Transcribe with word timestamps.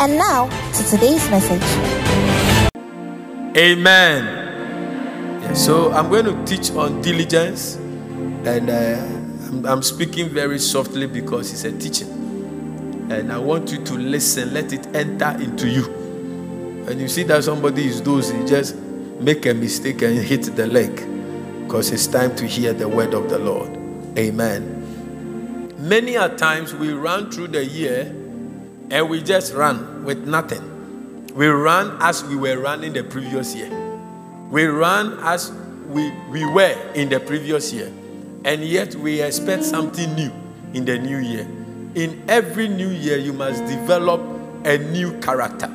And 0.00 0.16
now 0.16 0.48
to 0.48 0.84
today's 0.84 1.28
message. 1.28 1.60
Amen. 3.54 4.24
Yeah, 5.42 5.52
so 5.52 5.92
I'm 5.92 6.08
going 6.08 6.24
to 6.24 6.42
teach 6.46 6.70
on 6.70 7.02
diligence, 7.02 7.74
and 7.74 8.70
uh, 8.70 8.96
I'm, 9.48 9.66
I'm 9.66 9.82
speaking 9.82 10.30
very 10.30 10.58
softly 10.58 11.06
because 11.06 11.52
it's 11.52 11.64
a 11.64 11.78
teaching. 11.78 12.08
And 13.10 13.30
I 13.30 13.36
want 13.36 13.72
you 13.72 13.84
to 13.84 13.92
listen, 13.92 14.54
let 14.54 14.72
it 14.72 14.86
enter 14.96 15.36
into 15.38 15.68
you. 15.68 15.84
And 16.88 16.98
you 16.98 17.06
see 17.06 17.24
that 17.24 17.44
somebody 17.44 17.86
is 17.86 18.00
dozing, 18.00 18.46
just 18.46 18.76
make 19.20 19.44
a 19.44 19.52
mistake 19.52 20.00
and 20.00 20.16
hit 20.16 20.44
the 20.56 20.66
leg 20.66 20.96
because 21.64 21.90
it's 21.90 22.06
time 22.06 22.34
to 22.36 22.46
hear 22.46 22.72
the 22.72 22.88
word 22.88 23.12
of 23.12 23.28
the 23.28 23.38
Lord. 23.38 23.68
Amen. 24.16 25.76
Many 25.76 26.14
a 26.16 26.34
times 26.36 26.74
we 26.74 26.94
run 26.94 27.30
through 27.30 27.48
the 27.48 27.66
year 27.66 28.16
and 28.90 29.08
we 29.08 29.22
just 29.22 29.54
run 29.54 30.04
with 30.04 30.26
nothing. 30.26 30.66
We 31.34 31.46
run 31.46 31.96
as 32.00 32.24
we 32.24 32.36
were 32.36 32.58
running 32.58 32.92
the 32.92 33.04
previous 33.04 33.54
year. 33.54 33.70
We 34.50 34.64
run 34.64 35.18
as 35.22 35.52
we, 35.88 36.10
we 36.28 36.44
were 36.44 36.76
in 36.94 37.08
the 37.08 37.20
previous 37.20 37.72
year. 37.72 37.92
And 38.44 38.64
yet 38.64 38.94
we 38.96 39.22
expect 39.22 39.64
something 39.64 40.12
new 40.14 40.32
in 40.74 40.84
the 40.84 40.98
new 40.98 41.18
year. 41.18 41.46
In 41.94 42.22
every 42.28 42.68
new 42.68 42.88
year, 42.88 43.16
you 43.16 43.32
must 43.32 43.64
develop 43.66 44.20
a 44.64 44.78
new 44.78 45.18
character. 45.20 45.66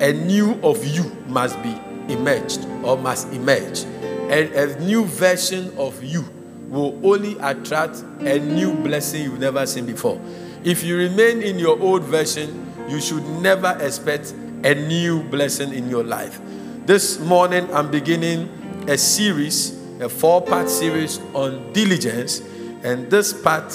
A 0.00 0.12
new 0.12 0.58
of 0.62 0.84
you 0.84 1.04
must 1.26 1.62
be 1.62 1.78
emerged 2.08 2.64
or 2.82 2.96
must 2.96 3.32
emerge. 3.32 3.84
And 4.30 4.52
a 4.54 4.80
new 4.80 5.04
version 5.04 5.76
of 5.76 6.02
you 6.02 6.24
will 6.68 6.98
only 7.06 7.36
attract 7.40 8.02
a 8.20 8.38
new 8.38 8.74
blessing 8.74 9.24
you've 9.24 9.38
never 9.38 9.66
seen 9.66 9.86
before. 9.86 10.20
If 10.64 10.82
you 10.82 10.96
remain 10.96 11.42
in 11.42 11.58
your 11.58 11.78
old 11.78 12.04
version, 12.04 12.72
you 12.88 12.98
should 12.98 13.22
never 13.42 13.76
expect 13.82 14.32
a 14.64 14.74
new 14.74 15.22
blessing 15.24 15.74
in 15.74 15.90
your 15.90 16.02
life. 16.02 16.40
This 16.86 17.20
morning, 17.20 17.68
I'm 17.70 17.90
beginning 17.90 18.48
a 18.88 18.96
series, 18.96 19.78
a 20.00 20.08
four 20.08 20.40
part 20.40 20.70
series 20.70 21.20
on 21.34 21.70
diligence, 21.74 22.40
and 22.82 23.10
this 23.10 23.34
part 23.34 23.74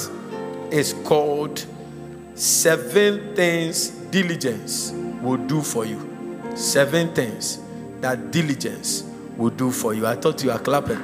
is 0.71 0.95
called 1.03 1.63
Seven 2.33 3.35
Things 3.35 3.89
Diligence 4.09 4.91
Will 5.21 5.37
Do 5.37 5.61
for 5.61 5.85
You. 5.85 6.41
Seven 6.55 7.13
things 7.13 7.59
that 8.01 8.31
diligence 8.31 9.03
will 9.37 9.51
do 9.51 9.69
for 9.69 9.93
you. 9.93 10.07
I 10.07 10.15
thought 10.15 10.43
you 10.43 10.49
were 10.49 10.57
clapping. 10.57 10.97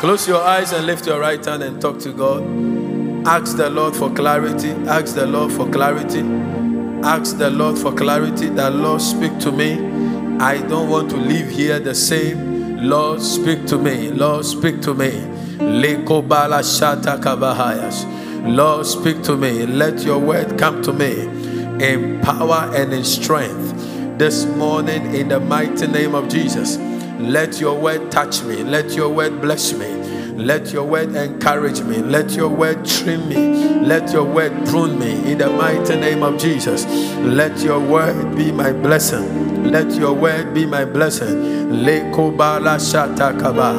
Close 0.00 0.28
your 0.28 0.42
eyes 0.42 0.72
and 0.72 0.84
lift 0.84 1.06
your 1.06 1.18
right 1.18 1.42
hand 1.42 1.62
and 1.62 1.80
talk 1.80 1.98
to 2.00 2.12
God. 2.12 2.79
Ask 3.26 3.56
the 3.56 3.70
Lord 3.70 3.94
for 3.94 4.10
clarity. 4.10 4.70
Ask 4.88 5.14
the 5.14 5.26
Lord 5.26 5.52
for 5.52 5.70
clarity. 5.70 6.20
Ask 7.04 7.38
the 7.38 7.50
Lord 7.50 7.78
for 7.78 7.92
clarity. 7.92 8.48
That 8.48 8.74
Lord 8.74 9.02
speak 9.02 9.38
to 9.40 9.52
me. 9.52 9.74
I 10.40 10.58
don't 10.66 10.90
want 10.90 11.10
to 11.10 11.18
leave 11.18 11.50
here 11.50 11.78
the 11.78 11.94
same. 11.94 12.78
Lord, 12.78 13.22
speak 13.22 13.66
to 13.66 13.78
me. 13.78 14.10
Lord, 14.10 14.44
speak 14.46 14.82
to 14.82 14.94
me. 14.94 15.10
Lekobala 15.60 16.62
shata 16.64 17.20
kabahayas. 17.22 18.06
Lord, 18.56 18.86
speak 18.86 19.22
to 19.24 19.36
me. 19.36 19.66
Let 19.66 20.02
your 20.02 20.18
word 20.18 20.58
come 20.58 20.82
to 20.82 20.92
me 20.92 21.12
in 21.84 22.20
power 22.22 22.72
and 22.74 22.92
in 22.92 23.04
strength. 23.04 24.18
This 24.18 24.46
morning, 24.46 25.14
in 25.14 25.28
the 25.28 25.40
mighty 25.40 25.86
name 25.86 26.14
of 26.14 26.28
Jesus, 26.28 26.78
let 27.20 27.60
your 27.60 27.78
word 27.78 28.10
touch 28.10 28.42
me. 28.44 28.64
Let 28.64 28.92
your 28.92 29.10
word 29.10 29.42
bless 29.42 29.74
me. 29.74 29.99
Let 30.36 30.72
your 30.72 30.84
word 30.84 31.14
encourage 31.14 31.82
me. 31.82 31.98
Let 31.98 32.32
your 32.32 32.48
word 32.48 32.84
trim 32.84 33.28
me. 33.28 33.68
Let 33.80 34.12
your 34.12 34.24
word 34.24 34.52
prune 34.66 34.98
me 34.98 35.30
in 35.30 35.38
the 35.38 35.50
mighty 35.50 35.96
name 35.96 36.22
of 36.22 36.38
Jesus. 36.38 36.86
Let 37.18 37.60
your 37.60 37.80
word 37.80 38.36
be 38.36 38.52
my 38.52 38.72
blessing. 38.72 39.70
Let 39.70 39.92
your 39.92 40.12
word 40.14 40.54
be 40.54 40.66
my 40.66 40.84
blessing. 40.84 41.84
Le 41.84 42.10
kobala 42.12 42.78
shata 42.78 43.38
kaba. 43.38 43.74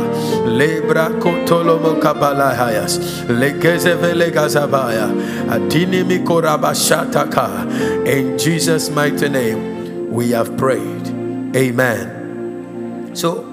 Lebra 0.46 1.10
kotolomo 1.20 2.00
kabala 2.00 2.56
hayas. 2.56 3.00
Le 3.28 3.52
kezevele 3.60 4.32
gazabaya. 4.32 5.08
Adini 5.50 6.04
mikoraba 6.04 6.74
shata 6.74 7.30
ka. 7.32 7.64
In 8.06 8.38
Jesus' 8.38 8.90
mighty 8.90 9.30
name, 9.30 10.12
we 10.12 10.32
have 10.32 10.56
prayed. 10.58 11.08
Amen. 11.56 13.12
So, 13.14 13.51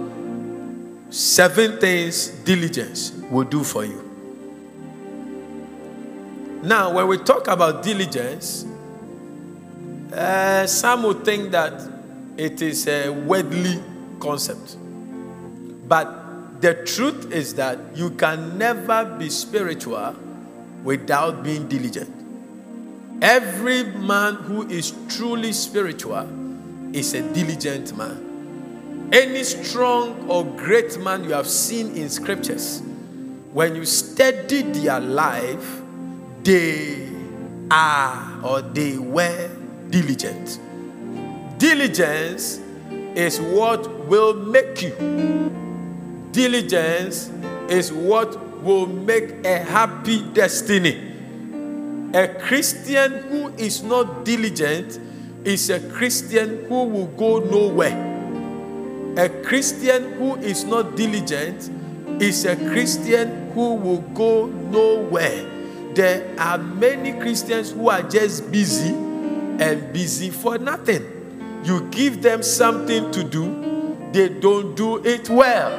seven 1.11 1.79
things 1.79 2.29
diligence 2.45 3.13
will 3.31 3.45
do 3.45 3.65
for 3.65 3.85
you. 3.85 4.05
Now, 6.63 6.93
when 6.93 7.07
we 7.07 7.19
talk 7.19 7.47
about 7.49 7.83
diligence, 7.83 8.67
uh, 10.13 10.67
some 10.67 11.05
would 11.05 11.25
think 11.25 11.53
that 11.53 11.81
it 12.37 12.61
is 12.63 12.87
a 12.89 13.11
worldly 13.11 13.83
concept. 14.21 14.77
But 15.89 16.61
the 16.61 16.75
truth 16.85 17.33
is 17.33 17.55
that 17.55 17.79
you 17.95 18.11
can 18.11 18.59
never 18.59 19.05
be 19.05 19.31
spiritual 19.31 20.17
without 20.83 21.43
being 21.43 21.69
diligent. 21.69 22.15
Every 23.23 23.85
man 23.85 24.35
who 24.35 24.69
is 24.69 24.93
truly 25.09 25.53
spiritual 25.53 26.29
is 26.93 27.15
a 27.15 27.23
diligent 27.33 27.97
man. 27.97 28.28
Any 29.11 29.43
strong 29.43 30.29
or 30.29 30.45
great 30.45 30.99
man 30.99 31.25
you 31.25 31.31
have 31.31 31.47
seen 31.47 31.97
in 31.97 32.11
scriptures, 32.11 32.83
when 33.55 33.75
you 33.75 33.87
study 33.87 34.63
their 34.63 35.01
life, 35.01 35.81
they 36.43 37.09
are 37.71 38.45
or 38.45 38.61
they 38.61 38.99
were 38.99 39.51
diligent. 39.89 40.59
Diligence 41.59 42.61
is 42.91 43.41
what 43.41 43.89
will 44.07 44.35
make 44.35 44.83
you. 44.83 45.51
Diligence 46.33 47.31
is 47.71 47.91
what 47.91 48.63
will 48.63 48.87
make 48.87 49.45
a 49.47 49.59
happy 49.59 50.23
destiny. 50.33 51.15
A 52.15 52.29
Christian 52.29 53.13
who 53.29 53.49
is 53.57 53.83
not 53.83 54.27
diligent 54.27 55.01
is 55.45 55.71
a 55.71 55.81
Christian 55.91 56.67
who 56.67 56.85
will 56.85 57.07
go 57.07 57.39
nowhere. 57.39 58.18
A 59.19 59.29
Christian 59.29 60.13
who 60.13 60.37
is 60.37 60.63
not 60.63 60.95
diligent 60.95 61.69
is 62.23 62.45
a 62.45 62.55
Christian 62.55 63.51
who 63.51 63.75
will 63.75 64.03
go 64.15 64.47
nowhere. 64.47 65.45
There 65.95 66.33
are 66.39 66.57
many 66.57 67.19
Christians 67.19 67.73
who 67.73 67.89
are 67.89 68.03
just 68.03 68.49
busy 68.53 68.91
and 68.91 69.93
busy 69.93 70.31
for 70.31 70.57
nothing. 70.59 71.03
You 71.65 71.89
give 71.91 72.23
them 72.23 72.45
something 72.45 73.11
to 73.11 73.25
do, 73.25 73.97
they 74.13 74.29
don't 74.29 74.77
do 74.77 75.05
it 75.05 75.29
well, 75.29 75.73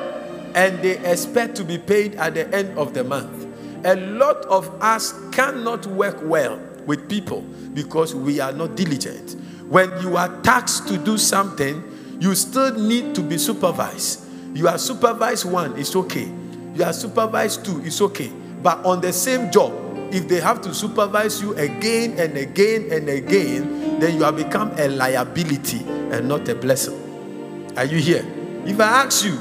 and 0.53 0.77
they 0.79 0.97
expect 1.09 1.55
to 1.55 1.63
be 1.63 1.77
paid 1.77 2.15
at 2.15 2.33
the 2.33 2.53
end 2.53 2.77
of 2.77 2.93
the 2.93 3.05
month. 3.05 3.47
A 3.85 3.95
lot 3.95 4.43
of 4.47 4.67
us 4.81 5.13
cannot 5.31 5.85
work 5.85 6.17
well 6.23 6.59
with 6.85 7.07
people 7.07 7.39
because 7.73 8.13
we 8.13 8.41
are 8.41 8.51
not 8.51 8.75
diligent. 8.75 9.37
When 9.69 9.89
you 10.01 10.17
are 10.17 10.41
taxed 10.41 10.89
to 10.89 10.97
do 10.97 11.17
something, 11.17 11.88
you 12.19 12.35
still 12.35 12.73
need 12.75 13.15
to 13.15 13.21
be 13.21 13.37
supervised. 13.37 14.25
You 14.53 14.67
are 14.67 14.77
supervised 14.77 15.45
one, 15.45 15.77
it's 15.79 15.95
okay. 15.95 16.31
You 16.75 16.83
are 16.83 16.93
supervised 16.93 17.65
two, 17.65 17.81
it's 17.83 18.01
okay. 18.01 18.31
But 18.61 18.85
on 18.85 18.99
the 18.99 19.13
same 19.13 19.51
job, 19.51 19.73
if 20.13 20.27
they 20.27 20.39
have 20.39 20.61
to 20.61 20.73
supervise 20.73 21.41
you 21.41 21.55
again 21.55 22.19
and 22.19 22.37
again 22.37 22.91
and 22.91 23.07
again, 23.07 23.99
then 23.99 24.15
you 24.17 24.23
have 24.23 24.35
become 24.35 24.71
a 24.77 24.87
liability 24.87 25.79
and 26.11 26.27
not 26.27 26.47
a 26.49 26.55
blessing. 26.55 26.97
Are 27.77 27.85
you 27.85 27.97
here? 27.97 28.25
If 28.65 28.79
I 28.79 29.05
ask 29.05 29.23
you 29.23 29.39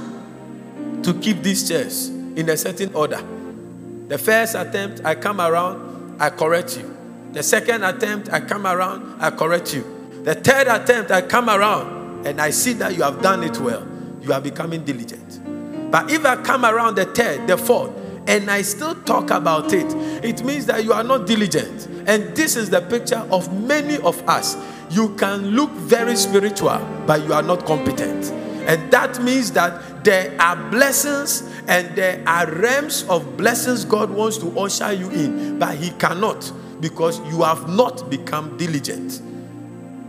to 1.02 1.14
keep 1.14 1.42
these 1.42 1.68
chairs 1.68 2.08
in 2.08 2.48
a 2.48 2.56
certain 2.56 2.94
order, 2.94 3.20
the 4.06 4.18
first 4.18 4.54
attempt 4.54 5.04
I 5.04 5.16
come 5.16 5.40
around, 5.40 6.20
I 6.20 6.30
correct 6.30 6.76
you. 6.76 6.94
The 7.32 7.42
second 7.42 7.82
attempt 7.82 8.32
I 8.32 8.40
come 8.40 8.66
around, 8.66 9.20
I 9.20 9.30
correct 9.30 9.74
you. 9.74 9.84
The 10.22 10.34
third 10.34 10.68
attempt 10.68 11.10
I 11.10 11.22
come 11.22 11.48
around 11.48 11.97
and 12.24 12.40
I 12.40 12.50
see 12.50 12.72
that 12.74 12.96
you 12.96 13.02
have 13.02 13.22
done 13.22 13.42
it 13.44 13.58
well, 13.58 13.86
you 14.20 14.32
are 14.32 14.40
becoming 14.40 14.84
diligent. 14.84 15.40
But 15.90 16.10
if 16.10 16.24
I 16.24 16.36
come 16.42 16.64
around 16.64 16.96
the 16.96 17.06
third, 17.06 17.46
the 17.46 17.56
fourth, 17.56 17.92
and 18.26 18.50
I 18.50 18.62
still 18.62 18.94
talk 19.04 19.30
about 19.30 19.72
it, 19.72 19.86
it 20.22 20.44
means 20.44 20.66
that 20.66 20.84
you 20.84 20.92
are 20.92 21.04
not 21.04 21.26
diligent. 21.26 21.86
And 22.06 22.36
this 22.36 22.56
is 22.56 22.68
the 22.68 22.82
picture 22.82 23.26
of 23.30 23.52
many 23.66 23.96
of 23.98 24.20
us. 24.28 24.56
you 24.90 25.14
can 25.16 25.50
look 25.50 25.70
very 25.70 26.16
spiritual, 26.16 26.78
but 27.06 27.24
you 27.26 27.32
are 27.32 27.42
not 27.42 27.64
competent. 27.66 28.30
And 28.66 28.90
that 28.90 29.22
means 29.22 29.52
that 29.52 30.04
there 30.04 30.34
are 30.40 30.56
blessings 30.70 31.42
and 31.68 31.94
there 31.96 32.22
are 32.26 32.50
realms 32.52 33.04
of 33.04 33.36
blessings 33.36 33.84
God 33.84 34.10
wants 34.10 34.38
to 34.38 34.58
usher 34.58 34.92
you 34.92 35.10
in, 35.10 35.58
but 35.58 35.76
He 35.76 35.90
cannot 35.92 36.50
because 36.80 37.20
you 37.30 37.42
have 37.42 37.68
not 37.68 38.10
become 38.10 38.56
diligent. 38.56 39.22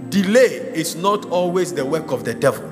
Delay 0.09 0.71
is 0.73 0.95
not 0.95 1.25
always 1.27 1.73
the 1.73 1.85
work 1.85 2.11
of 2.11 2.23
the 2.25 2.33
devil, 2.33 2.67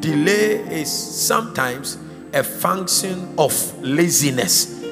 delay 0.00 0.58
is 0.80 0.90
sometimes 0.90 1.98
a 2.32 2.44
function 2.44 3.34
of 3.38 3.52
laziness. 3.82 4.82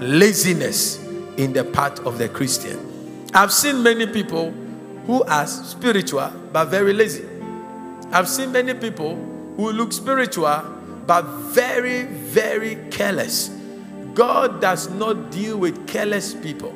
Laziness 0.00 1.04
in 1.36 1.52
the 1.52 1.64
part 1.64 2.00
of 2.00 2.18
the 2.18 2.28
Christian. 2.28 3.28
I've 3.34 3.52
seen 3.52 3.82
many 3.82 4.06
people 4.06 4.50
who 5.06 5.22
are 5.24 5.46
spiritual 5.46 6.32
but 6.52 6.66
very 6.66 6.92
lazy. 6.92 7.24
I've 8.10 8.28
seen 8.28 8.50
many 8.52 8.74
people 8.74 9.16
who 9.56 9.70
look 9.70 9.92
spiritual 9.92 10.62
but 11.06 11.22
very, 11.22 12.04
very 12.04 12.76
careless. 12.90 13.50
God 14.14 14.60
does 14.60 14.90
not 14.90 15.30
deal 15.30 15.56
with 15.56 15.86
careless 15.86 16.34
people. 16.34 16.72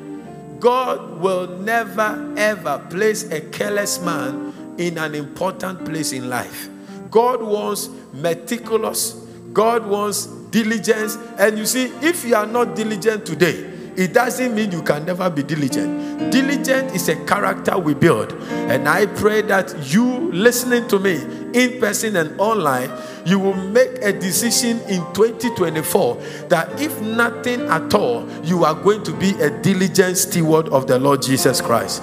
God 0.59 1.19
will 1.19 1.47
never 1.59 2.33
ever 2.37 2.79
place 2.89 3.29
a 3.29 3.41
careless 3.41 3.99
man 3.99 4.52
in 4.77 4.97
an 4.97 5.15
important 5.15 5.85
place 5.85 6.11
in 6.11 6.29
life. 6.29 6.69
God 7.09 7.41
wants 7.41 7.89
meticulous, 8.13 9.13
God 9.53 9.85
wants 9.85 10.25
diligence. 10.25 11.17
And 11.37 11.57
you 11.57 11.65
see, 11.65 11.85
if 12.01 12.23
you 12.25 12.35
are 12.35 12.45
not 12.45 12.75
diligent 12.75 13.25
today, 13.25 13.71
it 13.95 14.13
doesn't 14.13 14.55
mean 14.55 14.71
you 14.71 14.81
can 14.81 15.05
never 15.05 15.29
be 15.29 15.43
diligent. 15.43 16.31
Diligent 16.31 16.95
is 16.95 17.09
a 17.09 17.25
character 17.25 17.77
we 17.77 17.93
build. 17.93 18.33
And 18.49 18.89
I 18.89 19.05
pray 19.05 19.43
that 19.43 19.93
you 19.93 20.31
listening 20.31 20.87
to 20.87 20.99
me 20.99 21.21
in 21.53 21.79
person 21.79 22.15
and 22.15 22.39
online, 22.39 22.89
you 23.25 23.37
will 23.37 23.53
make 23.53 23.91
a 24.01 24.11
decision 24.11 24.79
in 24.89 25.01
2024 25.13 26.15
that 26.49 26.81
if 26.81 26.99
nothing 27.01 27.61
at 27.69 27.93
all, 27.93 28.27
you 28.43 28.63
are 28.63 28.73
going 28.73 29.03
to 29.03 29.13
be 29.13 29.39
a 29.41 29.49
diligent 29.61 30.17
steward 30.17 30.69
of 30.69 30.87
the 30.87 30.97
Lord 30.97 31.21
Jesus 31.21 31.61
Christ. 31.61 32.01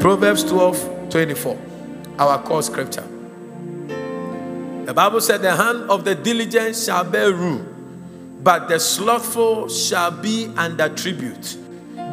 Proverbs 0.00 0.44
12 0.44 1.10
24, 1.10 1.58
our 2.18 2.42
core 2.42 2.62
scripture. 2.62 3.06
The 4.84 4.94
Bible 4.94 5.20
said, 5.20 5.42
The 5.42 5.54
hand 5.54 5.90
of 5.90 6.04
the 6.04 6.14
diligent 6.14 6.76
shall 6.76 7.04
bear 7.04 7.32
rule 7.32 7.64
but 8.42 8.68
the 8.68 8.78
slothful 8.78 9.68
shall 9.68 10.10
be 10.10 10.46
under 10.56 10.88
tribute. 10.88 11.56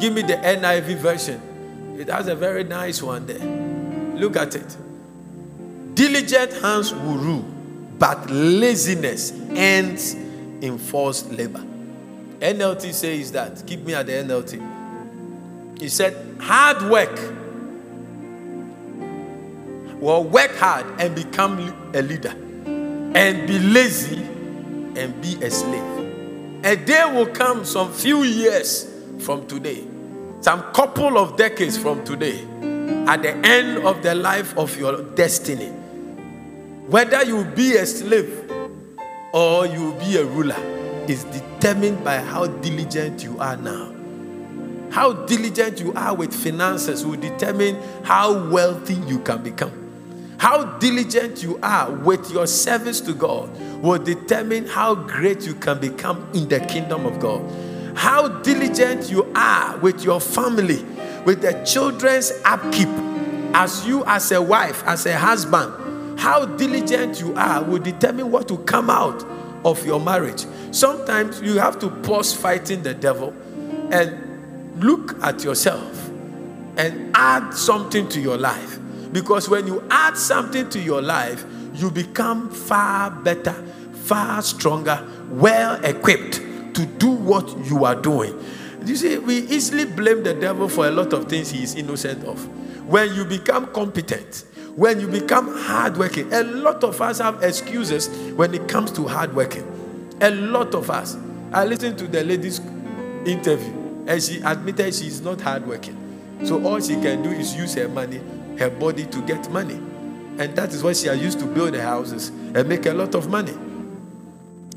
Give 0.00 0.12
me 0.12 0.22
the 0.22 0.34
NIV 0.34 0.96
version. 0.96 1.96
It 1.98 2.08
has 2.08 2.28
a 2.28 2.34
very 2.34 2.64
nice 2.64 3.02
one 3.02 3.26
there. 3.26 3.38
Look 4.18 4.36
at 4.36 4.54
it. 4.54 4.76
Diligent 5.94 6.52
hands 6.54 6.92
will 6.92 7.16
rule, 7.16 7.44
but 7.98 8.28
laziness 8.28 9.32
ends 9.50 10.14
in 10.14 10.78
forced 10.78 11.30
labor. 11.30 11.64
NLT 12.40 12.92
says 12.92 13.32
that. 13.32 13.66
Keep 13.66 13.80
me 13.80 13.94
at 13.94 14.06
the 14.06 14.12
NLT. 14.12 15.80
He 15.80 15.88
said, 15.88 16.36
hard 16.40 16.82
work. 16.90 17.18
Well, 19.98 20.24
work 20.24 20.54
hard 20.56 20.84
and 21.00 21.14
become 21.14 21.58
a 21.94 22.02
leader, 22.02 22.34
and 22.66 23.46
be 23.46 23.58
lazy 23.58 24.22
and 24.22 25.20
be 25.22 25.42
a 25.42 25.50
slave. 25.50 26.64
A 26.64 26.76
day 26.76 27.02
will 27.14 27.26
come 27.26 27.64
some 27.64 27.90
few 27.92 28.22
years 28.22 28.92
from 29.20 29.46
today, 29.46 29.86
some 30.40 30.60
couple 30.74 31.16
of 31.16 31.38
decades 31.38 31.78
from 31.78 32.04
today, 32.04 32.40
at 33.06 33.22
the 33.22 33.34
end 33.46 33.86
of 33.86 34.02
the 34.02 34.14
life 34.14 34.56
of 34.58 34.76
your 34.78 35.02
destiny. 35.14 35.68
Whether 36.88 37.24
you 37.24 37.44
be 37.44 37.76
a 37.76 37.86
slave 37.86 38.50
or 39.32 39.66
you 39.66 39.94
be 40.00 40.18
a 40.18 40.24
ruler 40.24 40.60
is 41.08 41.24
determined 41.24 42.04
by 42.04 42.18
how 42.18 42.46
diligent 42.46 43.22
you 43.22 43.38
are 43.38 43.56
now. 43.56 43.92
How 44.90 45.12
diligent 45.12 45.80
you 45.80 45.92
are 45.94 46.14
with 46.14 46.34
finances 46.34 47.04
will 47.06 47.16
determine 47.16 47.76
how 48.04 48.50
wealthy 48.50 48.94
you 49.06 49.20
can 49.20 49.42
become. 49.42 49.85
How 50.38 50.64
diligent 50.78 51.42
you 51.42 51.58
are 51.62 51.90
with 51.90 52.30
your 52.30 52.46
service 52.46 53.00
to 53.02 53.14
God 53.14 53.50
will 53.82 53.98
determine 53.98 54.66
how 54.66 54.94
great 54.94 55.46
you 55.46 55.54
can 55.54 55.80
become 55.80 56.28
in 56.34 56.48
the 56.48 56.60
kingdom 56.60 57.06
of 57.06 57.18
God. 57.20 57.42
How 57.96 58.28
diligent 58.28 59.10
you 59.10 59.30
are 59.34 59.78
with 59.78 60.04
your 60.04 60.20
family, 60.20 60.84
with 61.24 61.40
the 61.40 61.52
children's 61.64 62.32
upkeep, 62.44 62.88
as 63.54 63.86
you, 63.86 64.04
as 64.04 64.30
a 64.32 64.42
wife, 64.42 64.84
as 64.84 65.06
a 65.06 65.16
husband, 65.16 66.20
how 66.20 66.44
diligent 66.44 67.20
you 67.20 67.34
are 67.36 67.62
will 67.64 67.78
determine 67.78 68.30
what 68.30 68.50
will 68.50 68.58
come 68.58 68.90
out 68.90 69.24
of 69.64 69.84
your 69.86 69.98
marriage. 69.98 70.44
Sometimes 70.70 71.40
you 71.40 71.58
have 71.58 71.78
to 71.78 71.88
pause 71.88 72.34
fighting 72.34 72.82
the 72.82 72.92
devil 72.92 73.34
and 73.90 74.82
look 74.82 75.16
at 75.22 75.42
yourself 75.42 76.10
and 76.76 77.10
add 77.14 77.54
something 77.54 78.06
to 78.10 78.20
your 78.20 78.36
life 78.36 78.78
because 79.12 79.48
when 79.48 79.66
you 79.66 79.82
add 79.90 80.16
something 80.16 80.68
to 80.70 80.80
your 80.80 81.02
life, 81.02 81.44
you 81.74 81.90
become 81.90 82.50
far 82.50 83.10
better, 83.10 83.52
far 83.92 84.42
stronger, 84.42 85.06
well 85.30 85.82
equipped 85.84 86.34
to 86.74 86.86
do 86.98 87.10
what 87.10 87.48
you 87.66 87.84
are 87.84 87.94
doing. 87.94 88.38
You 88.84 88.96
see, 88.96 89.18
we 89.18 89.38
easily 89.48 89.84
blame 89.84 90.22
the 90.22 90.34
devil 90.34 90.68
for 90.68 90.86
a 90.86 90.90
lot 90.90 91.12
of 91.12 91.28
things 91.28 91.50
he 91.50 91.62
is 91.62 91.74
innocent 91.74 92.24
of. 92.24 92.46
When 92.86 93.14
you 93.14 93.24
become 93.24 93.66
competent, 93.72 94.44
when 94.76 95.00
you 95.00 95.08
become 95.08 95.56
hardworking, 95.56 96.32
a 96.32 96.44
lot 96.44 96.84
of 96.84 97.00
us 97.00 97.18
have 97.18 97.42
excuses 97.42 98.08
when 98.34 98.54
it 98.54 98.68
comes 98.68 98.92
to 98.92 99.06
hardworking. 99.08 99.64
A 100.20 100.30
lot 100.30 100.74
of 100.74 100.90
us. 100.90 101.16
I 101.52 101.64
listened 101.64 101.98
to 101.98 102.06
the 102.06 102.22
lady's 102.22 102.60
interview 103.24 104.04
and 104.06 104.22
she 104.22 104.40
admitted 104.42 104.94
she 104.94 105.06
is 105.06 105.20
not 105.20 105.40
hardworking. 105.40 105.96
So 106.44 106.62
all 106.64 106.80
she 106.80 106.94
can 106.94 107.22
do 107.22 107.30
is 107.30 107.56
use 107.56 107.74
her 107.74 107.88
money 107.88 108.20
her 108.58 108.70
body 108.70 109.06
to 109.06 109.22
get 109.22 109.50
money. 109.50 109.74
And 110.38 110.54
that 110.56 110.72
is 110.72 110.82
why 110.82 110.92
she 110.92 111.08
has 111.08 111.20
used 111.20 111.38
to 111.40 111.46
build 111.46 111.74
the 111.74 111.82
houses 111.82 112.28
and 112.28 112.68
make 112.68 112.86
a 112.86 112.92
lot 112.92 113.14
of 113.14 113.28
money. 113.28 113.54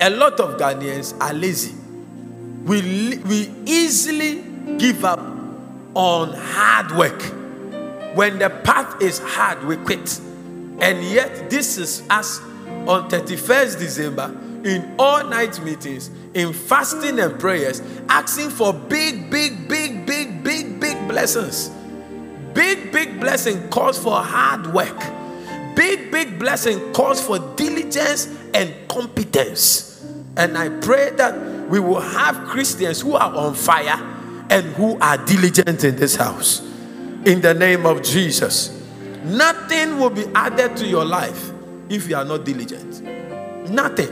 A 0.02 0.10
lot 0.10 0.40
of 0.40 0.58
Ghanaians 0.58 1.20
are 1.20 1.34
lazy. 1.34 1.76
We, 2.64 3.18
we 3.18 3.52
easily 3.66 4.44
give 4.78 5.04
up 5.04 5.20
on 5.96 6.34
hard 6.34 6.92
work. 6.92 7.22
When 8.16 8.40
the 8.40 8.50
path 8.50 9.02
is 9.02 9.20
hard, 9.20 9.64
we 9.64 9.76
quit. 9.78 10.20
And 10.80 11.04
yet, 11.04 11.50
this 11.50 11.78
is 11.78 12.04
us 12.10 12.40
on 12.88 13.10
31st 13.10 13.80
December 13.80 14.38
in 14.64 14.96
all 14.98 15.26
night 15.26 15.62
meetings, 15.64 16.10
in 16.34 16.54
fasting 16.54 17.20
and 17.20 17.40
prayers, 17.40 17.82
asking 18.08 18.50
for 18.50 18.74
big, 18.74 19.30
big, 19.30 19.68
big, 19.68 20.06
big, 20.06 20.44
big, 20.44 20.80
big 20.80 21.08
blessings. 21.08 21.70
Big, 22.60 22.92
big 22.92 23.22
blessing 23.22 23.70
calls 23.70 23.98
for 23.98 24.22
hard 24.22 24.68
work. 24.74 25.00
Big, 25.78 26.12
big 26.12 26.38
blessing 26.38 26.92
calls 26.92 27.26
for 27.26 27.40
diligence 27.56 28.28
and 28.54 28.76
competence. 28.90 30.06
And 30.36 30.58
I 30.58 30.68
pray 30.68 31.12
that 31.12 31.70
we 31.70 31.80
will 31.80 32.02
have 32.02 32.36
Christians 32.50 33.00
who 33.00 33.16
are 33.16 33.34
on 33.34 33.54
fire 33.54 33.96
and 34.50 34.66
who 34.76 35.00
are 35.00 35.16
diligent 35.26 35.86
in 35.86 35.96
this 35.96 36.18
house. 36.18 36.60
In 37.24 37.40
the 37.40 37.54
name 37.54 37.86
of 37.86 38.04
Jesus. 38.04 38.78
Nothing 39.24 39.98
will 39.98 40.10
be 40.10 40.26
added 40.36 40.76
to 40.76 40.86
your 40.86 41.06
life 41.06 41.54
if 41.88 42.10
you 42.10 42.18
are 42.18 42.26
not 42.26 42.44
diligent. 42.44 43.02
Nothing. 43.70 44.12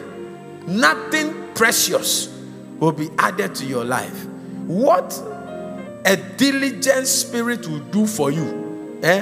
Nothing 0.65 1.53
precious 1.53 2.33
will 2.79 2.93
be 2.93 3.09
added 3.19 3.55
to 3.55 3.65
your 3.65 3.83
life. 3.83 4.25
What 4.67 5.21
a 6.07 6.15
diligent 6.15 7.05
spirit 7.05 7.67
will 7.67 7.79
do 7.79 8.07
for 8.07 8.31
you, 8.31 8.97
eh? 9.03 9.21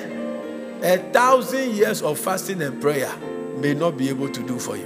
a 0.83 0.97
thousand 1.11 1.71
years 1.71 2.03
of 2.03 2.19
fasting 2.19 2.61
and 2.61 2.79
prayer 2.79 3.11
may 3.57 3.73
not 3.73 3.97
be 3.97 4.07
able 4.07 4.29
to 4.29 4.45
do 4.45 4.59
for 4.59 4.77
you. 4.77 4.85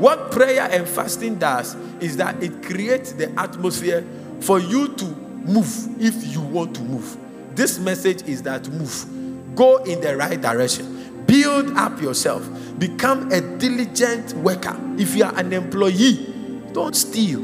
What 0.00 0.32
prayer 0.32 0.68
and 0.72 0.88
fasting 0.88 1.36
does 1.36 1.76
is 2.00 2.16
that 2.16 2.42
it 2.42 2.64
creates 2.64 3.12
the 3.12 3.30
atmosphere 3.38 4.04
for 4.40 4.58
you 4.58 4.88
to 4.96 5.04
move 5.04 6.02
if 6.02 6.34
you 6.34 6.40
want 6.40 6.74
to 6.74 6.82
move. 6.82 7.16
This 7.54 7.78
message 7.78 8.22
is 8.24 8.42
that 8.42 8.68
move, 8.68 9.54
go 9.54 9.76
in 9.84 10.00
the 10.00 10.16
right 10.16 10.40
direction, 10.40 11.24
build 11.26 11.70
up 11.76 12.02
yourself, 12.02 12.44
become 12.80 13.30
a 13.30 13.40
diligent 13.40 14.32
worker. 14.34 14.76
If 14.98 15.14
you 15.14 15.22
are 15.22 15.34
an 15.36 15.52
employee, 15.52 16.26
don't 16.72 16.96
steal. 16.96 17.40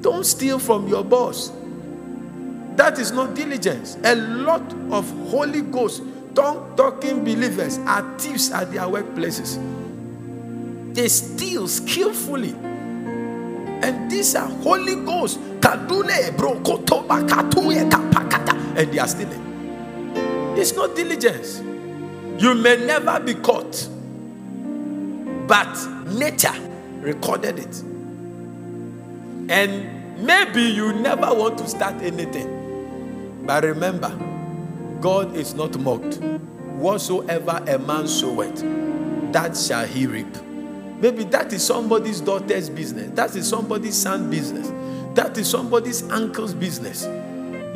Don't 0.00 0.24
steal 0.24 0.58
from 0.58 0.88
your 0.88 1.04
boss. 1.04 1.52
That 2.76 2.98
is 2.98 3.12
not 3.12 3.34
diligence. 3.34 3.96
A 4.04 4.14
lot 4.16 4.72
of 4.90 5.08
Holy 5.28 5.62
Ghost 5.62 6.02
tongue 6.34 6.74
talking 6.76 7.22
believers 7.24 7.78
are 7.78 8.18
thieves 8.18 8.50
at 8.50 8.72
their 8.72 8.82
workplaces. 8.82 9.58
They 10.94 11.08
steal 11.08 11.68
skillfully. 11.68 12.54
And 13.82 14.10
these 14.10 14.34
are 14.34 14.48
Holy 14.48 14.96
Ghost. 15.04 15.38
And 18.76 18.92
they 18.92 18.98
are 18.98 19.08
stealing. 19.08 19.42
It's 20.56 20.72
not 20.74 20.94
diligence. 20.96 21.60
You 22.38 22.54
may 22.54 22.84
never 22.84 23.20
be 23.20 23.34
caught, 23.34 23.88
but 25.46 25.76
nature 26.08 26.54
recorded 27.00 27.58
it. 27.60 27.82
And 29.50 30.24
maybe 30.24 30.62
you 30.62 30.92
never 30.94 31.32
want 31.34 31.58
to 31.58 31.68
start 31.68 32.02
anything. 32.02 32.53
But 33.46 33.64
remember, 33.64 34.10
God 35.00 35.36
is 35.36 35.54
not 35.54 35.78
mocked. 35.78 36.18
Whatsoever 36.78 37.62
a 37.68 37.78
man 37.78 38.08
soweth, 38.08 38.62
that 39.32 39.56
shall 39.56 39.86
he 39.86 40.06
reap. 40.06 40.34
Maybe 41.00 41.24
that 41.24 41.52
is 41.52 41.64
somebody's 41.64 42.20
daughter's 42.20 42.70
business. 42.70 43.10
That 43.14 43.36
is 43.36 43.48
somebody's 43.48 43.96
son's 43.96 44.30
business. 44.30 44.72
That 45.14 45.36
is 45.36 45.48
somebody's 45.48 46.08
uncle's 46.10 46.54
business. 46.54 47.04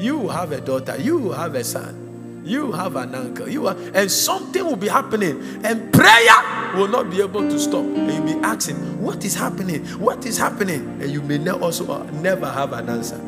You 0.02 0.28
have 0.28 0.52
a 0.52 0.60
daughter, 0.60 0.96
you 0.98 1.32
have 1.32 1.54
a 1.54 1.64
son, 1.64 2.42
you 2.44 2.72
have 2.72 2.96
an 2.96 3.14
uncle, 3.14 3.48
you 3.48 3.66
are, 3.66 3.76
and 3.94 4.10
something 4.10 4.64
will 4.64 4.76
be 4.76 4.88
happening, 4.88 5.42
and 5.64 5.92
prayer 5.92 6.76
will 6.76 6.88
not 6.88 7.10
be 7.10 7.20
able 7.20 7.42
to 7.42 7.58
stop. 7.58 7.84
And 7.84 8.12
you'll 8.12 8.38
be 8.40 8.46
asking, 8.46 8.76
What 9.02 9.24
is 9.24 9.34
happening? 9.34 9.84
What 9.98 10.24
is 10.24 10.38
happening? 10.38 11.00
And 11.02 11.10
you 11.10 11.20
may 11.20 11.46
also 11.50 11.90
uh, 11.92 12.04
never 12.12 12.46
have 12.46 12.72
an 12.72 12.88
answer. 12.88 13.20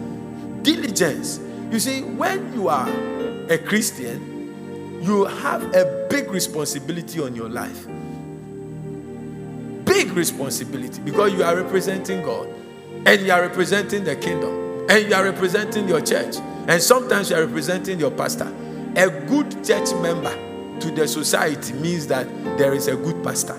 Diligence. 0.62 1.40
You 1.70 1.78
see, 1.78 2.02
when 2.02 2.52
you 2.52 2.68
are 2.68 2.88
a 3.48 3.56
Christian, 3.56 5.00
you 5.02 5.24
have 5.24 5.62
a 5.72 6.06
big 6.10 6.28
responsibility 6.30 7.20
on 7.20 7.36
your 7.36 7.48
life. 7.48 7.86
Big 9.84 10.10
responsibility 10.12 11.00
because 11.02 11.32
you 11.32 11.44
are 11.44 11.54
representing 11.54 12.22
God 12.22 12.48
and 13.06 13.20
you 13.20 13.32
are 13.32 13.42
representing 13.42 14.02
the 14.02 14.16
kingdom 14.16 14.86
and 14.90 15.08
you 15.08 15.14
are 15.14 15.24
representing 15.24 15.88
your 15.88 16.00
church 16.00 16.36
and 16.66 16.82
sometimes 16.82 17.30
you 17.30 17.36
are 17.36 17.46
representing 17.46 18.00
your 18.00 18.10
pastor. 18.10 18.52
A 18.96 19.08
good 19.28 19.64
church 19.64 19.92
member 19.94 20.32
to 20.80 20.90
the 20.90 21.06
society 21.06 21.72
means 21.74 22.08
that 22.08 22.26
there 22.58 22.74
is 22.74 22.88
a 22.88 22.96
good 22.96 23.22
pastor. 23.22 23.54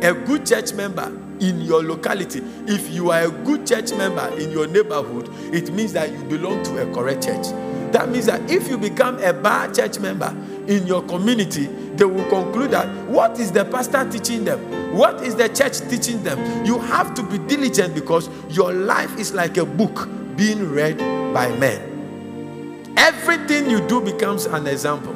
A 0.00 0.14
good 0.14 0.46
church 0.46 0.72
member 0.72 1.10
in 1.40 1.60
your 1.60 1.82
locality, 1.82 2.42
if 2.66 2.90
you 2.90 3.10
are 3.10 3.22
a 3.22 3.30
good 3.30 3.66
church 3.66 3.92
member 3.92 4.26
in 4.38 4.50
your 4.50 4.66
neighborhood, 4.66 5.28
it 5.54 5.72
means 5.72 5.92
that 5.92 6.12
you 6.12 6.22
belong 6.24 6.62
to 6.64 6.82
a 6.82 6.94
correct 6.94 7.24
church. 7.24 7.46
That 7.92 8.10
means 8.10 8.26
that 8.26 8.50
if 8.50 8.68
you 8.68 8.76
become 8.76 9.22
a 9.22 9.32
bad 9.32 9.74
church 9.74 9.98
member 9.98 10.34
in 10.66 10.86
your 10.86 11.02
community, 11.04 11.66
they 11.66 12.04
will 12.04 12.28
conclude 12.28 12.72
that 12.72 12.88
what 13.08 13.38
is 13.38 13.52
the 13.52 13.64
pastor 13.64 14.08
teaching 14.10 14.44
them? 14.44 14.94
What 14.94 15.22
is 15.22 15.34
the 15.36 15.48
church 15.48 15.80
teaching 15.88 16.22
them? 16.22 16.66
You 16.66 16.78
have 16.78 17.14
to 17.14 17.22
be 17.22 17.38
diligent 17.38 17.94
because 17.94 18.28
your 18.50 18.72
life 18.72 19.16
is 19.18 19.32
like 19.32 19.56
a 19.56 19.64
book 19.64 20.08
being 20.36 20.70
read 20.70 20.98
by 21.32 21.54
men. 21.56 22.94
Everything 22.96 23.70
you 23.70 23.86
do 23.86 24.00
becomes 24.00 24.46
an 24.46 24.66
example. 24.66 25.14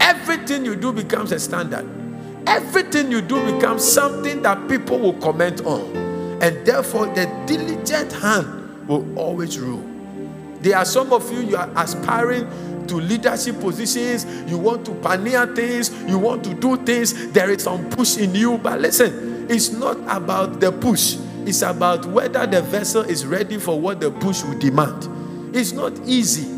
Everything 0.00 0.64
you 0.64 0.76
do 0.76 0.92
becomes 0.92 1.32
a 1.32 1.38
standard. 1.38 1.99
Everything 2.50 3.12
you 3.12 3.20
do 3.20 3.54
becomes 3.54 3.84
something 3.84 4.42
that 4.42 4.68
people 4.68 4.98
will 4.98 5.14
comment 5.14 5.64
on. 5.64 5.82
And 6.42 6.66
therefore, 6.66 7.06
the 7.06 7.26
diligent 7.46 8.12
hand 8.12 8.88
will 8.88 9.06
always 9.16 9.56
rule. 9.56 9.84
There 10.60 10.76
are 10.76 10.84
some 10.84 11.12
of 11.12 11.30
you, 11.32 11.42
you 11.42 11.56
are 11.56 11.70
aspiring 11.76 12.86
to 12.88 12.96
leadership 12.96 13.60
positions, 13.60 14.26
you 14.50 14.58
want 14.58 14.84
to 14.86 14.94
pioneer 14.96 15.46
things, 15.54 15.92
you 16.08 16.18
want 16.18 16.42
to 16.42 16.54
do 16.54 16.76
things, 16.78 17.30
there 17.30 17.50
is 17.50 17.62
some 17.62 17.88
push 17.90 18.16
in 18.16 18.34
you. 18.34 18.58
But 18.58 18.80
listen, 18.80 19.46
it's 19.48 19.70
not 19.70 19.96
about 20.08 20.58
the 20.58 20.72
push, 20.72 21.18
it's 21.46 21.62
about 21.62 22.04
whether 22.06 22.48
the 22.48 22.62
vessel 22.62 23.02
is 23.02 23.24
ready 23.24 23.58
for 23.58 23.78
what 23.78 24.00
the 24.00 24.10
push 24.10 24.42
will 24.42 24.58
demand. 24.58 25.06
It's 25.54 25.70
not 25.70 25.96
easy 26.04 26.48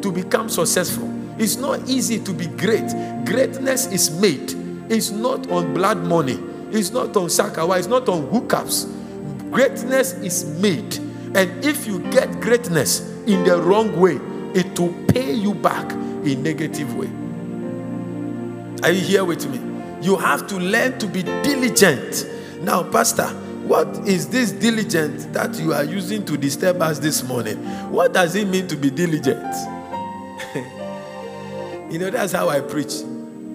to 0.00 0.12
become 0.12 0.48
successful. 0.48 1.10
It's 1.38 1.56
not 1.56 1.88
easy 1.88 2.20
to 2.20 2.32
be 2.32 2.46
great. 2.46 2.88
Greatness 3.24 3.86
is 3.86 4.12
made. 4.20 4.59
It's 4.90 5.12
not 5.12 5.48
on 5.52 5.72
blood 5.72 5.98
money. 5.98 6.36
It's 6.72 6.90
not 6.90 7.16
on 7.16 7.28
sakawa. 7.28 7.78
It's 7.78 7.86
not 7.86 8.08
on 8.08 8.26
hookups. 8.26 8.90
Greatness 9.52 10.14
is 10.14 10.44
made. 10.60 10.98
And 11.36 11.64
if 11.64 11.86
you 11.86 12.00
get 12.10 12.40
greatness 12.40 13.08
in 13.26 13.44
the 13.44 13.62
wrong 13.62 13.98
way, 14.00 14.18
it 14.52 14.76
will 14.80 14.92
pay 15.06 15.32
you 15.32 15.54
back 15.54 15.92
in 15.92 16.42
negative 16.42 16.96
way. 16.96 17.06
Are 18.82 18.90
you 18.92 19.00
here 19.00 19.24
with 19.24 19.48
me? 19.48 19.60
You 20.04 20.16
have 20.16 20.48
to 20.48 20.56
learn 20.56 20.98
to 20.98 21.06
be 21.06 21.22
diligent. 21.22 22.26
Now, 22.62 22.82
Pastor, 22.82 23.28
what 23.68 23.86
is 24.08 24.28
this 24.28 24.50
diligent 24.50 25.32
that 25.32 25.56
you 25.56 25.72
are 25.72 25.84
using 25.84 26.24
to 26.24 26.36
disturb 26.36 26.82
us 26.82 26.98
this 26.98 27.22
morning? 27.22 27.58
What 27.92 28.12
does 28.12 28.34
it 28.34 28.48
mean 28.48 28.66
to 28.66 28.76
be 28.76 28.90
diligent? 28.90 29.54
you 31.92 32.00
know, 32.00 32.10
that's 32.10 32.32
how 32.32 32.48
I 32.48 32.60
preach. 32.60 32.92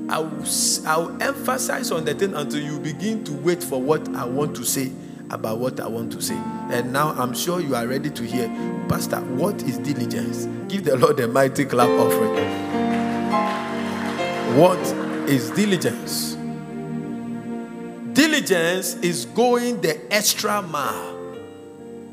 I 0.07 0.19
will, 0.19 0.45
I 0.85 0.97
will 0.97 1.21
emphasize 1.21 1.91
on 1.91 2.05
the 2.05 2.13
thing 2.13 2.35
until 2.35 2.61
you 2.61 2.79
begin 2.79 3.23
to 3.23 3.33
wait 3.33 3.63
for 3.63 3.81
what 3.81 4.07
I 4.15 4.25
want 4.25 4.55
to 4.57 4.63
say 4.63 4.91
about 5.31 5.57
what 5.57 5.79
I 5.79 5.87
want 5.87 6.11
to 6.11 6.21
say. 6.21 6.35
And 6.69 6.93
now 6.93 7.09
I'm 7.13 7.33
sure 7.33 7.59
you 7.59 7.75
are 7.75 7.87
ready 7.87 8.11
to 8.11 8.23
hear, 8.23 8.47
Pastor, 8.87 9.19
what 9.21 9.61
is 9.63 9.79
diligence? 9.79 10.45
Give 10.67 10.83
the 10.85 10.95
Lord 10.95 11.19
a 11.19 11.27
mighty 11.27 11.65
clap 11.65 11.89
offering. 11.89 12.35
What 14.57 14.79
is 15.27 15.49
diligence? 15.51 16.35
Diligence 18.13 18.95
is 18.97 19.25
going 19.25 19.81
the 19.81 19.99
extra 20.13 20.61
mile 20.61 21.15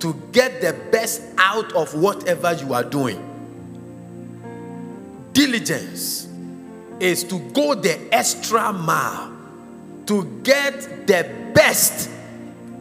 to 0.01 0.15
get 0.33 0.61
the 0.63 0.73
best 0.91 1.23
out 1.39 1.73
of 1.75 1.95
whatever 1.95 2.55
you 2.55 2.73
are 2.73 2.83
doing. 2.83 3.29
Diligence 5.33 6.27
is 7.03 7.25
to 7.25 7.39
go 7.51 7.75
the 7.75 7.99
extra 8.15 8.73
mile 8.73 9.37
to 10.07 10.25
get 10.45 11.07
the 11.09 11.51
best 11.53 12.09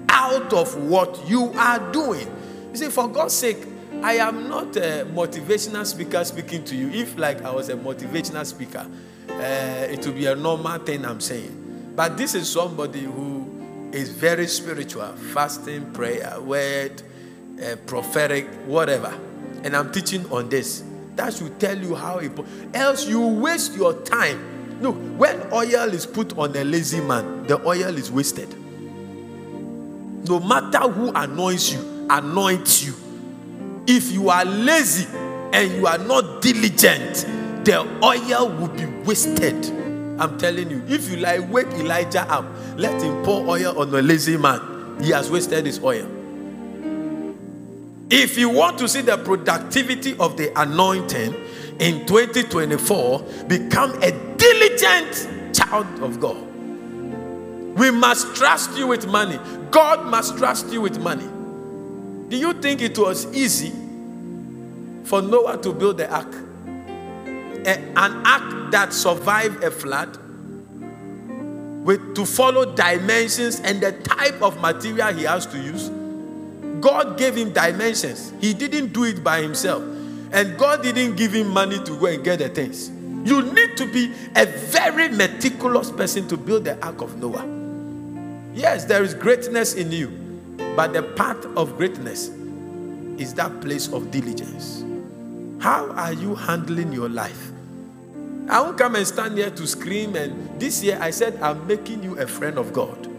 out 0.10 0.54
of 0.54 0.76
what 0.84 1.28
you 1.28 1.52
are 1.56 1.92
doing. 1.92 2.28
You 2.70 2.78
see, 2.78 2.90
for 2.90 3.08
God's 3.08 3.34
sake, 3.34 3.58
I 4.04 4.14
am 4.18 4.48
not 4.48 4.76
a 4.76 5.08
motivational 5.12 5.86
speaker 5.88 6.24
speaking 6.24 6.64
to 6.66 6.76
you. 6.76 6.90
If, 6.90 7.18
like, 7.18 7.42
I 7.42 7.52
was 7.52 7.70
a 7.70 7.76
motivational 7.76 8.46
speaker, 8.46 8.86
uh, 9.28 9.88
it 9.90 10.06
would 10.06 10.16
be 10.16 10.28
a 10.28 10.36
normal 10.36 10.78
thing 10.78 11.04
I'm 11.04 11.20
saying. 11.20 11.94
But 11.96 12.16
this 12.16 12.36
is 12.36 12.48
somebody 12.48 13.02
who 13.02 13.90
is 13.92 14.10
very 14.10 14.46
spiritual, 14.46 15.12
fasting, 15.34 15.92
prayer, 15.94 16.40
word, 16.40 17.02
uh, 17.60 17.76
prophetic, 17.88 18.48
whatever. 18.66 19.14
And 19.64 19.76
I'm 19.76 19.92
teaching 19.92 20.32
on 20.32 20.50
this. 20.50 20.84
That 21.16 21.34
should 21.34 21.60
tell 21.60 21.78
you 21.78 21.96
how 21.96 22.20
important. 22.20 22.76
Else 22.76 23.08
you 23.08 23.22
waste 23.22 23.76
your 23.76 23.94
time. 24.04 24.80
Look, 24.82 24.96
when 25.18 25.40
oil 25.54 25.94
is 25.94 26.06
put 26.06 26.38
on 26.38 26.56
a 26.56 26.64
lazy 26.64 27.02
man, 27.02 27.46
the 27.48 27.64
oil 27.66 27.98
is 27.98 28.12
wasted. 28.12 28.50
No 30.28 30.40
matter 30.40 30.80
who 30.90 31.12
anoints 31.14 31.74
you, 31.74 32.08
anoints 32.10 32.84
you. 32.84 32.96
If 33.88 34.12
you 34.12 34.30
are 34.30 34.46
lazy 34.46 35.08
and 35.54 35.72
you 35.74 35.88
are 35.88 35.98
not 35.98 36.42
diligent, 36.42 37.26
the 37.66 37.80
oil 38.04 38.50
will 38.50 38.70
be 38.70 38.86
wasted. 39.06 39.66
I'm 40.20 40.38
telling 40.38 40.70
you, 40.70 40.84
if 40.88 41.10
you 41.10 41.18
like 41.18 41.50
wake 41.52 41.68
Elijah 41.68 42.22
up, 42.32 42.46
let 42.78 43.02
him 43.02 43.24
pour 43.24 43.48
oil 43.48 43.80
on 43.80 43.94
a 43.94 44.02
lazy 44.02 44.38
man. 44.38 44.98
He 45.02 45.10
has 45.12 45.30
wasted 45.30 45.66
his 45.66 45.84
oil. 45.84 46.08
If 48.12 48.38
you 48.38 48.50
want 48.50 48.78
to 48.80 48.90
see 48.90 49.00
the 49.00 49.18
productivity 49.18 50.18
of 50.20 50.36
the 50.36 50.52
anointing 50.60 51.34
in 51.80 52.06
2024, 52.06 53.22
become 53.48 53.92
a 54.04 54.12
diligent 54.36 55.56
child 55.56 55.88
of 56.04 56.20
God. 56.20 56.46
We 57.78 57.90
must 57.90 58.36
trust 58.36 58.78
you 58.78 58.88
with 58.88 59.08
money. 59.08 59.40
God 59.72 60.06
must 60.08 60.38
trust 60.38 60.68
you 60.74 60.82
with 60.82 61.00
money. 61.00 61.26
Do 62.28 62.36
you 62.36 62.52
think 62.52 62.82
it 62.82 63.00
was 63.00 63.34
easy 63.34 63.72
for 65.06 65.22
Noah 65.22 65.58
to 65.62 65.72
build 65.72 65.98
the 65.98 66.14
ark? 66.14 66.36
A, 67.66 67.80
an 67.96 68.26
ark 68.28 68.72
that 68.74 68.92
survived 68.92 69.64
a 69.64 69.72
flood? 69.72 70.18
With 71.86 72.14
to 72.16 72.26
follow 72.26 72.76
dimensions 72.76 73.62
and 73.62 73.80
the 73.80 73.94
type 73.94 74.42
of 74.42 74.60
material 74.60 75.14
he 75.14 75.24
has 75.24 75.46
to 75.46 75.58
use? 75.58 75.90
God 76.82 77.18
gave 77.18 77.36
him 77.36 77.54
dimensions. 77.54 78.34
He 78.42 78.54
didn't 78.54 78.92
do 78.92 79.06
it 79.06 79.24
by 79.24 79.42
himself. 79.42 79.84
And 80.34 80.58
God 80.58 80.82
didn't 80.82 81.16
give 81.16 81.34
him 81.34 81.48
money 81.48 81.78
to 81.84 82.00
go 82.00 82.08
and 82.08 82.24
get 82.24 82.40
the 82.40 82.50
things. 82.50 82.90
You 83.24 83.44
need 83.44 83.78
to 83.78 83.86
be 83.86 84.12
a 84.36 84.46
very 84.46 85.10
meticulous 85.10 85.92
person 85.92 86.28
to 86.30 86.38
build 86.38 86.66
the 86.66 86.84
ark 86.84 87.02
of 87.02 87.18
Noah. 87.18 87.46
Yes, 88.54 88.86
there 88.86 89.04
is 89.04 89.14
greatness 89.14 89.76
in 89.76 89.92
you, 89.92 90.10
but 90.76 90.94
the 90.94 91.04
path 91.04 91.46
of 91.56 91.78
greatness 91.78 92.30
is 93.18 93.34
that 93.36 93.62
place 93.62 93.92
of 93.94 94.10
diligence. 94.10 94.84
How 95.60 95.92
are 95.92 96.14
you 96.14 96.34
handling 96.34 96.92
your 96.92 97.10
life? 97.10 97.52
I 98.50 98.62
won't 98.62 98.78
come 98.78 98.96
and 98.96 99.06
stand 99.06 99.38
here 99.38 99.52
to 99.52 99.68
scream. 99.68 100.16
And 100.16 100.60
this 100.60 100.84
year 100.84 100.98
I 101.00 101.12
said, 101.12 101.40
I'm 101.42 101.68
making 101.68 102.04
you 102.04 102.18
a 102.18 102.26
friend 102.26 102.58
of 102.58 102.74
God. 102.74 103.11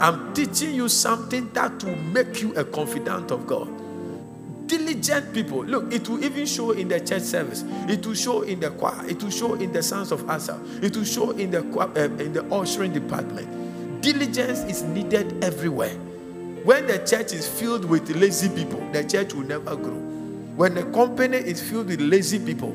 I'm 0.00 0.34
teaching 0.34 0.74
you 0.74 0.88
something 0.88 1.50
that 1.52 1.82
will 1.84 1.96
make 1.96 2.42
you 2.42 2.54
a 2.54 2.64
confidant 2.64 3.30
of 3.30 3.46
God. 3.46 3.68
Diligent 4.66 5.32
people. 5.32 5.64
Look, 5.64 5.92
it 5.92 6.08
will 6.08 6.24
even 6.24 6.46
show 6.46 6.72
in 6.72 6.88
the 6.88 6.98
church 6.98 7.22
service. 7.22 7.64
It 7.88 8.04
will 8.06 8.14
show 8.14 8.42
in 8.42 8.60
the 8.60 8.70
choir. 8.70 9.06
It 9.06 9.22
will 9.22 9.30
show 9.30 9.54
in 9.54 9.72
the 9.72 9.82
sons 9.82 10.10
of 10.10 10.28
Asaph. 10.28 10.58
It 10.82 10.96
will 10.96 11.04
show 11.04 11.30
in 11.32 11.50
the 11.50 11.60
uh, 11.78 12.22
in 12.22 12.32
the 12.32 12.44
ushering 12.52 12.92
department. 12.92 14.02
Diligence 14.02 14.60
is 14.60 14.82
needed 14.82 15.44
everywhere. 15.44 15.94
When 16.64 16.86
the 16.86 16.98
church 16.98 17.32
is 17.32 17.46
filled 17.46 17.84
with 17.84 18.08
lazy 18.16 18.48
people, 18.48 18.80
the 18.92 19.04
church 19.04 19.34
will 19.34 19.44
never 19.44 19.76
grow. 19.76 20.00
When 20.56 20.74
the 20.74 20.84
company 20.84 21.36
is 21.36 21.60
filled 21.60 21.88
with 21.88 22.00
lazy 22.00 22.38
people, 22.38 22.74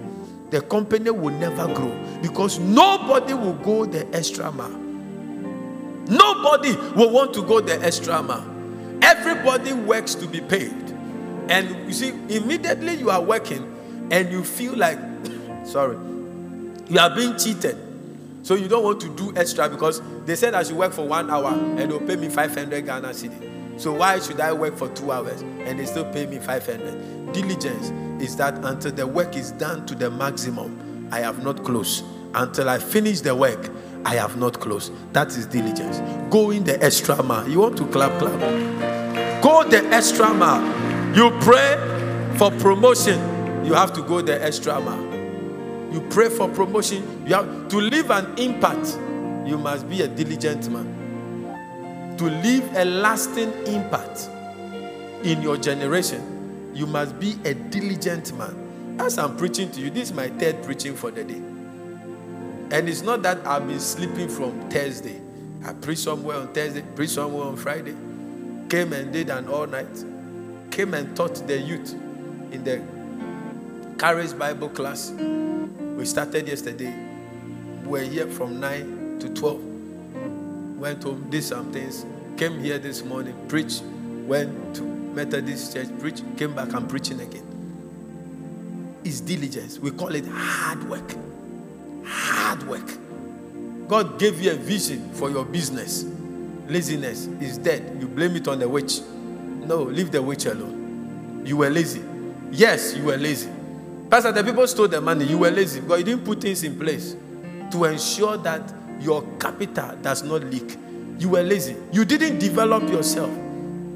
the 0.52 0.62
company 0.62 1.10
will 1.10 1.34
never 1.34 1.68
grow 1.74 1.98
because 2.22 2.60
nobody 2.60 3.34
will 3.34 3.54
go 3.54 3.86
the 3.86 4.08
extra 4.16 4.52
mile. 4.52 4.89
Nobody 6.10 6.76
will 6.96 7.12
want 7.12 7.34
to 7.36 7.44
go 7.44 7.62
the 7.62 7.80
extra 7.84 8.22
mile. 8.24 8.46
Everybody 9.02 9.74
works 9.74 10.16
to 10.16 10.28
be 10.28 10.42
paid. 10.42 10.74
And 11.50 11.88
you 11.88 11.94
see, 11.94 12.10
immediately 12.30 12.96
you 12.96 13.10
are 13.10 13.22
working 13.22 14.08
and 14.12 14.32
you 14.32 14.44
feel 14.44 14.76
like, 14.76 15.00
sorry, 15.66 15.98
you 16.90 17.00
are 17.00 17.14
being 17.16 17.38
cheated. 17.38 17.78
So 18.44 18.56
you 18.56 18.68
don't 18.68 18.84
want 18.84 19.00
to 19.02 19.10
do 19.16 19.34
extra 19.36 19.70
because 19.70 20.02
they 20.26 20.36
said 20.36 20.54
I 20.54 20.64
should 20.64 20.78
work 20.78 20.94
for 20.94 21.08
one 21.08 21.30
hour 21.30 21.52
and 21.52 21.80
they'll 21.80 22.00
pay 22.00 22.16
me 22.16 22.30
500 22.30 22.86
Ghana 22.86 23.10
cedi. 23.10 23.80
So 23.80 23.94
why 23.94 24.20
should 24.20 24.40
I 24.42 24.52
work 24.52 24.76
for 24.76 24.90
two 24.90 25.12
hours 25.12 25.42
and 25.42 25.80
they 25.80 25.86
still 25.86 26.06
pay 26.12 26.26
me 26.26 26.40
500? 26.40 27.32
Diligence 27.34 27.92
is 28.22 28.36
that 28.38 28.56
until 28.66 28.92
the 28.92 29.06
work 29.08 29.36
is 29.36 29.52
done 29.54 29.86
to 29.86 29.96
the 29.96 30.10
maximum, 30.10 31.08
I 31.12 31.20
have 31.20 31.44
not 31.44 31.64
closed. 31.64 32.04
Until 32.34 32.70
I 32.70 32.78
finish 32.80 33.22
the 33.22 33.36
work, 33.36 33.70
I 34.06 34.16
have 34.16 34.38
not 34.38 34.60
closed. 34.60 34.94
That 35.14 35.30
is 35.30 35.46
diligence. 35.46 36.00
Go 36.32 36.52
in 36.52 36.64
the 36.64 36.82
extra 36.84 37.22
mile. 37.22 37.48
You 37.48 37.60
want 37.60 37.78
to 37.78 37.86
clap, 37.88 38.18
clap. 38.20 38.40
Go 39.44 39.64
the 39.64 39.86
extra 39.92 40.34
mile. 40.34 40.66
You 41.16 41.32
pray 41.42 41.76
for 42.38 42.52
promotion. 42.52 43.66
You 43.66 43.74
have 43.74 43.94
to 43.94 44.02
go 44.02 44.22
the 44.22 44.44
extra 44.44 44.80
mile. 44.80 45.04
You 45.94 46.02
pray 46.10 46.30
for 46.30 46.48
promotion. 46.50 47.26
You 47.28 47.36
have 47.36 47.68
to 47.70 47.78
leave 47.78 48.10
an 48.12 48.38
impact. 48.38 48.98
You 49.48 49.58
must 49.58 49.90
be 49.90 50.02
a 50.02 50.08
diligent 50.08 50.70
man 50.72 51.00
to 52.20 52.26
leave 52.26 52.76
a 52.76 52.84
lasting 52.84 53.50
impact 53.66 54.30
in 55.24 55.42
your 55.42 55.56
generation, 55.56 56.72
you 56.74 56.86
must 56.86 57.18
be 57.18 57.38
a 57.46 57.54
diligent 57.54 58.38
man. 58.38 58.98
As 59.00 59.18
I'm 59.18 59.38
preaching 59.38 59.72
to 59.72 59.80
you, 59.80 59.90
this 59.90 60.10
is 60.10 60.14
my 60.14 60.28
third 60.28 60.62
preaching 60.62 60.96
for 60.96 61.12
the 61.12 61.24
day. 61.24 61.42
And 62.72 62.88
it's 62.88 63.02
not 63.02 63.24
that 63.24 63.46
I've 63.46 63.68
been 63.68 63.80
sleeping 63.80 64.30
from 64.30 64.70
Thursday. 64.70 65.20
I 65.66 65.74
preached 65.74 66.02
somewhere 66.02 66.38
on 66.38 66.54
Thursday, 66.54 66.84
preached 66.96 67.14
somewhere 67.14 67.48
on 67.48 67.58
Friday, 67.58 67.96
came 68.70 68.94
and 68.94 69.12
did 69.12 69.30
an 69.30 69.48
all 69.48 69.68
night, 69.68 70.06
came 70.72 70.94
and 70.94 71.16
taught 71.16 71.36
the 71.48 71.60
youth 71.60 71.94
in 72.52 72.64
the 72.64 72.82
Courage 73.98 74.38
Bible 74.38 74.70
class. 74.70 75.12
We 75.12 76.06
started 76.06 76.48
yesterday. 76.48 76.94
We're 77.84 78.04
here 78.04 78.28
from 78.28 78.60
9 78.60 79.20
to 79.20 79.30
12 79.34 79.70
went 80.80 81.04
home, 81.04 81.30
did 81.30 81.44
some 81.44 81.72
things, 81.72 82.06
came 82.38 82.60
here 82.60 82.80
this 82.80 83.04
morning, 83.04 83.36
preached, 83.48 83.84
went 84.26 84.76
to 84.76 84.84
Methodist 84.84 85.74
church, 85.74 85.88
preached, 86.00 86.24
came 86.38 86.56
back 86.56 86.74
and 86.74 86.90
preaching 86.90 87.20
again. 87.20 87.46
It's 89.04 89.20
diligence. 89.20 89.80
We 89.80 89.92
call 89.92 90.16
it 90.16 90.26
hard 90.26 90.90
work. 90.90 91.16
Hard 92.06 92.64
work. 92.68 92.90
God 93.88 94.20
gave 94.20 94.42
you 94.42 94.52
a 94.52 94.56
vision 94.56 95.12
for 95.14 95.30
your 95.30 95.46
business. 95.46 96.06
Laziness 96.68 97.28
is 97.42 97.58
dead. 97.58 97.98
You 98.00 98.08
blame 98.08 98.36
it 98.36 98.48
on 98.48 98.60
the 98.60 98.70
witch. 98.70 99.00
No, 99.66 99.84
leave 99.84 100.12
the 100.12 100.22
witch 100.22 100.46
alone. 100.46 101.44
You 101.46 101.58
were 101.58 101.70
lazy. 101.70 102.04
Yes, 102.52 102.96
you 102.96 103.04
were 103.06 103.18
lazy. 103.18 103.50
Pastor, 104.10 104.32
the 104.32 104.44
people 104.44 104.66
stole 104.68 104.88
the 104.88 105.02
money. 105.02 105.26
You 105.26 105.40
were 105.40 105.52
lazy 105.52 105.82
because 105.82 106.00
you 106.00 106.06
didn't 106.06 106.26
put 106.26 106.42
things 106.42 106.64
in 106.64 106.78
place 106.80 107.16
to 107.72 107.86
ensure 107.86 108.38
that 108.38 108.74
your 109.00 109.24
capital 109.40 109.96
does 110.02 110.24
not 110.24 110.44
leak. 110.44 110.78
You 111.18 111.30
were 111.30 111.44
lazy. 111.44 111.76
You 111.92 112.06
didn't 112.06 112.40
develop 112.40 112.84
yourself 112.90 113.30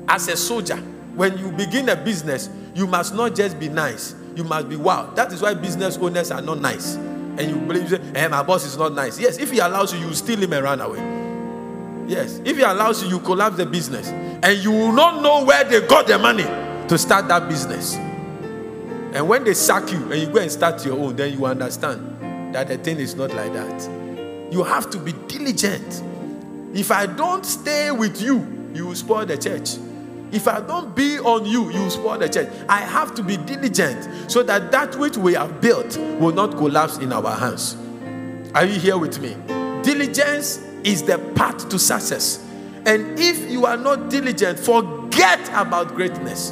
as 0.08 0.28
a 0.28 0.38
soldier. 0.38 0.78
When 1.16 1.38
you 1.38 1.52
begin 1.52 1.90
a 1.90 1.96
business, 1.96 2.50
you 2.76 2.88
must 2.88 3.14
not 3.14 3.36
just 3.36 3.60
be 3.60 3.70
nice, 3.70 4.16
you 4.36 4.44
must 4.44 4.68
be 4.68 4.76
wow. 4.76 5.12
That 5.14 5.32
is 5.32 5.42
why 5.42 5.54
business 5.54 5.98
owners 5.98 6.32
are 6.32 6.42
not 6.42 6.60
nice. 6.60 6.96
And 7.38 7.50
you 7.50 7.56
believe, 7.58 7.90
say, 7.90 8.00
hey, 8.14 8.28
my 8.28 8.44
boss 8.44 8.64
is 8.66 8.78
not 8.78 8.94
nice. 8.94 9.20
Yes, 9.20 9.38
if 9.38 9.52
he 9.52 9.60
allows 9.60 9.94
you, 9.94 10.00
you 10.00 10.14
steal 10.14 10.40
him 10.42 10.54
and 10.54 10.64
run 10.64 10.82
away. 10.82 11.00
Yes, 12.08 12.40
if 12.46 12.58
he 12.58 12.64
allows 12.64 13.02
you, 13.02 13.10
you 13.10 13.20
collapse 13.20 13.58
the 13.58 13.66
business. 13.66 14.08
And 14.10 14.58
you 14.60 14.72
will 14.72 14.92
not 14.92 15.22
know 15.22 15.44
where 15.44 15.64
they 15.64 15.86
got 15.88 16.06
the 16.06 16.20
money 16.20 16.44
to 16.44 16.98
start 16.98 17.28
that 17.30 17.48
business. 17.48 17.96
And 17.96 19.28
when 19.28 19.44
they 19.44 19.54
sack 19.54 19.92
you 19.92 20.12
and 20.12 20.22
you 20.22 20.28
go 20.28 20.40
and 20.40 20.52
start 20.52 20.84
your 20.86 21.00
own, 21.00 21.16
then 21.16 21.34
you 21.34 21.46
understand 21.46 22.54
that 22.54 22.68
the 22.68 22.78
thing 22.78 23.00
is 23.00 23.16
not 23.16 23.34
like 23.34 23.54
that. 23.54 23.90
You 24.52 24.64
have 24.64 24.90
to 24.92 25.00
be 25.00 25.14
diligent. 25.28 26.04
If 26.74 26.92
I 26.92 27.06
don't 27.06 27.46
stay 27.46 27.92
with 27.92 28.22
you, 28.22 28.72
you 28.74 28.88
will 28.88 28.96
spoil 28.96 29.26
the 29.26 29.38
church. 29.38 29.78
If 30.34 30.48
I 30.48 30.62
don't 30.62 30.96
be 30.96 31.20
on 31.20 31.46
you, 31.46 31.72
you 31.72 31.90
spoil 31.92 32.18
the 32.18 32.28
church. 32.28 32.50
I 32.68 32.80
have 32.80 33.14
to 33.16 33.24
be 33.24 33.38
diligent 33.38 34.32
so 34.32 34.42
that 34.44 34.72
that 34.72 34.96
which 34.96 35.16
we 35.16 35.34
have 35.34 35.62
built 35.62 35.96
will 36.20 36.34
not 36.34 36.58
collapse 36.58 36.98
in 36.98 37.14
our 37.14 37.36
hands. 37.36 37.78
Are 38.56 38.66
you 38.66 38.80
here 38.80 38.98
with 38.98 39.22
me? 39.22 39.36
Diligence 39.84 40.58
is 40.84 41.04
the 41.04 41.20
path 41.36 41.70
to 41.70 41.78
success. 41.78 42.44
And 42.86 43.20
if 43.20 43.50
you 43.50 43.68
are 43.68 43.78
not 43.78 44.10
diligent, 44.10 44.58
forget 44.60 45.48
about 45.50 45.90
greatness. 45.96 46.52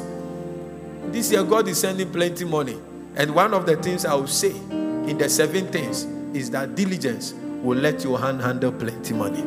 This 1.06 1.32
year, 1.32 1.42
God 1.42 1.66
is 1.66 1.80
sending 1.80 2.10
plenty 2.10 2.44
money. 2.44 2.80
And 3.16 3.34
one 3.34 3.52
of 3.52 3.66
the 3.66 3.76
things 3.76 4.04
I 4.04 4.14
will 4.14 4.28
say 4.28 4.54
in 4.54 5.18
the 5.18 5.28
seven 5.28 5.66
things 5.68 6.04
is 6.34 6.50
that 6.52 6.76
diligence 6.76 7.34
will 7.62 7.78
let 7.78 8.04
your 8.04 8.18
hand 8.18 8.40
handle 8.40 8.72
plenty 8.72 9.12
money. 9.12 9.44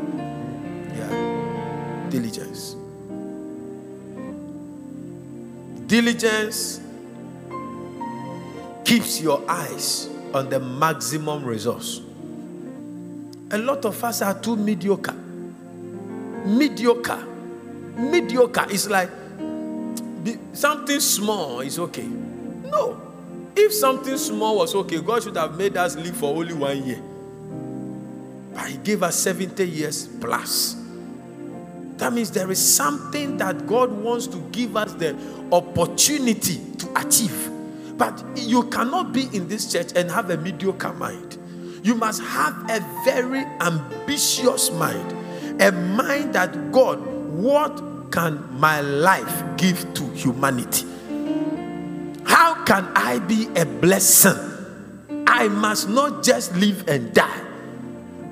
Yeah. 0.94 2.10
Diligence. 2.10 2.75
Diligence 5.88 6.82
keeps 8.84 9.22
your 9.22 9.44
eyes 9.50 10.10
on 10.34 10.50
the 10.50 10.60
maximum 10.60 11.44
resource. 11.44 12.02
A 13.52 13.58
lot 13.58 13.86
of 13.86 14.04
us 14.04 14.22
are 14.22 14.40
too 14.40 14.56
mediocre. 14.56 15.14
Mediocre. 16.46 17.24
Mediocre 17.96 18.66
is 18.70 18.90
like 18.90 19.10
something 20.54 21.00
small 21.00 21.62
is 21.62 21.78
okay. 21.80 22.08
No. 22.08 23.02
If 23.56 23.74
something 23.74 24.18
small 24.18 24.58
was 24.58 24.76
okay, 24.76 25.00
God 25.00 25.24
should 25.24 25.38
have 25.38 25.58
made 25.58 25.78
us 25.78 25.96
live 25.96 26.18
for 26.18 26.36
only 26.36 26.54
one 26.54 26.84
year. 26.84 27.02
But 28.54 28.70
he 28.70 28.78
gave 28.78 29.04
us 29.04 29.18
70 29.20 29.68
years 29.68 30.08
plus. 30.08 30.85
That 31.98 32.14
means 32.14 32.32
there 32.32 32.52
is 32.52 32.60
something 32.60 33.38
that 33.38 33.68
God 33.68 33.92
wants 33.92 34.28
to 34.28 34.38
give 34.52 34.76
us 34.76 34.94
the 34.94 35.18
opportunity 35.52 36.60
to 36.78 37.00
achieve. 37.00 37.50
But 37.98 38.22
you 38.36 38.64
cannot 38.70 39.14
be 39.14 39.30
in 39.34 39.48
this 39.48 39.72
church 39.72 39.92
and 39.96 40.12
have 40.12 40.30
a 40.30 40.38
mediocre 40.38 40.94
mind. 40.94 41.38
You 41.84 41.96
must 41.96 42.22
have 42.24 42.70
a 42.70 42.80
very 43.06 43.46
ambitious 43.62 44.72
mind, 44.72 45.62
a 45.62 45.72
mind 45.72 46.34
that 46.34 46.72
God, 46.72 47.00
what 47.32 48.12
can 48.12 48.46
my 48.60 48.82
life 48.82 49.44
give 49.56 49.94
to 49.94 50.04
humanity? 50.12 50.86
How 52.26 52.66
can 52.66 52.86
I 52.96 53.20
be 53.20 53.48
a 53.56 53.66
blessing? 53.66 54.38
I 55.28 55.48
must 55.48 55.90
not 55.90 56.24
just 56.24 56.54
live 56.56 56.88
and 56.88 57.14
die. 57.14 57.42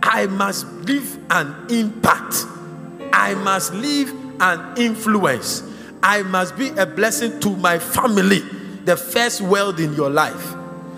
I 0.01 0.25
must 0.27 0.65
leave 0.85 1.17
an 1.29 1.55
impact. 1.69 2.45
I 3.13 3.35
must 3.35 3.73
leave 3.73 4.11
an 4.41 4.77
influence. 4.77 5.63
I 6.01 6.23
must 6.23 6.57
be 6.57 6.69
a 6.69 6.85
blessing 6.85 7.39
to 7.41 7.51
my 7.51 7.79
family, 7.79 8.39
the 8.83 8.97
first 8.97 9.39
world 9.39 9.79
in 9.79 9.93
your 9.93 10.09
life. 10.09 10.55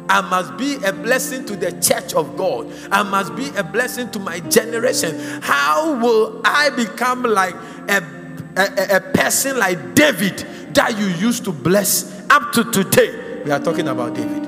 I 0.08 0.22
must 0.22 0.58
be 0.58 0.76
a 0.86 0.94
blessing 0.94 1.46
to 1.46 1.56
the 1.56 1.72
church 1.82 2.14
of 2.14 2.38
God. 2.38 2.72
I 2.92 3.04
must 3.04 3.36
be 3.36 3.50
a 3.58 3.64
blessing 3.64 4.10
to 4.12 4.20
my 4.20 4.40
generation. 4.40 5.20
How 5.42 6.00
will 6.00 6.42
I 6.46 6.70
become 6.70 7.24
like 7.24 7.56
a, 7.90 8.02
a, 8.56 8.96
a 8.98 9.02
person 9.02 9.58
like 9.60 9.94
David 9.94 10.38
that 10.74 10.98
you 10.98 11.08
used 11.08 11.44
to 11.46 11.52
bless 11.52 12.28
up 12.30 12.54
to 12.54 12.64
today? 12.72 13.42
We 13.44 13.52
are 13.52 13.60
talking 13.60 13.88
about 13.88 14.16
David. 14.16 14.46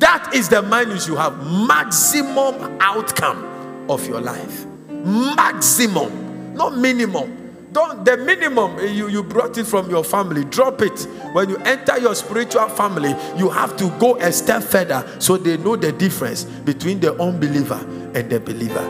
That 0.00 0.34
is 0.34 0.48
the 0.48 0.62
mind 0.62 1.06
you 1.06 1.16
have. 1.16 1.38
Maximum 1.66 2.78
outcome 2.80 3.88
of 3.88 4.06
your 4.06 4.20
life. 4.20 4.65
Maximum, 5.06 6.54
not 6.54 6.76
minimum. 6.76 7.46
Don't 7.70 8.04
the 8.04 8.16
minimum 8.16 8.78
eh, 8.78 8.86
you, 8.86 9.08
you 9.08 9.22
brought 9.22 9.56
it 9.58 9.66
from 9.66 9.88
your 9.90 10.02
family, 10.02 10.44
drop 10.46 10.80
it. 10.82 10.98
When 11.32 11.48
you 11.50 11.58
enter 11.58 11.98
your 11.98 12.14
spiritual 12.14 12.68
family, 12.70 13.14
you 13.36 13.50
have 13.50 13.76
to 13.76 13.90
go 13.98 14.16
a 14.16 14.32
step 14.32 14.62
further 14.62 15.06
so 15.20 15.36
they 15.36 15.58
know 15.58 15.76
the 15.76 15.92
difference 15.92 16.44
between 16.44 17.00
the 17.00 17.14
unbeliever 17.20 17.78
and 18.14 18.30
the 18.30 18.40
believer. 18.40 18.82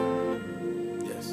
Yes. 1.04 1.32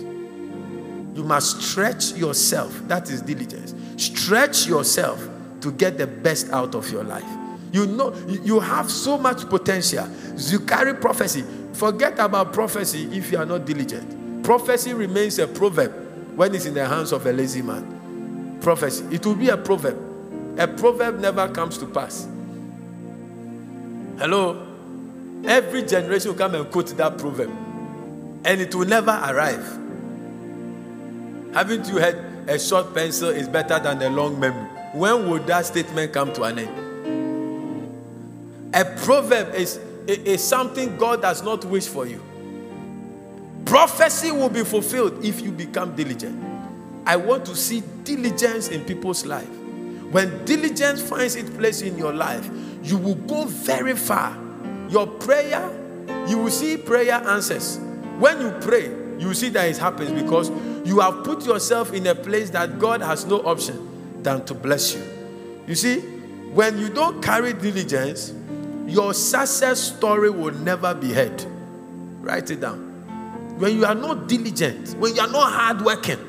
You 1.15 1.23
must 1.23 1.61
stretch 1.61 2.13
yourself. 2.13 2.75
That 2.87 3.09
is 3.09 3.21
diligence. 3.21 3.75
Stretch 4.03 4.65
yourself 4.65 5.25
to 5.61 5.71
get 5.71 5.97
the 5.97 6.07
best 6.07 6.49
out 6.49 6.75
of 6.75 6.91
your 6.91 7.03
life. 7.03 7.23
You 7.71 7.85
know, 7.85 8.15
you 8.27 8.59
have 8.59 8.91
so 8.91 9.17
much 9.17 9.47
potential. 9.47 10.09
You 10.37 10.59
carry 10.59 10.93
prophecy. 10.95 11.45
Forget 11.73 12.19
about 12.19 12.51
prophecy 12.51 13.07
if 13.15 13.31
you 13.31 13.37
are 13.37 13.45
not 13.45 13.65
diligent. 13.65 14.22
Prophecy 14.43 14.93
remains 14.93 15.39
a 15.39 15.47
proverb 15.47 15.91
when 16.35 16.53
it's 16.53 16.65
in 16.65 16.73
the 16.73 16.85
hands 16.85 17.13
of 17.13 17.25
a 17.25 17.31
lazy 17.31 17.61
man. 17.61 18.57
Prophecy. 18.61 19.05
It 19.09 19.25
will 19.25 19.35
be 19.35 19.49
a 19.49 19.57
proverb. 19.57 19.97
A 20.59 20.67
proverb 20.67 21.19
never 21.19 21.47
comes 21.47 21.77
to 21.77 21.85
pass. 21.85 22.27
Hello? 24.19 24.67
Every 25.45 25.83
generation 25.83 26.31
will 26.31 26.37
come 26.37 26.55
and 26.55 26.69
quote 26.71 26.87
that 26.97 27.17
proverb, 27.17 27.49
and 28.45 28.61
it 28.61 28.75
will 28.75 28.87
never 28.87 29.11
arrive. 29.11 29.65
Haven't 31.53 31.87
you 31.87 31.97
heard 31.99 32.49
a 32.49 32.59
short 32.59 32.93
pencil 32.93 33.29
is 33.29 33.47
better 33.47 33.79
than 33.79 34.01
a 34.01 34.09
long 34.09 34.39
memory? 34.39 34.69
When 34.93 35.29
would 35.29 35.47
that 35.47 35.65
statement 35.65 36.13
come 36.13 36.33
to 36.33 36.43
an 36.43 36.59
end? 36.59 36.69
A 38.75 38.85
proverb 39.03 39.55
is, 39.55 39.79
is 40.07 40.43
something 40.43 40.97
God 40.97 41.21
does 41.21 41.43
not 41.43 41.63
wish 41.65 41.87
for 41.87 42.05
you. 42.05 42.21
Prophecy 43.65 44.31
will 44.31 44.49
be 44.49 44.63
fulfilled 44.63 45.23
if 45.23 45.41
you 45.41 45.51
become 45.51 45.95
diligent. 45.95 46.43
I 47.05 47.15
want 47.15 47.45
to 47.45 47.55
see 47.55 47.83
diligence 48.03 48.69
in 48.69 48.83
people's 48.85 49.25
life. 49.25 49.49
When 50.11 50.45
diligence 50.45 51.01
finds 51.01 51.35
its 51.35 51.49
place 51.49 51.81
in 51.81 51.97
your 51.97 52.13
life, 52.13 52.49
you 52.83 52.97
will 52.97 53.15
go 53.15 53.45
very 53.45 53.95
far. 53.95 54.37
Your 54.89 55.07
prayer, 55.07 55.69
you 56.27 56.37
will 56.37 56.51
see 56.51 56.77
prayer 56.77 57.15
answers. 57.15 57.79
When 58.19 58.39
you 58.39 58.51
pray, 58.61 58.91
you 59.17 59.33
see 59.33 59.49
that 59.49 59.67
it 59.69 59.77
happens 59.77 60.11
because 60.11 60.49
you 60.85 60.99
have 60.99 61.23
put 61.23 61.45
yourself 61.45 61.93
in 61.93 62.05
a 62.07 62.15
place 62.15 62.49
that 62.51 62.77
God 62.77 63.01
has 63.01 63.25
no 63.25 63.39
option 63.39 64.21
than 64.21 64.45
to 64.45 64.53
bless 64.53 64.93
you. 64.93 65.03
You 65.67 65.75
see, 65.75 65.99
when 66.53 66.77
you 66.77 66.89
don't 66.89 67.23
carry 67.23 67.53
diligence, 67.53 68.33
your 68.85 69.13
success 69.13 69.79
story 69.79 70.29
will 70.29 70.53
never 70.53 70.93
be 70.93 71.11
heard. 71.13 71.43
Write 72.21 72.51
it 72.51 72.59
down. 72.59 72.92
When 73.57 73.75
you 73.75 73.85
are 73.85 73.95
not 73.95 74.27
diligent, 74.27 74.97
when 74.97 75.15
you 75.15 75.21
are 75.21 75.29
not 75.29 75.51
hardworking, 75.51 76.19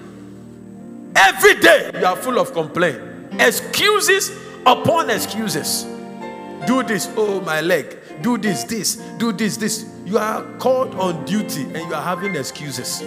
every 1.16 1.54
day 1.60 1.90
you 1.98 2.04
are 2.04 2.16
full 2.16 2.38
of 2.38 2.52
complaint, 2.52 3.00
excuses 3.40 4.30
upon 4.66 5.10
excuses. 5.10 5.84
Do 6.66 6.82
this, 6.82 7.10
oh 7.16 7.40
my 7.40 7.60
leg. 7.60 7.98
Do 8.22 8.38
this, 8.38 8.64
this, 8.64 8.96
do 9.18 9.32
this, 9.32 9.56
this. 9.56 9.90
You 10.04 10.18
are 10.18 10.42
called 10.58 10.94
on 10.94 11.24
duty 11.24 11.62
and 11.62 11.76
you 11.76 11.94
are 11.94 12.02
having 12.02 12.37
excuses. 12.37 13.02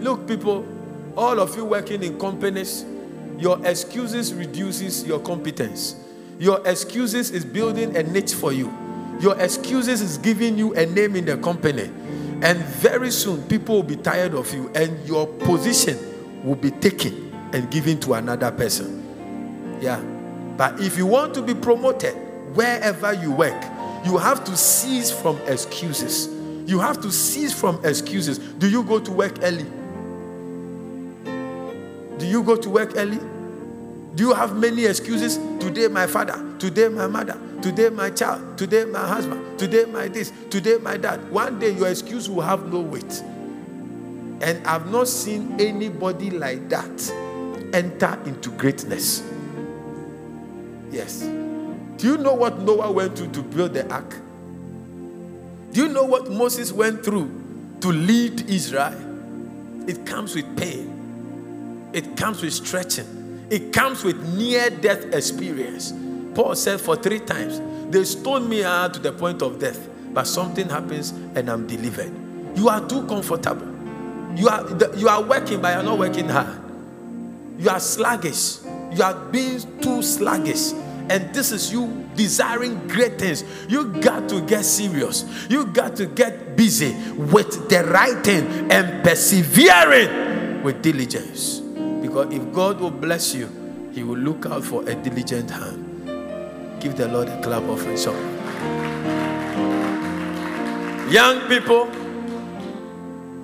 Look, 0.00 0.26
people, 0.26 0.66
all 1.16 1.38
of 1.38 1.56
you 1.56 1.64
working 1.64 2.02
in 2.02 2.18
companies, 2.18 2.84
your 3.38 3.64
excuses 3.64 4.34
reduces 4.34 5.04
your 5.04 5.20
competence. 5.20 5.96
Your 6.38 6.66
excuses 6.66 7.30
is 7.30 7.44
building 7.44 7.96
a 7.96 8.02
niche 8.02 8.34
for 8.34 8.52
you. 8.52 8.72
Your 9.20 9.38
excuses 9.40 10.00
is 10.00 10.18
giving 10.18 10.58
you 10.58 10.74
a 10.74 10.86
name 10.86 11.16
in 11.16 11.24
the 11.24 11.36
company. 11.36 11.90
And 12.40 12.58
very 12.58 13.10
soon, 13.10 13.42
people 13.44 13.76
will 13.76 13.82
be 13.82 13.96
tired 13.96 14.34
of 14.34 14.52
you, 14.54 14.70
and 14.74 15.06
your 15.06 15.26
position 15.26 15.98
will 16.44 16.54
be 16.54 16.70
taken 16.70 17.34
and 17.52 17.70
given 17.70 17.98
to 18.00 18.14
another 18.14 18.50
person. 18.50 19.78
Yeah. 19.80 20.00
But 20.56 20.80
if 20.80 20.96
you 20.96 21.06
want 21.06 21.34
to 21.34 21.42
be 21.42 21.54
promoted 21.54 22.14
wherever 22.54 23.12
you 23.12 23.32
work, 23.32 23.60
you 24.04 24.16
have 24.18 24.44
to 24.44 24.56
cease 24.56 25.10
from 25.10 25.36
excuses. 25.46 26.28
You 26.68 26.78
have 26.78 27.00
to 27.02 27.10
cease 27.10 27.52
from 27.52 27.84
excuses. 27.84 28.38
Do 28.38 28.68
you 28.68 28.82
go 28.84 29.00
to 29.00 29.10
work 29.10 29.38
early? 29.42 29.66
Do 32.18 32.26
you 32.26 32.42
go 32.42 32.56
to 32.56 32.70
work 32.70 32.92
early? 32.96 33.18
Do 34.18 34.24
you 34.24 34.34
have 34.34 34.56
many 34.56 34.84
excuses? 34.84 35.36
Today, 35.60 35.86
my 35.86 36.08
father. 36.08 36.44
Today, 36.58 36.88
my 36.88 37.06
mother. 37.06 37.38
Today, 37.62 37.88
my 37.88 38.10
child. 38.10 38.58
Today, 38.58 38.84
my 38.84 39.06
husband. 39.06 39.56
Today, 39.60 39.84
my 39.84 40.08
this. 40.08 40.32
Today, 40.50 40.76
my 40.78 40.96
dad. 40.96 41.30
One 41.30 41.60
day, 41.60 41.70
your 41.70 41.86
excuse 41.86 42.28
will 42.28 42.42
have 42.42 42.66
no 42.66 42.80
weight. 42.80 43.22
And 44.40 44.66
I've 44.66 44.90
not 44.90 45.06
seen 45.06 45.60
anybody 45.60 46.30
like 46.30 46.68
that 46.68 47.12
enter 47.72 48.18
into 48.24 48.50
greatness. 48.50 49.22
Yes. 50.90 51.20
Do 51.20 52.08
you 52.08 52.18
know 52.18 52.34
what 52.34 52.58
Noah 52.58 52.90
went 52.90 53.16
through 53.16 53.30
to 53.30 53.42
build 53.42 53.74
the 53.74 53.88
ark? 53.88 54.16
Do 55.70 55.80
you 55.80 55.88
know 55.90 56.02
what 56.02 56.28
Moses 56.28 56.72
went 56.72 57.04
through 57.04 57.30
to 57.82 57.92
lead 57.92 58.50
Israel? 58.50 58.98
It 59.88 60.04
comes 60.04 60.34
with 60.34 60.56
pain, 60.56 61.90
it 61.92 62.16
comes 62.16 62.42
with 62.42 62.52
stretching 62.52 63.17
it 63.50 63.72
comes 63.72 64.04
with 64.04 64.36
near 64.36 64.70
death 64.70 65.04
experience. 65.14 65.94
Paul 66.34 66.54
said, 66.54 66.80
For 66.80 66.96
three 66.96 67.20
times, 67.20 67.60
they 67.90 68.04
stoned 68.04 68.48
me 68.48 68.64
out 68.64 68.94
to 68.94 69.00
the 69.00 69.12
point 69.12 69.42
of 69.42 69.58
death, 69.58 69.88
but 70.12 70.26
something 70.26 70.68
happens 70.68 71.10
and 71.10 71.48
I'm 71.48 71.66
delivered. 71.66 72.12
You 72.56 72.68
are 72.68 72.86
too 72.86 73.06
comfortable. 73.06 73.66
You 74.36 74.48
are, 74.48 74.96
you 74.96 75.08
are 75.08 75.22
working, 75.22 75.60
but 75.60 75.74
you're 75.74 75.82
not 75.82 75.98
working 75.98 76.28
hard. 76.28 76.60
You 77.58 77.70
are 77.70 77.80
sluggish. 77.80 78.58
You 78.92 79.02
are 79.02 79.14
being 79.14 79.80
too 79.80 80.02
sluggish. 80.02 80.72
And 81.10 81.32
this 81.34 81.50
is 81.50 81.72
you 81.72 82.06
desiring 82.14 82.86
great 82.86 83.18
things. 83.18 83.42
You 83.68 83.94
got 83.94 84.28
to 84.28 84.42
get 84.42 84.64
serious. 84.64 85.24
You 85.48 85.66
got 85.66 85.96
to 85.96 86.06
get 86.06 86.56
busy 86.56 86.94
with 87.14 87.68
the 87.70 87.84
right 87.84 88.22
thing 88.22 88.70
and 88.70 89.02
persevering 89.02 90.62
with 90.62 90.82
diligence. 90.82 91.62
Because 92.08 92.32
if 92.32 92.52
God 92.54 92.80
will 92.80 92.90
bless 92.90 93.34
you, 93.34 93.50
He 93.92 94.02
will 94.02 94.16
look 94.16 94.46
out 94.46 94.64
for 94.64 94.82
a 94.88 94.94
diligent 94.94 95.50
hand. 95.50 96.80
Give 96.80 96.96
the 96.96 97.06
Lord 97.06 97.28
a 97.28 97.38
clap 97.42 97.62
of 97.64 97.84
his 97.84 98.06
Young 101.12 101.46
people, 101.48 101.90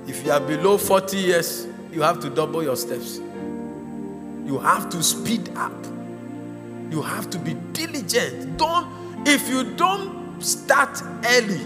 if 0.08 0.24
you 0.24 0.32
are 0.32 0.40
below 0.40 0.78
40 0.78 1.16
years, 1.18 1.66
you 1.92 2.00
have 2.00 2.20
to 2.20 2.30
double 2.30 2.62
your 2.62 2.76
steps. 2.76 3.18
You 4.46 4.58
have 4.62 4.88
to 4.90 5.02
speed 5.02 5.50
up. 5.56 5.76
You 6.90 7.02
have 7.02 7.28
to 7.30 7.38
be 7.38 7.52
diligent. 7.74 8.56
Don't, 8.56 9.28
if 9.28 9.46
you 9.50 9.74
don't 9.74 10.42
start 10.42 11.02
early, 11.26 11.60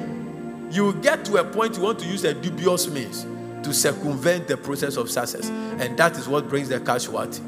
you 0.73 0.83
will 0.87 0.93
get 0.95 1.25
to 1.27 1.37
a 1.37 1.45
point 1.45 1.77
you 1.77 1.83
want 1.85 2.01
to 2.01 2.07
use 2.07 2.25
a 2.25 2.35
dubious 2.35 2.89
means 2.89 3.25
to 3.63 3.73
circumvent 3.75 4.49
the 4.49 4.57
process 4.57 4.97
of 4.97 5.11
success. 5.11 5.49
And 5.51 5.97
that 5.99 6.17
is 6.17 6.29
what 6.29 6.49
brings 6.49 6.69
the 6.69 6.81
casualty. 6.81 7.43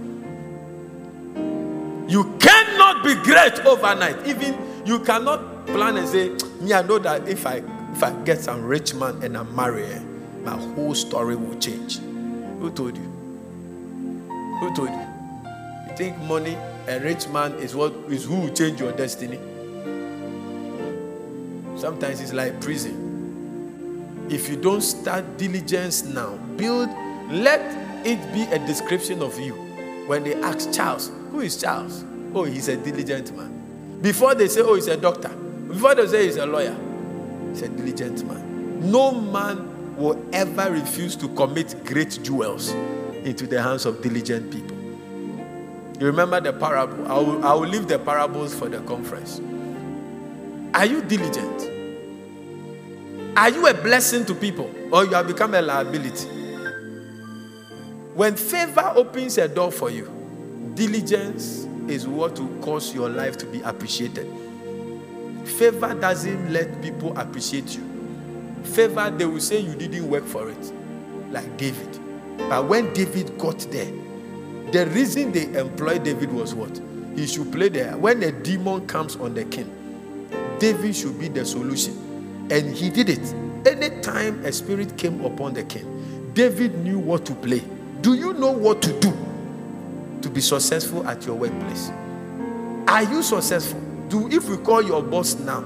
You 2.09 2.37
cannot 2.39 3.05
be 3.05 3.15
great 3.15 3.61
overnight. 3.67 4.27
Even 4.27 4.59
you 4.85 5.01
cannot 5.01 5.67
plan 5.67 5.97
and 5.97 6.09
say, 6.09 6.31
Me, 6.61 6.73
I 6.73 6.83
know 6.83 6.99
that 6.99 7.29
if 7.29 7.47
I 7.47 7.63
if 7.93 8.03
I 8.03 8.13
get 8.25 8.41
some 8.41 8.65
rich 8.65 8.95
man 8.95 9.23
and 9.23 9.37
I 9.37 9.43
marry 9.43 9.87
her, 9.87 9.93
eh, 9.93 10.03
my 10.45 10.57
whole 10.57 10.95
story 10.95 11.37
will 11.37 11.59
change. 11.59 11.99
Who 11.99 12.71
told 12.71 12.97
you? 12.97 13.03
Who 14.61 14.75
told 14.75 14.91
you? 14.91 15.07
You 15.89 15.97
think 15.97 16.19
money, 16.19 16.57
a 16.89 17.01
rich 17.01 17.29
man 17.29 17.53
is 17.55 17.75
what 17.75 17.93
is 18.09 18.25
who 18.25 18.41
will 18.41 18.55
change 18.55 18.81
your 18.81 18.93
destiny? 18.93 19.39
Sometimes 21.77 22.21
it's 22.21 22.33
like 22.33 22.61
prison 22.61 23.10
if 24.31 24.49
you 24.49 24.57
don't 24.57 24.81
start 24.81 25.37
diligence 25.37 26.05
now, 26.05 26.37
build, 26.57 26.89
let 27.31 27.61
it 28.07 28.33
be 28.33 28.43
a 28.55 28.65
description 28.65 29.23
of 29.23 29.39
you. 29.39 29.55
When 30.07 30.25
they 30.25 30.35
ask 30.37 30.73
Charles, 30.73 31.11
who 31.31 31.41
is 31.41 31.61
Charles? 31.61 32.05
Oh, 32.35 32.45
he's 32.45 32.69
a 32.69 32.77
diligent 32.77 33.37
man. 33.37 33.99
Before 34.01 34.35
they 34.35 34.49
say, 34.49 34.61
oh, 34.61 34.77
he's 34.77 34.87
a 34.87 34.97
doctor. 34.97 35.29
Before 35.29 35.95
they 35.95 36.07
say 36.07 36.27
he's 36.27 36.37
a 36.37 36.47
lawyer, 36.47 36.77
he's 37.51 37.63
a 37.63 37.69
diligent 37.69 38.25
man. 38.27 38.91
No 38.91 39.13
man 39.13 39.97
will 39.97 40.25
ever 40.33 40.71
refuse 40.71 41.17
to 41.17 41.29
commit 41.31 41.85
great 41.85 42.19
jewels 42.23 42.71
into 43.25 43.47
the 43.47 43.61
hands 43.61 43.85
of 43.85 44.01
diligent 44.01 44.51
people. 44.51 44.77
You 46.01 46.07
remember 46.07 46.41
the 46.41 46.53
parable? 46.53 47.07
I 47.07 47.19
will, 47.19 47.45
I 47.45 47.53
will 47.53 47.69
leave 47.69 47.87
the 47.87 47.99
parables 47.99 48.55
for 48.55 48.69
the 48.69 48.81
conference. 48.81 49.41
Are 50.73 50.87
you 50.87 51.03
diligent? 51.03 51.70
Are 53.37 53.49
you 53.51 53.67
a 53.67 53.75
blessing 53.75 54.25
to 54.27 54.35
people 54.35 54.71
or 54.93 55.05
you 55.05 55.13
have 55.13 55.27
become 55.27 55.55
a 55.55 55.63
liability? 55.63 56.27
When 58.15 58.35
favor 58.37 58.93
opens 58.97 59.39
a 59.39 59.49
door 59.49 59.71
for 59.71 59.89
you, 59.89 60.11
diligence 60.75 61.67
is 61.89 62.07
what 62.07 62.39
will 62.39 62.61
cause 62.61 62.93
your 62.95 63.09
life 63.09 63.37
to 63.39 63.47
be 63.47 63.61
appreciated. 63.63 64.27
Favor 65.45 65.95
doesn't 65.95 66.53
let 66.53 66.83
people 66.83 67.17
appreciate 67.19 67.77
you. 67.77 67.85
Favor, 68.65 69.11
they 69.11 69.25
will 69.25 69.41
say 69.41 69.61
you 69.61 69.75
didn't 69.75 70.09
work 70.11 70.25
for 70.25 70.51
it, 70.51 70.73
like 71.31 71.57
David. 71.57 71.99
But 72.37 72.69
when 72.69 72.93
David 72.93 73.39
got 73.39 73.59
there, 73.71 73.91
the 74.73 74.87
reason 74.93 75.33
they 75.33 75.47
employed 75.59 76.05
David 76.05 76.33
was 76.33 76.55
what? 76.55 76.81
He 77.17 77.27
should 77.27 77.51
play 77.53 77.69
there. 77.69 77.97
When 77.97 78.23
a 78.23 78.33
demon 78.33 78.87
comes 78.87 79.17
on 79.17 79.35
the 79.35 79.45
king, 79.45 79.71
David 80.59 80.95
should 80.95 81.19
be 81.19 81.29
the 81.29 81.45
solution. 81.45 82.10
And 82.51 82.75
he 82.75 82.91
did 82.91 83.09
it. 83.09 83.35
Anytime 83.67 84.45
a 84.45 84.53
spirit 84.53 84.97
came 84.97 85.25
upon 85.25 85.55
the 85.55 85.63
king, 85.65 86.33
David 86.35 86.79
knew 86.79 86.99
what 86.99 87.25
to 87.27 87.35
play. 87.35 87.63
Do 88.01 88.15
you 88.15 88.33
know 88.35 88.51
what 88.51 88.81
to 88.83 88.99
do 89.01 89.13
to 90.23 90.31
be 90.31 90.41
successful 90.41 91.07
at 91.07 91.25
your 91.27 91.37
workplace? 91.37 91.91
Are 92.89 93.03
you 93.03 93.23
successful? 93.23 93.81
Do 94.09 94.29
if 94.29 94.49
we 94.49 94.57
call 94.57 94.83
your 94.83 95.03
boss 95.03 95.35
now 95.35 95.65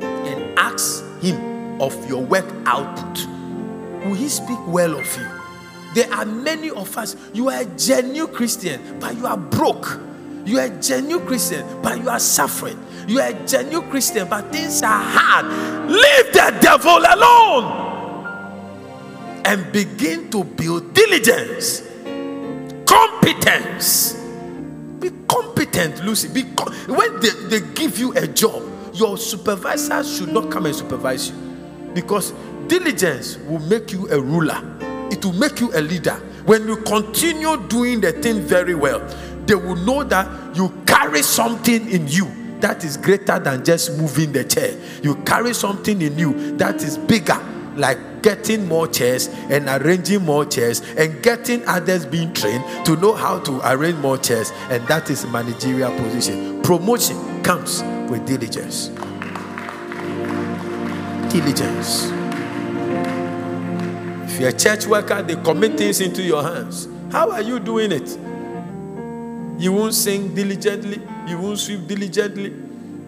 and 0.00 0.58
ask 0.58 1.04
him 1.20 1.80
of 1.80 2.08
your 2.08 2.22
work 2.22 2.46
output, 2.66 3.26
will 4.06 4.14
he 4.14 4.28
speak 4.28 4.58
well 4.68 4.98
of 4.98 5.16
you? 5.16 5.26
There 5.94 6.10
are 6.14 6.24
many 6.24 6.70
of 6.70 6.96
us, 6.96 7.16
you 7.34 7.50
are 7.50 7.60
a 7.60 7.64
genuine 7.64 8.32
Christian, 8.32 8.98
but 8.98 9.16
you 9.16 9.26
are 9.26 9.36
broke. 9.36 10.00
You 10.44 10.58
are 10.58 10.66
a 10.66 10.80
genuine 10.80 11.26
Christian, 11.26 11.64
but 11.82 11.98
you 11.98 12.08
are 12.08 12.18
suffering. 12.18 12.78
You 13.06 13.20
are 13.20 13.28
a 13.28 13.46
genuine 13.46 13.88
Christian, 13.90 14.28
but 14.28 14.50
things 14.52 14.82
are 14.82 15.02
hard. 15.02 15.46
Leave 15.90 16.32
the 16.32 16.58
devil 16.60 16.98
alone 16.98 17.92
and 19.44 19.72
begin 19.72 20.30
to 20.30 20.44
build 20.44 20.94
diligence, 20.94 21.82
competence. 22.86 24.14
Be 25.00 25.10
competent, 25.28 26.04
Lucy. 26.04 26.28
Be 26.28 26.42
when 26.86 27.20
they, 27.20 27.30
they 27.48 27.60
give 27.74 27.98
you 27.98 28.12
a 28.16 28.26
job, 28.26 28.62
your 28.94 29.16
supervisor 29.16 30.02
should 30.04 30.32
not 30.32 30.50
come 30.50 30.66
and 30.66 30.74
supervise 30.74 31.30
you 31.30 31.36
because 31.94 32.32
diligence 32.66 33.36
will 33.38 33.58
make 33.60 33.92
you 33.92 34.08
a 34.10 34.20
ruler, 34.20 34.60
it 35.10 35.24
will 35.24 35.32
make 35.34 35.60
you 35.60 35.70
a 35.74 35.80
leader. 35.80 36.14
When 36.46 36.66
you 36.66 36.76
continue 36.78 37.56
doing 37.68 38.00
the 38.00 38.12
thing 38.12 38.40
very 38.40 38.74
well, 38.74 39.00
they 39.46 39.54
will 39.54 39.76
know 39.76 40.04
that 40.04 40.56
you 40.56 40.72
carry 40.86 41.22
something 41.22 41.90
in 41.90 42.06
you 42.08 42.30
that 42.60 42.84
is 42.84 42.96
greater 42.96 43.38
than 43.40 43.64
just 43.64 43.98
moving 43.98 44.32
the 44.32 44.44
chair. 44.44 44.74
You 45.02 45.16
carry 45.24 45.52
something 45.52 46.00
in 46.00 46.16
you 46.18 46.56
that 46.58 46.76
is 46.76 46.96
bigger, 46.96 47.38
like 47.76 48.22
getting 48.22 48.68
more 48.68 48.86
chairs 48.86 49.26
and 49.50 49.68
arranging 49.68 50.24
more 50.24 50.44
chairs 50.44 50.80
and 50.96 51.20
getting 51.24 51.66
others 51.66 52.06
being 52.06 52.32
trained 52.32 52.64
to 52.86 52.94
know 52.96 53.14
how 53.14 53.40
to 53.40 53.60
arrange 53.68 53.98
more 53.98 54.16
chairs. 54.16 54.52
And 54.70 54.86
that 54.86 55.10
is 55.10 55.26
managerial 55.26 55.90
position. 55.96 56.62
Promotion 56.62 57.42
comes 57.42 57.82
with 58.08 58.24
diligence. 58.26 58.88
Diligence. 61.32 62.12
If 64.30 64.38
you're 64.40 64.50
a 64.50 64.52
church 64.52 64.86
worker, 64.86 65.20
they 65.22 65.34
commit 65.34 65.76
things 65.76 66.00
into 66.00 66.22
your 66.22 66.44
hands. 66.44 66.86
How 67.10 67.30
are 67.32 67.42
you 67.42 67.58
doing 67.58 67.90
it? 67.90 68.16
You 69.58 69.72
won't 69.72 69.94
sing 69.94 70.34
diligently. 70.34 71.00
You 71.26 71.38
won't 71.38 71.58
sweep 71.58 71.86
diligently. 71.86 72.52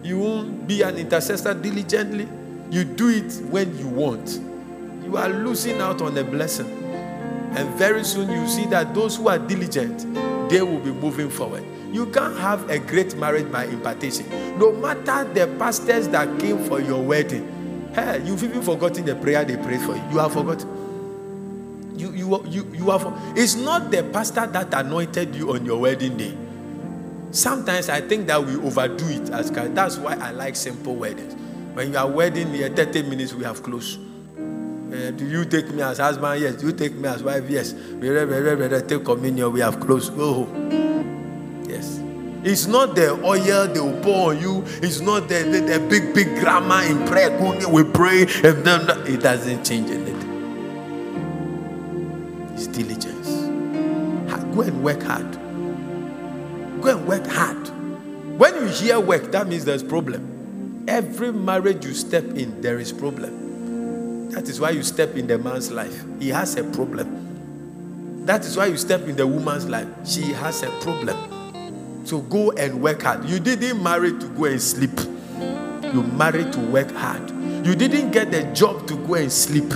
You 0.03 0.19
won't 0.19 0.67
be 0.67 0.81
an 0.83 0.97
intercessor 0.97 1.53
diligently. 1.53 2.27
You 2.69 2.83
do 2.83 3.09
it 3.09 3.33
when 3.49 3.77
you 3.77 3.87
want. 3.87 4.39
You 5.03 5.17
are 5.17 5.29
losing 5.29 5.81
out 5.81 6.01
on 6.01 6.17
a 6.17 6.23
blessing. 6.23 6.67
And 7.55 7.69
very 7.75 8.03
soon 8.03 8.29
you 8.29 8.47
see 8.47 8.65
that 8.67 8.93
those 8.93 9.17
who 9.17 9.27
are 9.29 9.39
diligent, 9.39 9.99
they 10.49 10.61
will 10.61 10.79
be 10.79 10.91
moving 10.91 11.29
forward. 11.29 11.63
You 11.91 12.07
can't 12.07 12.37
have 12.37 12.69
a 12.69 12.77
great 12.77 13.15
marriage 13.15 13.51
by 13.51 13.65
impartation. 13.65 14.27
No 14.59 14.73
matter 14.73 15.23
the 15.33 15.47
pastors 15.57 16.07
that 16.09 16.39
came 16.39 16.63
for 16.65 16.81
your 16.81 17.01
wedding, 17.01 17.91
hey, 17.93 18.21
you've 18.25 18.43
even 18.43 18.61
forgotten 18.61 19.05
the 19.05 19.15
prayer 19.15 19.45
they 19.45 19.55
prayed 19.55 19.81
for 19.81 19.95
you. 19.95 20.03
You 20.11 20.17
have 20.17 20.33
forgotten. 20.33 20.69
You, 21.97 22.11
you, 22.11 22.45
you, 22.47 22.71
you 22.73 22.89
have. 22.89 23.07
It's 23.37 23.55
not 23.55 23.91
the 23.91 24.03
pastor 24.03 24.47
that 24.47 24.73
anointed 24.73 25.35
you 25.35 25.53
on 25.53 25.65
your 25.65 25.79
wedding 25.79 26.17
day. 26.17 26.37
Sometimes 27.31 27.89
I 27.89 28.01
think 28.01 28.27
that 28.27 28.43
we 28.43 28.55
overdo 28.55 29.07
it 29.09 29.29
as 29.29 29.51
guys. 29.51 29.71
That's 29.73 29.97
why 29.97 30.15
I 30.15 30.31
like 30.31 30.55
simple 30.55 30.95
weddings. 30.95 31.33
When 31.73 31.91
you 31.91 31.97
are 31.97 32.07
wedding 32.09 32.53
here, 32.53 32.69
30 32.69 33.03
minutes 33.03 33.33
we 33.33 33.43
have 33.43 33.61
close. 33.61 33.97
Uh, 34.37 35.11
do 35.11 35.27
you 35.27 35.43
take 35.43 35.69
me 35.73 35.81
as 35.81 35.97
husband? 35.97 36.41
Yes. 36.41 36.55
Do 36.55 36.67
you 36.67 36.73
take 36.73 36.93
me 36.93 37.09
as 37.09 37.23
wife? 37.23 37.49
Yes. 37.49 37.73
Take 38.87 39.03
communion. 39.03 39.51
We 39.51 39.59
have 39.59 39.79
closed. 39.79 40.13
Oh. 40.15 40.47
Yes. 41.67 41.99
It's 42.43 42.67
not 42.67 42.95
the 42.95 43.11
oil 43.25 43.67
they 43.67 43.79
will 43.79 43.99
pour 44.01 44.29
on 44.29 44.39
you. 44.39 44.63
It's 44.81 45.01
not 45.01 45.27
the, 45.27 45.43
the, 45.43 45.61
the 45.61 45.79
big, 45.89 46.13
big 46.13 46.39
grammar 46.39 46.83
in 46.83 47.05
prayer. 47.07 47.31
We 47.67 47.83
pray 47.83 48.21
and 48.21 48.63
then 48.63 48.87
it 49.07 49.21
doesn't 49.21 49.65
change 49.65 49.89
anything. 49.89 50.34
Diligence. 52.75 53.29
Go 54.55 54.61
and 54.61 54.83
work 54.83 55.01
hard. 55.03 55.31
Go 56.81 56.97
and 56.97 57.07
work 57.07 57.25
hard. 57.27 57.67
When 58.37 58.55
you 58.55 58.67
hear 58.67 58.99
work, 59.01 59.31
that 59.31 59.47
means 59.47 59.65
there's 59.65 59.83
problem. 59.83 60.85
Every 60.87 61.33
marriage 61.33 61.85
you 61.85 61.93
step 61.93 62.23
in, 62.23 62.61
there 62.61 62.79
is 62.79 62.93
problem. 62.93 64.29
That 64.29 64.47
is 64.47 64.59
why 64.61 64.69
you 64.69 64.83
step 64.83 65.15
in 65.15 65.27
the 65.27 65.37
man's 65.37 65.71
life. 65.71 66.05
He 66.19 66.29
has 66.29 66.55
a 66.57 66.63
problem. 66.63 68.25
That 68.25 68.45
is 68.45 68.55
why 68.55 68.67
you 68.67 68.77
step 68.77 69.01
in 69.01 69.15
the 69.15 69.27
woman's 69.27 69.67
life. 69.69 69.87
She 70.05 70.33
has 70.33 70.63
a 70.63 70.69
problem. 70.81 72.05
So 72.05 72.19
go 72.21 72.51
and 72.51 72.81
work 72.81 73.01
hard. 73.03 73.25
You 73.25 73.39
didn't 73.39 73.81
marry 73.83 74.11
to 74.17 74.27
go 74.29 74.45
and 74.45 74.61
sleep. 74.61 74.97
You 75.93 76.03
married 76.03 76.53
to 76.53 76.59
work 76.59 76.91
hard. 76.91 77.29
You 77.65 77.75
didn't 77.75 78.11
get 78.11 78.31
the 78.31 78.43
job 78.53 78.87
to 78.87 78.95
go 79.05 79.15
and 79.15 79.31
sleep. 79.31 79.73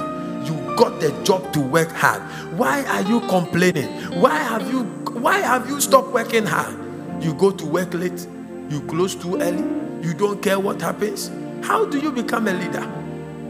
Got 0.79 1.01
the 1.01 1.11
job 1.25 1.51
to 1.51 1.59
work 1.59 1.91
hard. 1.91 2.21
Why 2.57 2.85
are 2.85 3.01
you 3.01 3.19
complaining? 3.27 3.89
Why 4.21 4.37
have 4.37 4.71
you 4.71 4.83
why 5.19 5.39
have 5.39 5.67
you 5.67 5.81
stopped 5.81 6.13
working 6.13 6.45
hard? 6.45 6.73
You 7.21 7.33
go 7.33 7.51
to 7.51 7.65
work 7.65 7.93
late, 7.93 8.25
you 8.69 8.79
close 8.87 9.13
too 9.13 9.41
early, 9.41 9.61
you 10.01 10.13
don't 10.13 10.41
care 10.41 10.57
what 10.57 10.81
happens. 10.81 11.31
How 11.65 11.83
do 11.83 11.99
you 11.99 12.13
become 12.13 12.47
a 12.47 12.53
leader? 12.53 12.83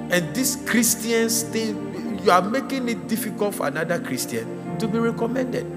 And 0.10 0.34
this 0.34 0.56
Christians 0.68 1.44
thing, 1.44 2.20
you 2.24 2.32
are 2.32 2.42
making 2.42 2.90
it 2.90 3.08
difficult 3.08 3.54
for 3.54 3.68
another 3.68 4.00
Christian 4.00 4.80
to 4.80 4.88
be 4.88 4.98
recommended. 4.98 5.68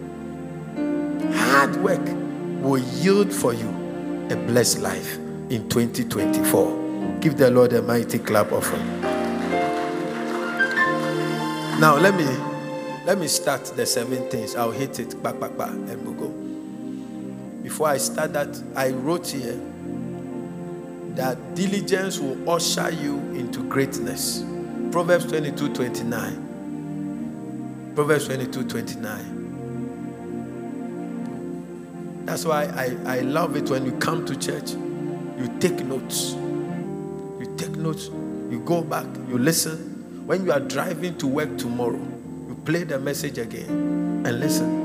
Hard 1.34 1.76
work 1.76 2.06
will 2.62 2.78
yield 2.78 3.30
for 3.30 3.52
you 3.52 3.68
a 4.30 4.36
blessed 4.36 4.78
life 4.78 5.18
in 5.50 5.68
2024. 5.68 7.18
Give 7.20 7.36
the 7.36 7.50
Lord 7.50 7.74
a 7.74 7.82
mighty 7.82 8.18
clap 8.18 8.52
offering. 8.52 9.11
Now 11.80 11.96
let 11.96 12.14
me 12.14 12.24
let 13.04 13.18
me 13.18 13.26
start 13.26 13.64
the 13.64 13.84
seven 13.86 14.28
things. 14.30 14.54
I'll 14.54 14.70
hit 14.70 15.00
it 15.00 15.20
back, 15.22 15.40
back, 15.40 15.56
back, 15.56 15.70
and 15.70 16.04
we'll 16.06 16.14
go. 16.14 16.28
Before 17.62 17.88
I 17.88 17.96
start 17.96 18.32
that, 18.34 18.62
I 18.76 18.90
wrote 18.90 19.26
here 19.28 19.58
that 21.14 21.54
diligence 21.54 22.18
will 22.18 22.48
usher 22.48 22.90
you 22.90 23.18
into 23.32 23.62
greatness. 23.68 24.44
Proverbs 24.92 25.26
22 25.26 25.74
29. 25.74 27.92
Proverbs 27.94 28.26
22 28.26 28.64
29. 28.68 29.38
That's 32.24 32.44
why 32.44 32.64
I, 32.66 32.96
I 33.16 33.20
love 33.20 33.56
it 33.56 33.68
when 33.68 33.84
you 33.84 33.92
come 33.92 34.24
to 34.26 34.36
church, 34.36 34.70
you 34.70 35.48
take 35.58 35.84
notes. 35.84 36.32
You 36.32 37.52
take 37.56 37.76
notes, 37.76 38.06
you 38.50 38.62
go 38.64 38.82
back, 38.82 39.06
you 39.28 39.38
listen. 39.38 39.91
When 40.26 40.44
you 40.44 40.52
are 40.52 40.60
driving 40.60 41.18
to 41.18 41.26
work 41.26 41.58
tomorrow, 41.58 42.00
you 42.48 42.54
play 42.64 42.84
the 42.84 42.98
message 43.00 43.38
again 43.38 44.22
and 44.24 44.38
listen. 44.40 44.82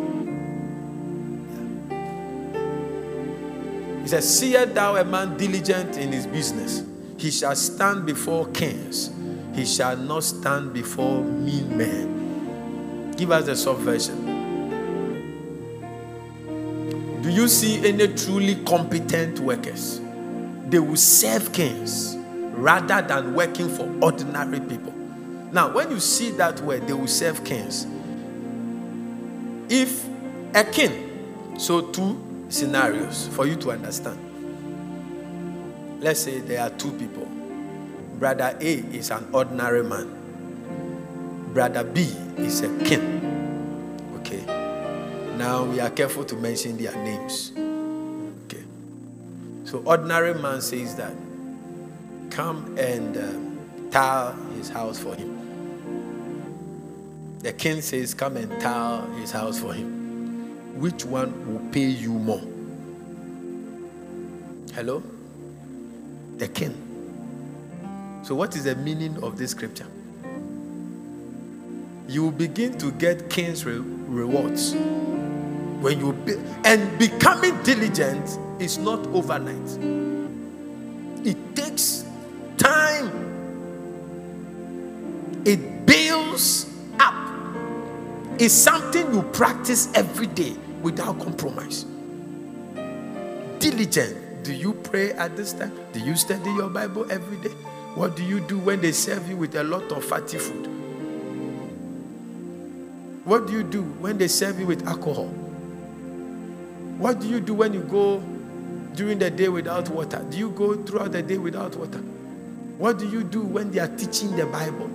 He 4.01 4.07
says, 4.07 4.39
Seest 4.39 4.73
thou 4.73 4.95
a 4.95 5.05
man 5.05 5.37
diligent 5.37 5.97
in 5.97 6.11
his 6.11 6.25
business? 6.25 6.83
He 7.17 7.29
shall 7.29 7.55
stand 7.55 8.05
before 8.07 8.47
kings, 8.47 9.11
he 9.53 9.63
shall 9.65 9.95
not 9.95 10.23
stand 10.23 10.73
before 10.73 11.23
mean 11.23 11.77
men. 11.77 13.11
Give 13.15 13.29
us 13.31 13.45
the 13.45 13.55
subversion. 13.55 14.25
Do 17.21 17.29
you 17.29 17.47
see 17.47 17.87
any 17.87 18.07
truly 18.15 18.55
competent 18.65 19.39
workers? 19.39 20.01
They 20.69 20.79
will 20.79 20.95
serve 20.95 21.53
kings 21.53 22.15
rather 22.53 23.01
than 23.01 23.35
working 23.35 23.69
for 23.69 23.87
ordinary 24.01 24.59
people. 24.61 24.96
Now, 25.51 25.73
when 25.73 25.91
you 25.91 25.99
see 25.99 26.31
that 26.31 26.59
word, 26.61 26.87
they 26.87 26.93
will 26.93 27.07
serve 27.07 27.43
kings. 27.43 27.87
If 29.69 30.05
a 30.53 30.63
king, 30.63 31.55
so 31.57 31.81
two 31.81 32.45
scenarios 32.49 33.27
for 33.29 33.45
you 33.45 33.55
to 33.57 33.71
understand. 33.71 34.23
Let's 35.99 36.19
say 36.19 36.39
there 36.39 36.61
are 36.61 36.69
two 36.71 36.91
people. 36.93 37.27
Brother 38.19 38.57
A 38.59 38.73
is 38.73 39.11
an 39.11 39.27
ordinary 39.33 39.83
man. 39.83 40.13
Brother 41.53 41.83
B 41.83 42.03
is 42.37 42.61
a 42.61 42.69
king. 42.83 44.03
Okay. 44.19 44.43
Now 45.37 45.63
we 45.63 45.79
are 45.79 45.89
careful 45.89 46.23
to 46.25 46.35
mention 46.35 46.77
their 46.77 46.95
names. 47.03 47.51
Okay. 48.45 48.63
So 49.65 49.81
ordinary 49.85 50.33
man 50.35 50.61
says 50.61 50.95
that 50.95 51.13
come 52.29 52.77
and 52.77 53.17
um, 53.17 53.89
tile 53.91 54.33
his 54.55 54.69
house 54.69 54.99
for 54.99 55.15
him. 55.15 55.36
The 57.39 57.53
king 57.53 57.81
says, 57.81 58.13
Come 58.13 58.37
and 58.37 58.59
tile 58.61 59.05
his 59.13 59.31
house 59.31 59.59
for 59.59 59.73
him 59.73 59.97
which 60.77 61.05
one 61.05 61.33
will 61.51 61.71
pay 61.71 61.85
you 61.87 62.11
more? 62.11 62.41
Hello? 64.73 65.01
The 66.37 66.47
king. 66.47 66.75
So, 68.23 68.35
what 68.35 68.55
is 68.55 68.65
the 68.65 68.75
meaning 68.75 69.21
of 69.23 69.37
this 69.37 69.51
scripture? 69.51 69.87
You 72.07 72.23
will 72.23 72.31
begin 72.31 72.77
to 72.77 72.91
get 72.91 73.29
king's 73.29 73.65
re- 73.65 73.79
rewards 73.79 74.73
when 75.81 75.99
you 75.99 76.13
be, 76.13 76.35
and 76.63 76.97
becoming 76.99 77.61
diligent 77.63 78.37
is 78.61 78.77
not 78.77 79.05
overnight. 79.07 79.77
It 81.25 81.55
takes 81.55 82.05
time. 82.57 83.09
It 85.43 85.85
builds. 85.85 86.76
It's 88.39 88.53
something 88.53 89.11
you 89.15 89.23
practice 89.23 89.91
every 89.95 90.27
day 90.27 90.55
without 90.83 91.19
compromise. 91.19 91.85
Diligent. 93.57 94.43
Do 94.43 94.53
you 94.53 94.73
pray 94.73 95.11
at 95.13 95.35
this 95.35 95.53
time? 95.53 95.73
Do 95.91 95.99
you 95.99 96.15
study 96.15 96.51
your 96.51 96.69
Bible 96.69 97.11
every 97.11 97.37
day? 97.37 97.55
What 97.95 98.15
do 98.15 98.23
you 98.23 98.39
do 98.39 98.59
when 98.59 98.79
they 98.79 98.91
serve 98.91 99.27
you 99.27 99.37
with 99.37 99.55
a 99.55 99.63
lot 99.63 99.91
of 99.91 100.05
fatty 100.05 100.37
food? 100.37 100.67
What 103.25 103.47
do 103.47 103.53
you 103.53 103.63
do 103.63 103.81
when 103.81 104.19
they 104.19 104.27
serve 104.27 104.59
you 104.59 104.67
with 104.67 104.87
alcohol? 104.87 105.29
What 106.99 107.19
do 107.19 107.27
you 107.27 107.41
do 107.41 107.55
when 107.55 107.73
you 107.73 107.81
go 107.81 108.19
during 108.93 109.17
the 109.17 109.31
day 109.31 109.49
without 109.49 109.89
water? 109.89 110.23
Do 110.29 110.37
you 110.37 110.51
go 110.51 110.75
throughout 110.75 111.11
the 111.11 111.23
day 111.23 111.39
without 111.39 111.75
water? 111.75 111.99
What 112.77 112.99
do 112.99 113.09
you 113.09 113.23
do 113.23 113.41
when 113.41 113.71
they 113.71 113.79
are 113.79 113.97
teaching 113.97 114.35
the 114.35 114.45
Bible? 114.45 114.87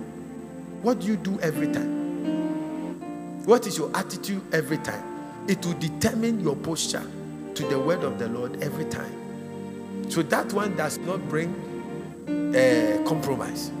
What 0.81 1.01
do 1.01 1.07
you 1.07 1.17
do 1.17 1.37
every 1.41 1.67
time? 1.73 2.02
What 3.45 3.67
is 3.67 3.77
your 3.77 3.91
attitude 3.95 4.41
every 4.53 4.77
time? 4.77 5.03
It 5.47 5.65
will 5.65 5.73
determine 5.73 6.39
your 6.39 6.55
posture 6.55 7.03
to 7.55 7.63
the 7.63 7.77
word 7.77 8.03
of 8.03 8.17
the 8.17 8.29
Lord 8.29 8.63
every 8.63 8.85
time. 8.85 10.09
So 10.09 10.23
that 10.23 10.53
one 10.53 10.75
does 10.75 10.97
not 10.99 11.27
bring 11.27 11.53
uh, 12.55 13.03
compromise. 13.07 13.71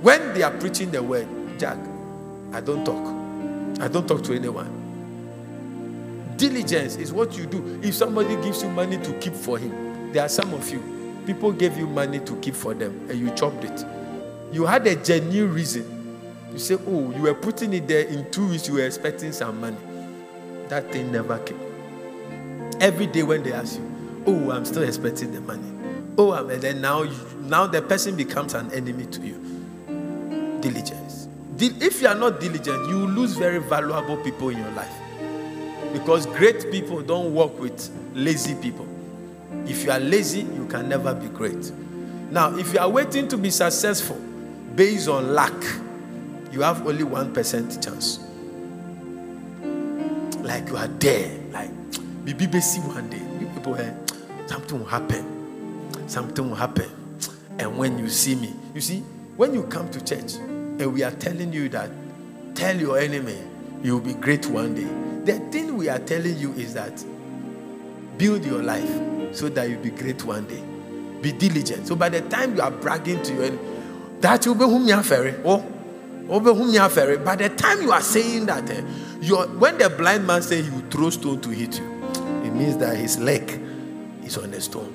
When 0.00 0.34
they 0.34 0.42
are 0.42 0.50
preaching 0.58 0.90
the 0.90 1.02
word, 1.02 1.28
Jack, 1.58 1.78
I 2.52 2.60
don't 2.60 2.84
talk. 2.84 3.80
I 3.80 3.88
don't 3.88 4.08
talk 4.08 4.22
to 4.24 4.34
anyone. 4.34 4.80
Diligence 6.36 6.96
is 6.96 7.12
what 7.12 7.36
you 7.38 7.46
do. 7.46 7.80
If 7.82 7.94
somebody 7.94 8.34
gives 8.42 8.62
you 8.62 8.68
money 8.70 8.98
to 8.98 9.12
keep 9.20 9.34
for 9.34 9.58
him, 9.58 10.12
there 10.12 10.24
are 10.24 10.28
some 10.28 10.52
of 10.52 10.68
you, 10.68 10.82
people 11.26 11.52
gave 11.52 11.78
you 11.78 11.86
money 11.86 12.18
to 12.18 12.36
keep 12.40 12.54
for 12.54 12.74
them 12.74 13.06
and 13.08 13.18
you 13.18 13.30
chopped 13.36 13.62
it. 13.64 13.86
You 14.50 14.66
had 14.66 14.86
a 14.88 14.96
genuine 14.96 15.54
reason. 15.54 16.01
You 16.52 16.58
say, 16.58 16.76
Oh, 16.86 17.10
you 17.12 17.22
were 17.22 17.34
putting 17.34 17.72
it 17.72 17.88
there 17.88 18.06
in 18.06 18.30
two 18.30 18.48
weeks, 18.48 18.68
you 18.68 18.74
were 18.74 18.84
expecting 18.84 19.32
some 19.32 19.60
money. 19.60 19.76
That 20.68 20.92
thing 20.92 21.10
never 21.10 21.38
came. 21.38 21.60
Every 22.80 23.06
day 23.06 23.22
when 23.22 23.42
they 23.42 23.52
ask 23.52 23.78
you, 23.78 24.22
Oh, 24.26 24.50
I'm 24.50 24.64
still 24.64 24.82
expecting 24.82 25.32
the 25.32 25.40
money. 25.40 25.70
Oh, 26.18 26.32
and 26.32 26.60
then 26.60 26.80
now, 26.82 27.04
now 27.40 27.66
the 27.66 27.80
person 27.80 28.16
becomes 28.16 28.52
an 28.54 28.70
enemy 28.72 29.06
to 29.06 29.20
you. 29.22 30.58
Diligence. 30.60 31.28
If 31.58 32.02
you 32.02 32.08
are 32.08 32.14
not 32.14 32.40
diligent, 32.40 32.88
you 32.88 33.06
lose 33.06 33.36
very 33.36 33.58
valuable 33.58 34.16
people 34.18 34.50
in 34.50 34.58
your 34.58 34.70
life. 34.72 34.92
Because 35.92 36.26
great 36.26 36.70
people 36.70 37.02
don't 37.02 37.34
work 37.34 37.58
with 37.58 37.90
lazy 38.14 38.54
people. 38.56 38.86
If 39.66 39.84
you 39.84 39.90
are 39.90 40.00
lazy, 40.00 40.40
you 40.40 40.66
can 40.68 40.88
never 40.88 41.14
be 41.14 41.28
great. 41.28 41.70
Now, 42.30 42.56
if 42.56 42.72
you 42.72 42.80
are 42.80 42.88
waiting 42.88 43.28
to 43.28 43.36
be 43.38 43.50
successful 43.50 44.16
based 44.74 45.08
on 45.08 45.34
luck, 45.34 45.54
you 46.52 46.62
have 46.62 46.86
only 46.86 47.04
1% 47.04 47.84
chance. 47.84 48.20
Like 50.44 50.68
you 50.68 50.76
are 50.76 50.88
there, 50.88 51.40
like 51.50 51.70
maybe 52.24 52.60
see 52.60 52.80
one 52.80 53.08
day, 53.08 53.22
people 53.54 53.76
eh, 53.76 53.92
something 54.46 54.78
will 54.78 54.86
happen. 54.86 56.08
Something 56.08 56.50
will 56.50 56.56
happen. 56.56 56.90
And 57.58 57.78
when 57.78 57.98
you 57.98 58.08
see 58.08 58.34
me, 58.34 58.54
you 58.74 58.80
see, 58.80 59.00
when 59.36 59.54
you 59.54 59.64
come 59.64 59.90
to 59.90 60.04
church 60.04 60.34
and 60.34 60.92
we 60.92 61.02
are 61.02 61.12
telling 61.12 61.52
you 61.52 61.68
that, 61.70 61.90
tell 62.54 62.76
your 62.76 62.98
enemy, 62.98 63.38
you 63.82 63.94
will 63.94 64.04
be 64.04 64.14
great 64.14 64.46
one 64.46 64.74
day 64.74 65.02
the 65.24 65.38
thing 65.50 65.76
we 65.76 65.88
are 65.88 65.98
telling 66.00 66.36
you 66.38 66.52
is 66.54 66.74
that 66.74 67.04
build 68.18 68.44
your 68.44 68.62
life 68.62 68.90
so 69.34 69.48
that 69.48 69.68
you'll 69.68 69.80
be 69.82 69.90
great 69.90 70.24
one 70.24 70.46
day. 70.46 70.62
Be 71.20 71.32
diligent. 71.32 71.86
So 71.86 71.94
by 71.94 72.08
the 72.08 72.22
time 72.22 72.56
you 72.56 72.62
are 72.62 72.70
bragging 72.70 73.22
to 73.22 73.34
you, 73.34 73.58
that 74.20 74.46
will 74.46 74.54
be 74.56 74.64
whom 74.64 74.88
you 74.88 74.94
are 74.94 75.02
ferry. 75.02 75.34
Oh, 75.44 75.64
over 76.28 76.54
whom 76.54 76.70
you 76.70 76.80
are 76.80 76.88
ferry. 76.88 77.18
By 77.18 77.36
the 77.36 77.48
time 77.50 77.82
you 77.82 77.92
are 77.92 78.00
saying 78.00 78.46
that, 78.46 78.68
eh, 78.70 78.80
when 79.58 79.78
the 79.78 79.90
blind 79.90 80.26
man 80.26 80.42
says 80.42 80.66
he 80.66 80.80
throw 80.90 81.10
stone 81.10 81.40
to 81.42 81.50
hit 81.50 81.78
you, 81.78 82.04
it 82.44 82.52
means 82.52 82.76
that 82.78 82.96
his 82.96 83.18
leg 83.18 83.60
is 84.24 84.36
on 84.38 84.50
the 84.50 84.60
stone. 84.60 84.94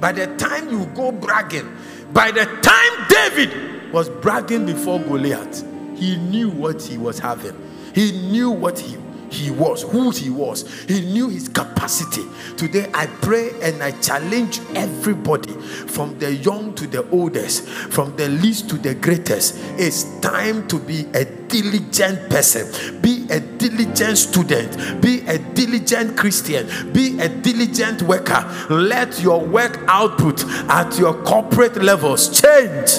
By 0.00 0.12
the 0.12 0.26
time 0.36 0.68
you 0.70 0.86
go 0.94 1.10
bragging, 1.12 1.74
by 2.12 2.30
the 2.30 2.44
time 2.44 3.06
David 3.08 3.92
was 3.92 4.08
bragging 4.08 4.66
before 4.66 5.00
Goliath, 5.00 5.64
he 5.96 6.16
knew 6.16 6.50
what 6.50 6.82
he 6.82 6.98
was 6.98 7.18
having. 7.18 7.56
He 7.94 8.12
knew 8.30 8.50
what 8.50 8.78
he 8.78 8.98
he 9.30 9.50
was, 9.50 9.82
who 9.82 10.10
he 10.10 10.30
was. 10.30 10.68
He 10.84 11.00
knew 11.00 11.28
his 11.28 11.48
capacity. 11.48 12.22
Today, 12.56 12.90
I 12.94 13.06
pray 13.06 13.50
and 13.62 13.82
I 13.82 13.92
challenge 14.00 14.60
everybody 14.74 15.52
from 15.52 16.18
the 16.18 16.34
young 16.34 16.74
to 16.74 16.86
the 16.86 17.08
oldest, 17.10 17.66
from 17.66 18.16
the 18.16 18.28
least 18.28 18.68
to 18.70 18.76
the 18.76 18.94
greatest. 18.94 19.56
It's 19.78 20.04
time 20.20 20.66
to 20.68 20.78
be 20.78 21.06
a 21.14 21.24
diligent 21.24 22.30
person, 22.30 23.00
be 23.00 23.26
a 23.30 23.40
diligent 23.40 24.18
student, 24.18 25.02
be 25.02 25.20
a 25.26 25.38
diligent 25.38 26.16
Christian, 26.16 26.92
be 26.92 27.18
a 27.20 27.28
diligent 27.28 28.02
worker. 28.02 28.44
Let 28.70 29.20
your 29.20 29.40
work 29.40 29.78
output 29.88 30.44
at 30.68 30.98
your 30.98 31.14
corporate 31.24 31.76
levels 31.76 32.40
change. 32.40 32.98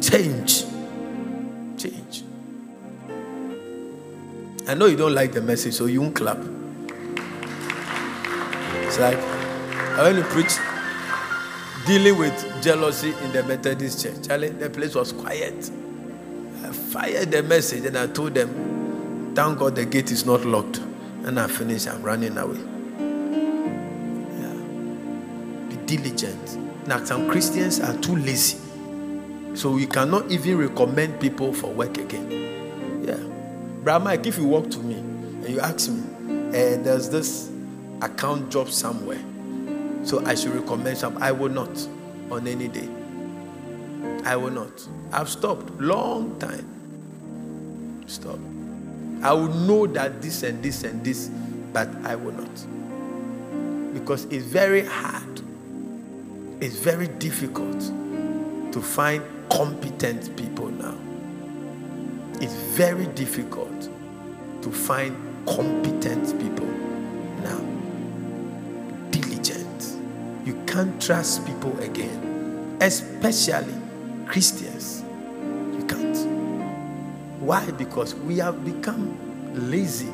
Change 0.00 0.67
I 4.68 4.74
know 4.74 4.84
you 4.84 4.98
don't 4.98 5.14
like 5.14 5.32
the 5.32 5.40
message, 5.40 5.72
so 5.72 5.86
you 5.86 6.02
won't 6.02 6.14
clap. 6.14 6.36
It's 8.86 8.98
like 8.98 9.16
I 9.16 10.12
to 10.12 10.22
preach 10.24 10.52
dealing 11.86 12.18
with 12.18 12.62
jealousy 12.62 13.14
in 13.24 13.32
the 13.32 13.42
Methodist 13.44 14.02
church. 14.02 14.28
Charlie, 14.28 14.50
the 14.50 14.68
place 14.68 14.94
was 14.94 15.14
quiet. 15.14 15.70
I 16.62 16.70
fired 16.70 17.30
the 17.30 17.42
message 17.42 17.86
and 17.86 17.96
I 17.96 18.08
told 18.08 18.34
them, 18.34 19.32
Thank 19.34 19.58
God 19.58 19.74
the 19.74 19.86
gate 19.86 20.10
is 20.10 20.26
not 20.26 20.44
locked. 20.44 20.80
And 21.24 21.40
I 21.40 21.46
finished, 21.46 21.88
I'm 21.88 22.02
running 22.02 22.36
away. 22.36 22.58
Yeah. 24.38 24.52
Be 25.70 25.76
diligent. 25.96 26.86
Now, 26.86 27.02
some 27.06 27.30
Christians 27.30 27.80
are 27.80 27.96
too 27.96 28.16
lazy. 28.16 28.58
So 29.54 29.70
we 29.70 29.86
cannot 29.86 30.30
even 30.30 30.58
recommend 30.58 31.18
people 31.20 31.54
for 31.54 31.72
work 31.72 31.96
again. 31.96 32.57
Brother 33.88 34.04
Mike, 34.04 34.26
if 34.26 34.36
you 34.36 34.44
walk 34.44 34.70
to 34.72 34.80
me 34.80 34.96
and 34.96 35.48
you 35.48 35.60
ask 35.60 35.88
me, 35.88 36.02
uh, 36.48 36.76
there's 36.82 37.08
this 37.08 37.50
account 38.02 38.50
job 38.50 38.68
somewhere, 38.68 39.18
so 40.04 40.22
I 40.26 40.34
should 40.34 40.54
recommend 40.54 40.98
some, 40.98 41.16
I 41.22 41.32
will 41.32 41.48
not 41.48 41.70
on 42.30 42.46
any 42.46 42.68
day. 42.68 42.86
I 44.26 44.36
will 44.36 44.50
not. 44.50 44.86
I've 45.10 45.30
stopped 45.30 45.70
long 45.80 46.38
time. 46.38 48.04
Stop. 48.06 48.38
I 49.22 49.32
will 49.32 49.48
know 49.48 49.86
that 49.86 50.20
this 50.20 50.42
and 50.42 50.62
this 50.62 50.84
and 50.84 51.02
this, 51.02 51.30
but 51.72 51.88
I 52.04 52.14
will 52.14 52.32
not. 52.32 53.94
Because 53.94 54.26
it's 54.26 54.44
very 54.44 54.84
hard, 54.84 55.40
it's 56.60 56.76
very 56.76 57.08
difficult 57.08 57.80
to 58.70 58.82
find 58.82 59.22
competent 59.48 60.36
people 60.36 60.68
now. 60.68 61.07
It's 62.40 62.54
very 62.54 63.06
difficult 63.08 63.88
to 64.62 64.70
find 64.70 65.16
competent 65.44 66.38
people 66.40 66.66
now. 67.42 67.58
Diligent. 69.10 69.96
You 70.44 70.54
can't 70.64 71.02
trust 71.02 71.44
people 71.44 71.76
again, 71.80 72.76
especially 72.80 73.74
Christians. 74.26 75.02
You 75.42 75.84
can't. 75.88 76.16
Why? 77.40 77.68
Because 77.72 78.14
we 78.14 78.38
have 78.38 78.64
become 78.64 79.18
lazy. 79.70 80.12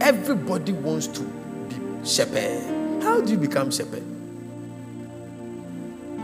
Everybody 0.00 0.72
wants 0.72 1.06
to 1.06 1.22
be 1.22 2.04
shepherd. 2.04 3.02
How 3.04 3.20
do 3.20 3.30
you 3.30 3.38
become 3.38 3.70
shepherd? 3.70 4.02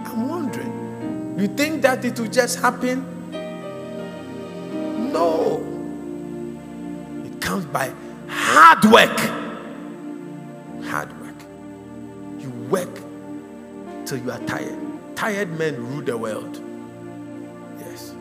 I'm 0.04 0.28
wondering. 0.28 1.36
You 1.38 1.46
think 1.46 1.82
that 1.82 2.04
it 2.04 2.18
will 2.18 2.26
just 2.28 2.58
happen 2.58 3.11
by 7.72 7.92
hard 8.28 8.84
work. 8.84 9.18
Hard 10.84 11.20
work. 11.20 11.34
You 12.38 12.50
work 12.70 12.94
till 14.06 14.18
you 14.18 14.30
are 14.30 14.40
tired. 14.40 14.78
Tired 15.16 15.50
men 15.58 15.76
rule 15.76 16.02
the 16.02 16.16
world. 16.16 16.62
Yes. 17.78 18.14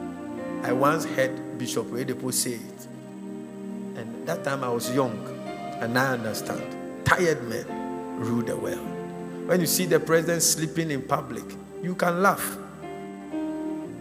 I 0.64 0.72
once 0.72 1.06
heard 1.06 1.58
Bishop 1.58 1.88
Oyedepo 1.88 2.34
say 2.34 2.52
it. 2.54 2.88
And 3.98 4.26
that 4.28 4.44
time 4.44 4.64
I 4.64 4.70
was 4.70 4.94
young. 4.94 5.28
And 5.82 5.98
I 5.98 6.14
understand. 6.14 7.06
Tired 7.06 7.44
men 7.44 7.66
rule 8.20 8.44
the 8.44 8.56
world. 8.56 8.88
When 9.48 9.60
you 9.60 9.68
see 9.68 9.86
the 9.86 10.00
president 10.00 10.44
sleeping 10.44 10.92
in 10.92 11.02
public, 11.02 11.44
you 11.82 11.96
can 11.96 12.22
laugh 12.22 12.58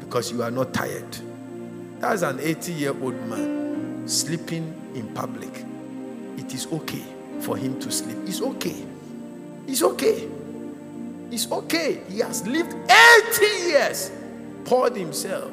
because 0.00 0.30
you 0.30 0.42
are 0.42 0.50
not 0.50 0.72
tired. 0.74 1.16
That's 1.98 2.22
an 2.22 2.38
80 2.40 2.72
year 2.72 2.90
old 3.02 3.14
man 3.26 3.59
sleeping 4.06 4.74
in 4.94 5.08
public. 5.14 5.64
It 6.36 6.54
is 6.54 6.66
okay 6.72 7.02
for 7.40 7.56
him 7.56 7.78
to 7.80 7.90
sleep. 7.90 8.16
It's 8.26 8.40
okay. 8.42 8.76
It's 9.66 9.82
okay. 9.82 10.28
It's 11.30 11.50
okay. 11.50 12.02
He 12.08 12.18
has 12.18 12.46
lived 12.46 12.74
80 13.30 13.46
years, 13.68 14.10
poured 14.64 14.96
himself 14.96 15.52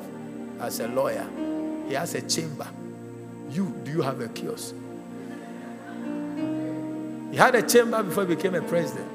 as 0.60 0.80
a 0.80 0.88
lawyer. 0.88 1.28
He 1.88 1.94
has 1.94 2.16
a 2.16 2.22
chamber. 2.22 2.68
You, 3.52 3.74
do 3.84 3.92
you 3.92 4.02
have 4.02 4.20
a 4.22 4.28
kiosk? 4.28 4.76
He 7.32 7.38
had 7.38 7.56
a 7.56 7.62
chamber 7.62 8.02
before 8.04 8.26
he 8.26 8.36
became 8.36 8.56
a 8.56 8.62
president. 8.62 9.10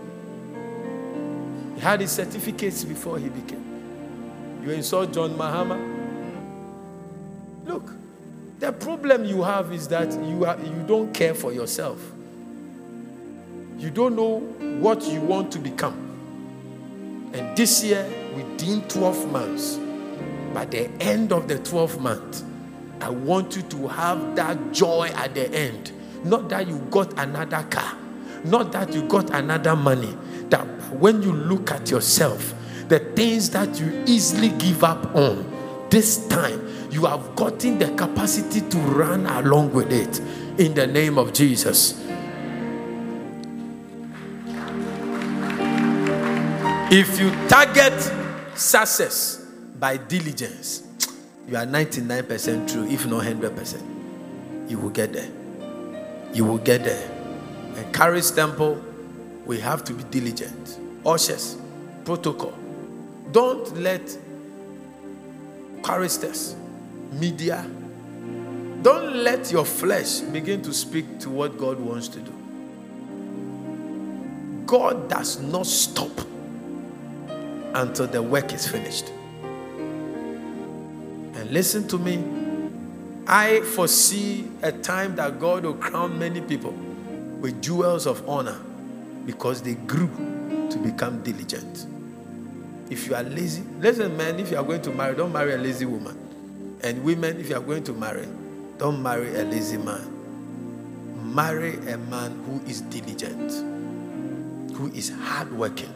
He 1.75 1.81
had 1.81 2.01
his 2.01 2.13
certificates 2.13 2.85
before 2.85 3.19
he 3.19 3.29
became. 3.29 4.61
You 4.63 4.71
insult 4.71 5.13
John 5.13 5.31
Mahama? 5.31 5.92
The 8.63 8.71
problem 8.71 9.25
you 9.25 9.43
have 9.43 9.73
is 9.73 9.89
that 9.89 10.13
you, 10.23 10.45
are, 10.45 10.57
you 10.57 10.85
don't 10.87 11.13
care 11.13 11.35
for 11.35 11.53
yourself. 11.53 11.99
You 13.77 13.91
don't 13.91 14.15
know 14.15 14.39
what 14.79 15.03
you 15.03 15.21
want 15.21 15.51
to 15.51 15.59
become. 15.59 17.31
And 17.35 17.57
this 17.57 17.83
year, 17.83 18.09
within 18.37 18.83
12 18.83 19.33
months, 19.33 19.81
by 20.55 20.67
the 20.67 20.89
end 21.03 21.33
of 21.33 21.49
the 21.49 21.57
12th 21.57 21.99
month, 21.99 22.45
I 23.01 23.11
want 23.11 23.57
you 23.57 23.63
to 23.63 23.89
have 23.89 24.37
that 24.37 24.71
joy 24.71 25.11
at 25.17 25.35
the 25.35 25.53
end. 25.53 25.91
Not 26.23 26.49
that 26.51 26.69
you 26.69 26.79
got 26.89 27.19
another 27.19 27.65
car, 27.69 27.97
not 28.45 28.71
that 28.71 28.95
you 28.95 29.09
got 29.09 29.29
another 29.31 29.75
money. 29.75 30.17
That 30.51 30.65
when 30.93 31.21
you 31.21 31.33
look 31.33 31.73
at 31.73 31.91
yourself, 31.91 32.55
the 32.87 33.01
things 33.01 33.51
that 33.51 33.81
you 33.81 34.05
easily 34.07 34.51
give 34.51 34.85
up 34.85 35.17
on, 35.17 35.89
this 35.91 36.29
time 36.29 36.72
you 36.93 37.07
have 37.07 37.35
gotten 37.35 37.79
the 37.79 37.89
capacity 37.97 38.61
to 38.69 38.77
run 38.79 39.25
along 39.25 39.73
with 39.73 39.91
it 39.91 40.21
in 40.61 40.75
the 40.75 40.87
name 40.87 41.17
of 41.17 41.33
Jesus. 41.33 41.99
If 46.95 47.19
you 47.19 47.31
target 47.49 47.99
success 48.55 49.39
by 49.79 49.97
diligence, 49.97 50.83
you 51.49 51.57
are 51.57 51.65
99% 51.65 52.71
true, 52.71 52.87
if 52.87 53.07
not 53.07 53.25
100%. 53.25 54.71
You 54.71 54.79
will 54.79 54.91
get 54.91 55.15
there. 55.15 55.31
You 56.35 56.45
will 56.45 56.59
get 56.59 56.85
there. 56.85 57.11
And 57.77 57.95
Charis 57.97 58.31
Temple, 58.31 58.83
we 59.47 59.59
have 59.61 59.83
to 59.85 59.95
be 59.95 60.05
diligent. 60.05 60.79
Ushers, 61.07 61.57
protocol. 62.05 62.53
Don't 63.33 63.75
let 63.79 64.03
choristers, 65.83 66.55
media, 67.13 67.67
don't 68.83 69.17
let 69.17 69.53
your 69.53 69.65
flesh 69.65 70.21
begin 70.21 70.63
to 70.63 70.73
speak 70.73 71.21
to 71.21 71.31
what 71.31 71.57
God 71.57 71.79
wants 71.79 72.09
to 72.09 72.19
do. 72.19 72.33
God 74.67 75.09
does 75.09 75.41
not 75.41 75.67
stop 75.67 76.11
until 77.75 78.07
the 78.07 78.23
work 78.23 78.53
is 78.53 78.67
finished. 78.67 79.13
And 81.35 81.51
listen 81.51 81.87
to 81.89 81.99
me. 81.99 82.25
I 83.27 83.61
foresee 83.61 84.49
a 84.63 84.73
time 84.73 85.15
that 85.17 85.39
God 85.39 85.65
will 85.65 85.75
crown 85.75 86.19
many 86.19 86.41
people 86.41 86.73
with 87.41 87.63
jewels 87.63 88.07
of 88.07 88.29
honor 88.29 88.59
because 89.27 89.63
they 89.63 89.75
grew 89.75 90.09
to 90.71 90.79
become 90.79 91.23
diligent. 91.23 91.87
If 92.91 93.07
you 93.07 93.15
are 93.15 93.23
lazy, 93.23 93.63
listen, 93.79 94.17
men, 94.17 94.41
if 94.41 94.51
you 94.51 94.57
are 94.57 94.65
going 94.65 94.83
to 94.83 94.91
marry, 94.91 95.15
don't 95.15 95.33
marry 95.33 95.55
a 95.55 95.59
lazy 95.59 95.87
woman. 95.87 96.19
And 96.83 97.05
women, 97.05 97.39
if 97.41 97.49
you 97.49 97.57
are 97.57 97.61
going 97.61 97.85
to 97.85 97.93
marry, 97.93 98.27
don't 98.79 99.03
marry 99.03 99.35
a 99.37 99.45
lazy 99.45 99.79
man. 99.79 100.09
Marry 101.35 101.77
a 101.89 101.97
man 101.97 102.43
who 102.45 102.61
is 102.69 102.81
diligent, 102.83 103.53
who 104.77 104.91
is 104.93 105.11
hardworking 105.11 105.93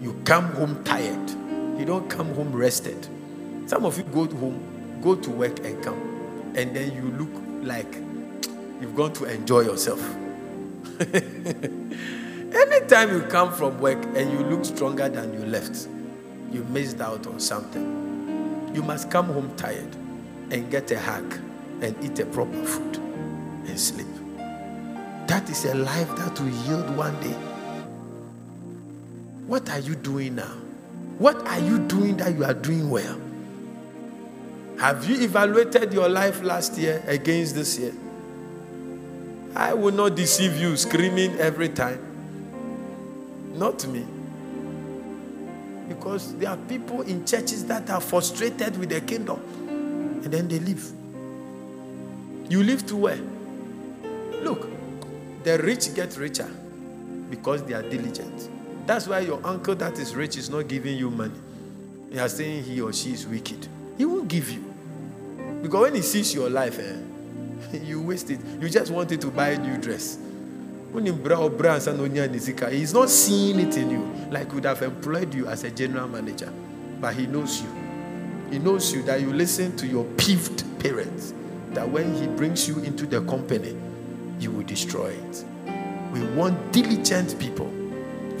you 0.00 0.14
come 0.24 0.44
home 0.52 0.82
tired. 0.84 1.30
You 1.78 1.84
don't 1.84 2.08
come 2.08 2.32
home 2.34 2.52
rested. 2.52 3.08
Some 3.66 3.84
of 3.84 3.98
you 3.98 4.04
go 4.04 4.26
home, 4.26 5.00
go 5.02 5.16
to 5.16 5.30
work 5.30 5.58
and 5.64 5.82
come, 5.82 6.52
and 6.54 6.74
then 6.74 6.94
you 6.94 7.10
look 7.18 7.30
like 7.62 7.96
you've 8.80 8.94
gone 8.94 9.12
to 9.14 9.24
enjoy 9.24 9.60
yourself. 9.60 10.00
Anytime 12.54 13.10
you 13.10 13.22
come 13.28 13.52
from 13.52 13.80
work 13.80 14.02
and 14.16 14.30
you 14.30 14.38
look 14.46 14.64
stronger 14.64 15.08
than 15.08 15.32
you 15.34 15.44
left, 15.46 15.88
you 16.52 16.62
missed 16.64 17.00
out 17.00 17.26
on 17.26 17.40
something. 17.40 18.70
You 18.74 18.82
must 18.82 19.10
come 19.10 19.26
home 19.26 19.52
tired 19.56 19.96
and 20.50 20.70
get 20.70 20.90
a 20.90 20.98
hug 20.98 21.34
and 21.80 21.96
eat 22.04 22.18
a 22.18 22.26
proper 22.26 22.64
food 22.64 22.96
and 22.96 23.78
sleep. 23.78 24.06
That 25.26 25.48
is 25.50 25.64
a 25.66 25.74
life 25.74 26.08
that 26.16 26.40
will 26.40 26.48
yield 26.48 26.96
one 26.96 27.18
day. 27.20 27.36
What 29.46 29.68
are 29.70 29.78
you 29.78 29.94
doing 29.94 30.36
now? 30.36 30.54
What 31.18 31.36
are 31.46 31.58
you 31.58 31.78
doing 31.78 32.16
that 32.18 32.34
you 32.34 32.44
are 32.44 32.54
doing 32.54 32.88
well? 32.88 33.20
Have 34.78 35.04
you 35.04 35.20
evaluated 35.20 35.92
your 35.92 36.08
life 36.08 36.42
last 36.42 36.78
year 36.78 37.02
against 37.06 37.54
this 37.54 37.78
year? 37.78 37.92
I 39.54 39.74
will 39.74 39.92
not 39.92 40.14
deceive 40.14 40.56
you 40.56 40.76
screaming 40.76 41.36
every 41.38 41.68
time. 41.68 42.00
Not 43.54 43.86
me. 43.88 44.06
Because 45.88 46.34
there 46.36 46.50
are 46.50 46.56
people 46.56 47.02
in 47.02 47.24
churches 47.24 47.64
that 47.66 47.90
are 47.90 48.00
frustrated 48.00 48.76
with 48.78 48.90
the 48.90 49.00
kingdom 49.00 49.40
and 50.24 50.32
then 50.32 50.48
they 50.48 50.58
leave. 50.58 50.84
You 52.48 52.62
live 52.62 52.86
to 52.86 52.96
where? 52.96 53.20
Look, 54.42 54.68
the 55.44 55.58
rich 55.58 55.94
get 55.94 56.16
richer 56.16 56.48
because 57.30 57.62
they 57.64 57.74
are 57.74 57.82
diligent. 57.82 58.48
That's 58.86 59.06
why 59.06 59.20
your 59.20 59.44
uncle 59.46 59.74
that 59.76 59.98
is 59.98 60.16
rich 60.16 60.36
is 60.36 60.48
not 60.48 60.68
giving 60.68 60.96
you 60.96 61.10
money. 61.10 61.38
You 62.10 62.20
are 62.20 62.28
saying 62.28 62.64
he 62.64 62.80
or 62.80 62.92
she 62.92 63.12
is 63.12 63.26
wicked. 63.26 63.68
He 63.98 64.04
won't 64.04 64.28
give 64.28 64.50
you. 64.50 64.64
Because 65.62 65.82
when 65.82 65.94
he 65.94 66.02
sees 66.02 66.34
your 66.34 66.48
life, 66.48 66.78
eh, 66.78 66.96
you 67.84 68.00
waste 68.00 68.30
it. 68.30 68.40
You 68.60 68.70
just 68.70 68.90
wanted 68.90 69.20
to 69.20 69.30
buy 69.30 69.50
a 69.50 69.58
new 69.58 69.76
dress. 69.76 70.18
He's 70.94 72.94
not 72.94 73.10
seeing 73.10 73.60
it 73.60 73.76
in 73.76 73.90
you 73.90 74.10
like 74.30 74.52
would 74.54 74.64
have 74.64 74.80
employed 74.82 75.34
you 75.34 75.46
as 75.46 75.64
a 75.64 75.70
general 75.70 76.08
manager. 76.08 76.50
But 77.00 77.14
he 77.14 77.26
knows 77.26 77.60
you. 77.60 77.87
He 78.50 78.58
knows 78.58 78.92
you 78.92 79.02
that 79.02 79.20
you 79.20 79.32
listen 79.32 79.76
to 79.76 79.86
your 79.86 80.04
peeved 80.16 80.64
parents. 80.80 81.34
That 81.70 81.88
when 81.88 82.14
he 82.14 82.26
brings 82.26 82.66
you 82.68 82.78
into 82.80 83.06
the 83.06 83.20
company, 83.22 83.76
you 84.40 84.50
will 84.50 84.64
destroy 84.64 85.08
it. 85.08 85.44
We 86.12 86.24
want 86.34 86.72
diligent 86.72 87.38
people 87.38 87.72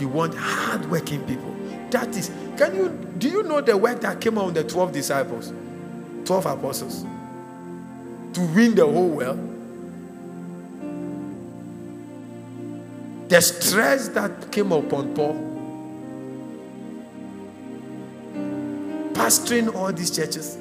you 0.00 0.08
want 0.08 0.34
hardworking 0.34 1.24
people. 1.24 1.54
That 1.90 2.16
is, 2.16 2.30
can 2.56 2.74
you 2.74 2.88
do 3.18 3.28
you 3.28 3.42
know 3.42 3.60
the 3.60 3.76
work 3.76 4.00
that 4.02 4.20
came 4.20 4.38
out 4.38 4.44
on 4.44 4.54
the 4.54 4.64
12 4.64 4.92
disciples, 4.92 5.52
12 6.24 6.46
apostles? 6.46 7.02
To 8.34 8.40
win 8.54 8.74
the 8.74 8.86
whole 8.86 9.08
world. 9.08 9.44
The 13.28 13.40
stress 13.40 14.08
that 14.08 14.52
came 14.52 14.72
upon 14.72 15.14
Paul, 15.14 15.34
pastoring 19.18 19.74
all 19.74 19.92
these 19.92 20.14
churches, 20.14 20.56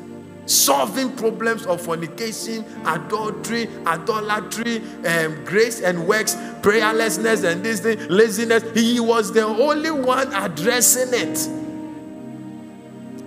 solving 0.47 1.15
problems 1.15 1.65
of 1.67 1.79
fornication, 1.79 2.65
adultery, 2.85 3.69
idolatry, 3.85 4.81
um, 5.05 5.45
grace 5.45 5.81
and 5.81 6.07
works, 6.07 6.33
prayerlessness, 6.61 7.43
and 7.43 7.63
this 7.63 7.81
thing, 7.81 7.99
laziness. 8.09 8.63
He 8.73 8.99
was 8.99 9.31
the 9.31 9.45
only 9.45 9.91
one 9.91 10.33
addressing 10.33 11.13
it. 11.13 11.47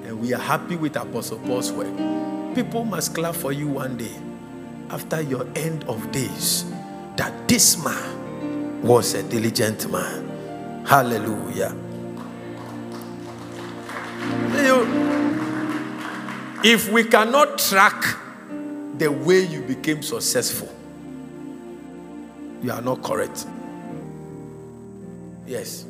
And 0.05 0.20
we 0.20 0.35
are 0.35 0.41
happy 0.41 0.74
with 0.74 0.97
Apostle 0.97 1.39
Paul's 1.39 1.70
work. 1.70 1.95
People 2.57 2.85
must 2.85 3.14
clap 3.14 3.37
for 3.37 3.53
you 3.53 3.68
one 3.68 3.97
day 3.97 4.16
after 4.91 5.20
your 5.20 5.47
end 5.55 5.85
of 5.85 6.11
days 6.11 6.64
that 7.16 7.47
this 7.47 7.83
man 7.85 8.83
was 8.83 9.14
a 9.14 9.22
diligent 9.22 9.89
man. 9.93 10.85
Hallelujah. 10.85 11.76
If 16.64 16.90
we 16.90 17.04
cannot 17.04 17.58
track 17.58 18.16
the 18.98 19.11
way 19.11 19.40
you 19.40 19.62
became 19.62 20.02
successful, 20.02 20.68
you 22.62 22.70
are 22.72 22.82
not 22.82 23.02
correct. 23.02 23.46
Yes. 25.46 25.86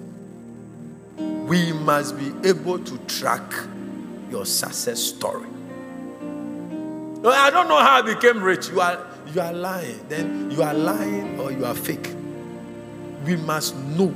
We 1.19 1.73
must 1.73 2.17
be 2.17 2.33
able 2.49 2.79
to 2.79 2.99
track 3.07 3.53
your 4.31 4.47
success 4.47 5.01
story. 5.01 5.47
I 7.25 7.51
don't 7.51 7.69
know 7.69 7.79
how 7.79 7.99
I 7.99 8.03
became 8.03 8.43
rich. 8.43 8.69
You 8.69 8.81
are 8.81 9.07
you 9.35 9.41
are 9.41 9.53
lying. 9.53 10.01
Then 10.09 10.51
you 10.51 10.63
are 10.63 10.75
lying 10.75 11.39
or 11.39 11.53
you 11.53 11.65
are 11.65 11.75
fake. 11.75 12.15
We 13.25 13.37
must 13.37 13.77
know. 13.77 14.15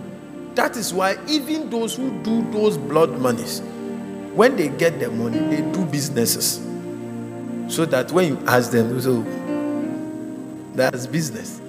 That 0.55 0.77
is 0.77 0.95
why 0.95 1.19
even 1.29 1.69
those 1.69 1.97
who 1.97 2.23
do 2.23 2.51
those 2.51 2.79
blood 2.79 3.11
monies, 3.19 3.61
when 4.35 4.57
they 4.57 4.69
get 4.69 4.99
the 5.01 5.11
money, 5.11 5.39
they 5.39 5.63
do 5.73 5.85
businesses. 5.85 6.57
So 7.75 7.85
that 7.87 8.13
when 8.13 8.29
you 8.29 8.39
ask 8.47 8.71
them, 8.71 9.01
so 9.01 9.25
oh, 9.27 10.73
that's 10.75 11.07
business. 11.07 11.61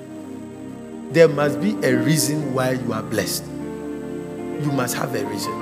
there 1.15 1.29
must 1.29 1.61
be 1.61 1.71
a 1.85 1.95
reason 1.95 2.53
why 2.53 2.71
you 2.71 2.91
are 2.91 3.01
blessed. 3.03 3.45
You 3.45 4.69
must 4.73 4.95
have 4.95 5.15
a 5.15 5.25
reason. 5.25 5.53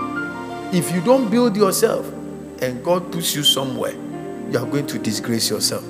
If 0.73 0.91
you 0.91 1.01
don't 1.01 1.29
build 1.29 1.55
yourself 1.55 2.11
and 2.61 2.83
God 2.83 3.11
puts 3.11 3.35
you 3.35 3.43
somewhere, 3.43 3.93
you 4.49 4.57
are 4.57 4.65
going 4.65 4.87
to 4.87 4.97
disgrace 4.97 5.51
yourself. 5.51 5.85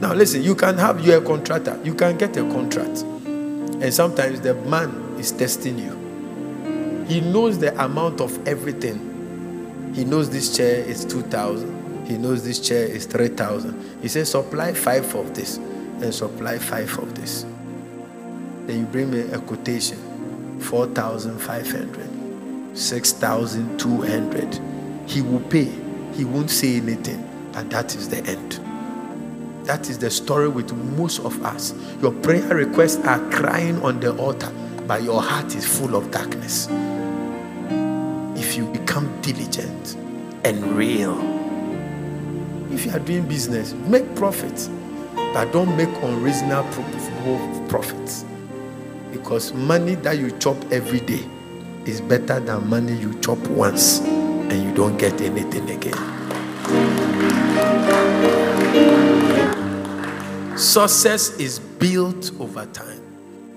Now, 0.00 0.12
listen, 0.12 0.42
you 0.42 0.54
can 0.54 0.76
have, 0.76 1.00
you're 1.00 1.22
a 1.22 1.24
contractor, 1.24 1.80
you 1.82 1.94
can 1.94 2.18
get 2.18 2.36
a 2.36 2.42
contract. 2.42 3.00
And 3.00 3.94
sometimes 3.94 4.42
the 4.42 4.54
man 4.54 4.90
is 5.18 5.32
testing 5.32 5.78
you. 5.78 7.04
He 7.06 7.22
knows 7.22 7.58
the 7.58 7.72
amount 7.82 8.20
of 8.20 8.46
everything. 8.46 9.15
He 9.96 10.04
knows 10.04 10.28
this 10.28 10.54
chair 10.54 10.84
is 10.84 11.06
2,000. 11.06 12.06
He 12.06 12.18
knows 12.18 12.44
this 12.44 12.60
chair 12.60 12.86
is 12.86 13.06
3,000. 13.06 14.02
He 14.02 14.08
says, 14.08 14.30
supply 14.30 14.74
five 14.74 15.14
of 15.14 15.34
this 15.34 15.56
and 15.56 16.14
supply 16.14 16.58
five 16.58 16.98
of 16.98 17.14
this. 17.14 17.46
Then 18.66 18.80
you 18.80 18.84
bring 18.84 19.10
me 19.10 19.20
a 19.20 19.38
quotation 19.38 19.96
4,500, 20.60 22.76
6,200. 22.76 24.60
He 25.06 25.22
will 25.22 25.40
pay. 25.40 25.72
He 26.12 26.26
won't 26.26 26.50
say 26.50 26.76
anything, 26.76 27.26
but 27.52 27.70
that 27.70 27.96
is 27.96 28.10
the 28.10 28.22
end. 28.26 28.60
That 29.64 29.88
is 29.88 29.98
the 29.98 30.10
story 30.10 30.48
with 30.48 30.74
most 30.98 31.20
of 31.20 31.42
us. 31.42 31.72
Your 32.02 32.12
prayer 32.12 32.54
requests 32.54 33.02
are 33.06 33.20
crying 33.30 33.82
on 33.82 34.00
the 34.00 34.14
altar, 34.18 34.52
but 34.86 35.02
your 35.02 35.22
heart 35.22 35.54
is 35.54 35.66
full 35.66 35.96
of 35.96 36.10
darkness. 36.10 36.68
Diligent 39.26 39.96
and 40.44 40.62
real, 40.76 41.18
if 42.72 42.86
you 42.86 42.92
are 42.92 43.00
doing 43.00 43.26
business, 43.26 43.72
make 43.72 44.14
profit, 44.14 44.70
but 45.34 45.50
don't 45.52 45.76
make 45.76 45.88
unreasonable 46.00 46.72
profits. 47.68 48.24
Because 49.10 49.52
money 49.52 49.96
that 49.96 50.18
you 50.18 50.30
chop 50.38 50.56
every 50.70 51.00
day 51.00 51.24
is 51.86 52.00
better 52.00 52.38
than 52.38 52.68
money 52.68 52.96
you 52.96 53.18
chop 53.20 53.38
once 53.48 53.98
and 53.98 54.62
you 54.62 54.72
don't 54.76 54.96
get 54.96 55.20
anything 55.20 55.70
again. 55.70 55.96
Success 60.56 61.30
is 61.40 61.58
built 61.58 62.30
over 62.38 62.64
time. 62.66 63.02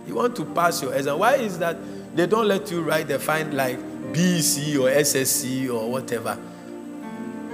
You 0.07 0.15
want 0.15 0.36
to 0.38 0.45
pass 0.45 0.82
your 0.82 0.95
exam. 0.95 1.20
Why 1.20 1.36
is 1.36 1.59
that 1.59 1.78
they 2.15 2.26
don't 2.26 2.47
let 2.47 2.72
you 2.72 2.82
write 2.82 3.07
the 3.07 3.20
fine 3.20 3.55
like 3.55 3.78
BEC 4.14 4.80
or 4.80 4.89
SSC 4.89 5.74
or 5.74 5.91
whatever? 5.91 6.38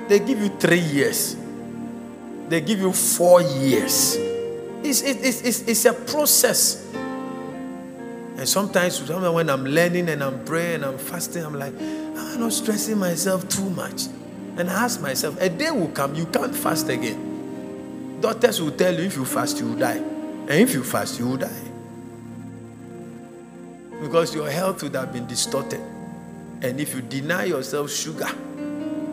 They 0.08 0.20
give 0.20 0.40
you 0.40 0.50
three 0.50 0.80
years. 0.80 1.36
They 2.48 2.62
give 2.62 2.80
you 2.80 2.94
four 2.94 3.42
years. 3.42 4.16
It's, 4.84 5.02
it's, 5.02 5.42
it's, 5.42 5.62
it's 5.62 5.86
a 5.86 5.94
process. 5.94 6.86
And 6.94 8.48
sometimes 8.48 9.02
when 9.10 9.50
I'm 9.50 9.66
learning 9.66 10.10
and 10.10 10.24
I'm 10.24 10.44
praying 10.46 10.76
and 10.76 10.86
I'm 10.86 10.98
fasting, 10.98 11.44
I'm 11.44 11.58
like, 11.58 11.74
ah, 11.80 12.34
I'm 12.34 12.40
not 12.40 12.54
stressing 12.54 12.98
myself 12.98 13.48
too 13.50 13.70
much. 13.70 14.08
And 14.58 14.70
I 14.70 14.84
ask 14.84 15.02
myself, 15.02 15.42
a 15.42 15.50
day 15.50 15.72
will 15.72 15.90
come, 15.90 16.16
you 16.16 16.26
can't 16.28 16.56
fast 16.56 16.90
again. 16.90 18.20
Doctors 18.22 18.62
will 18.62 18.72
tell 18.72 18.94
you 18.94 19.06
if 19.06 19.16
you 19.16 19.26
fast, 19.26 19.60
you 19.60 19.70
will 19.70 19.80
die. 19.80 19.98
And 19.98 20.52
if 20.52 20.74
you 20.74 20.84
fast, 20.84 21.20
you 21.20 21.30
will 21.30 21.38
die. 21.38 21.62
Because 24.02 24.36
your 24.36 24.50
health 24.50 24.84
would 24.84 24.96
have 24.96 25.12
been 25.12 25.26
distorted. 25.26 25.82
And 26.62 26.80
if 26.80 26.94
you 26.96 27.02
deny 27.02 27.46
yourself 27.46 27.92
sugar 27.92 28.30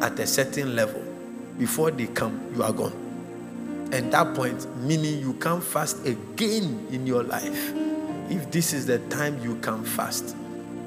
at 0.01 0.19
a 0.19 0.27
certain 0.27 0.75
level, 0.75 1.03
before 1.59 1.91
they 1.91 2.07
come, 2.07 2.53
you 2.55 2.63
are 2.63 2.73
gone. 2.73 2.93
And 3.93 4.13
that 4.13 4.35
point, 4.35 4.67
meaning 4.79 5.21
you 5.21 5.35
can't 5.35 5.63
fast 5.63 6.07
again 6.07 6.87
in 6.91 7.07
your 7.07 7.23
life. 7.23 7.73
If 8.31 8.51
this 8.51 8.73
is 8.73 8.87
the 8.87 8.99
time 9.11 9.39
you 9.43 9.57
can 9.57 9.85
fast, 9.85 10.35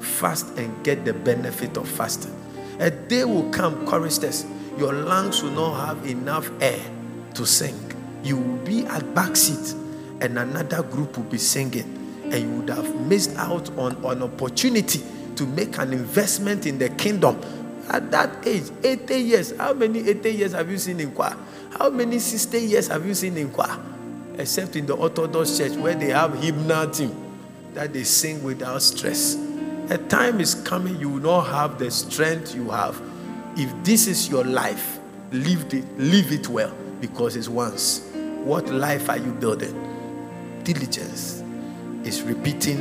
fast 0.00 0.46
and 0.58 0.84
get 0.84 1.04
the 1.04 1.12
benefit 1.12 1.76
of 1.76 1.88
fasting. 1.88 2.34
A 2.80 2.90
day 2.90 3.24
will 3.24 3.48
come, 3.50 3.86
choristers, 3.86 4.44
your 4.76 4.92
lungs 4.92 5.42
will 5.42 5.52
not 5.52 5.86
have 5.86 6.06
enough 6.06 6.50
air 6.60 6.80
to 7.34 7.46
sing 7.46 7.86
you 8.26 8.36
will 8.36 8.56
be 8.64 8.84
at 8.86 9.02
backseat 9.14 9.72
and 10.20 10.38
another 10.38 10.82
group 10.82 11.16
will 11.16 11.24
be 11.24 11.38
singing 11.38 11.84
and 12.24 12.34
you 12.34 12.50
would 12.50 12.68
have 12.68 13.06
missed 13.06 13.36
out 13.36 13.70
on 13.78 13.94
an 14.04 14.22
opportunity 14.22 15.00
to 15.36 15.46
make 15.46 15.78
an 15.78 15.92
investment 15.92 16.66
in 16.66 16.78
the 16.78 16.88
kingdom 16.90 17.40
at 17.90 18.10
that 18.10 18.46
age 18.46 18.64
80 18.82 19.14
years 19.16 19.56
how 19.56 19.72
many 19.72 20.00
80 20.08 20.30
years 20.30 20.52
have 20.52 20.70
you 20.70 20.78
seen 20.78 21.00
in 21.00 21.10
Kwa? 21.12 21.36
how 21.78 21.90
many 21.90 22.18
60 22.18 22.58
years 22.58 22.88
have 22.88 23.06
you 23.06 23.14
seen 23.14 23.36
in 23.36 23.50
Kwa? 23.50 23.78
except 24.38 24.76
in 24.76 24.86
the 24.86 24.94
orthodox 24.94 25.56
church 25.56 25.72
where 25.72 25.94
they 25.94 26.10
have 26.10 26.34
hymnal 26.42 26.90
team 26.90 27.14
that 27.74 27.92
they 27.92 28.04
sing 28.04 28.42
without 28.42 28.82
stress 28.82 29.36
a 29.90 29.98
time 30.08 30.40
is 30.40 30.54
coming 30.54 30.98
you 30.98 31.08
will 31.08 31.20
not 31.22 31.42
have 31.42 31.78
the 31.78 31.90
strength 31.90 32.54
you 32.54 32.70
have 32.70 33.00
if 33.56 33.72
this 33.84 34.06
is 34.06 34.28
your 34.28 34.44
life 34.44 34.98
live 35.32 35.72
it 35.72 35.84
live 35.98 36.32
it 36.32 36.48
well 36.48 36.72
because 37.00 37.36
it's 37.36 37.48
once 37.48 38.02
what 38.46 38.68
life 38.68 39.10
are 39.10 39.18
you 39.18 39.32
building? 39.32 39.74
Diligence 40.62 41.42
is 42.04 42.22
repeating 42.22 42.78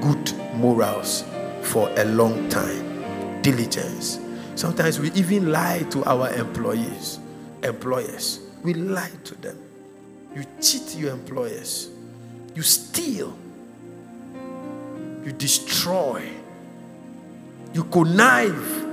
good 0.00 0.32
morals 0.54 1.24
for 1.66 1.90
a 1.96 2.04
long 2.04 2.48
time. 2.48 3.42
Diligence. 3.42 4.20
Sometimes 4.54 4.98
we 4.98 5.10
even 5.12 5.52
lie 5.52 5.84
to 5.90 6.04
our 6.04 6.32
employees, 6.32 7.18
employers. 7.62 8.40
We 8.62 8.74
lie 8.74 9.10
to 9.24 9.34
them. 9.36 9.58
You 10.34 10.44
cheat 10.60 10.96
your 10.96 11.12
employers. 11.12 11.90
You 12.54 12.62
steal. 12.62 13.36
You 15.24 15.32
destroy. 15.32 16.28
You 17.74 17.84
connive. 17.84 18.84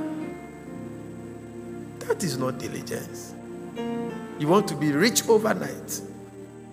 That 2.00 2.24
is 2.24 2.38
not 2.38 2.60
diligence. 2.60 3.34
You 4.40 4.48
want 4.48 4.68
to 4.68 4.76
be 4.76 4.92
rich 4.92 5.28
overnight. 5.30 6.02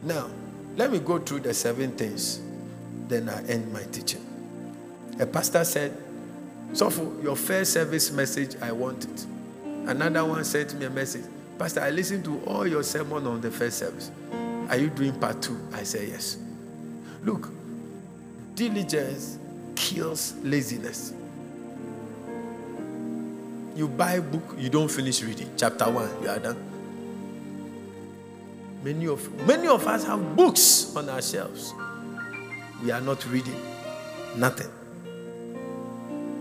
Now, 0.03 0.29
let 0.77 0.91
me 0.91 0.99
go 0.99 1.19
through 1.19 1.41
the 1.41 1.55
seven 1.55 1.93
things. 1.93 2.41
Then 3.07 3.29
I 3.29 3.45
end 3.47 3.73
my 3.73 3.83
teaching. 3.93 4.25
A 5.21 5.27
pastor 5.27 5.65
said, 5.65 5.95
So 6.73 6.89
for 6.89 7.23
your 7.23 7.37
first 7.37 7.75
service 7.75 8.11
message, 8.11 8.57
I 8.63 8.73
want 8.73 9.05
it. 9.05 9.27
Another 9.87 10.25
one 10.25 10.43
sent 10.45 10.73
me 10.75 10.87
a 10.87 10.91
message. 10.91 11.27
Pastor, 11.59 11.81
I 11.81 11.91
listened 11.91 12.25
to 12.25 12.41
all 12.47 12.67
your 12.67 12.83
sermon 12.83 13.27
on 13.27 13.43
the 13.43 13.51
first 13.51 13.79
service. 13.79 14.11
Are 14.71 14.79
you 14.79 14.89
doing 14.89 15.13
part 15.21 15.43
two? 15.43 15.61
I 15.75 15.83
say 15.83 16.09
yes. 16.09 16.39
Look, 17.23 17.51
diligence 18.55 19.39
kills 19.77 20.35
laziness. 20.43 21.13
You 23.77 23.89
buy 23.89 24.13
a 24.15 24.23
book, 24.23 24.57
you 24.57 24.71
don't 24.71 24.91
finish 24.91 25.23
reading. 25.23 25.51
Chapter 25.55 25.91
one, 25.91 26.11
you 26.23 26.31
are 26.31 26.39
done. 26.39 26.57
Many 28.83 29.07
of, 29.07 29.47
many 29.47 29.69
of 29.69 29.87
us 29.87 30.05
have 30.05 30.35
books 30.35 30.97
on 30.97 31.11
our 31.11 31.21
shelves. 31.21 31.75
We 32.83 32.91
are 32.91 33.03
not 33.03 33.27
reading. 33.27 33.61
Nothing. 34.35 34.71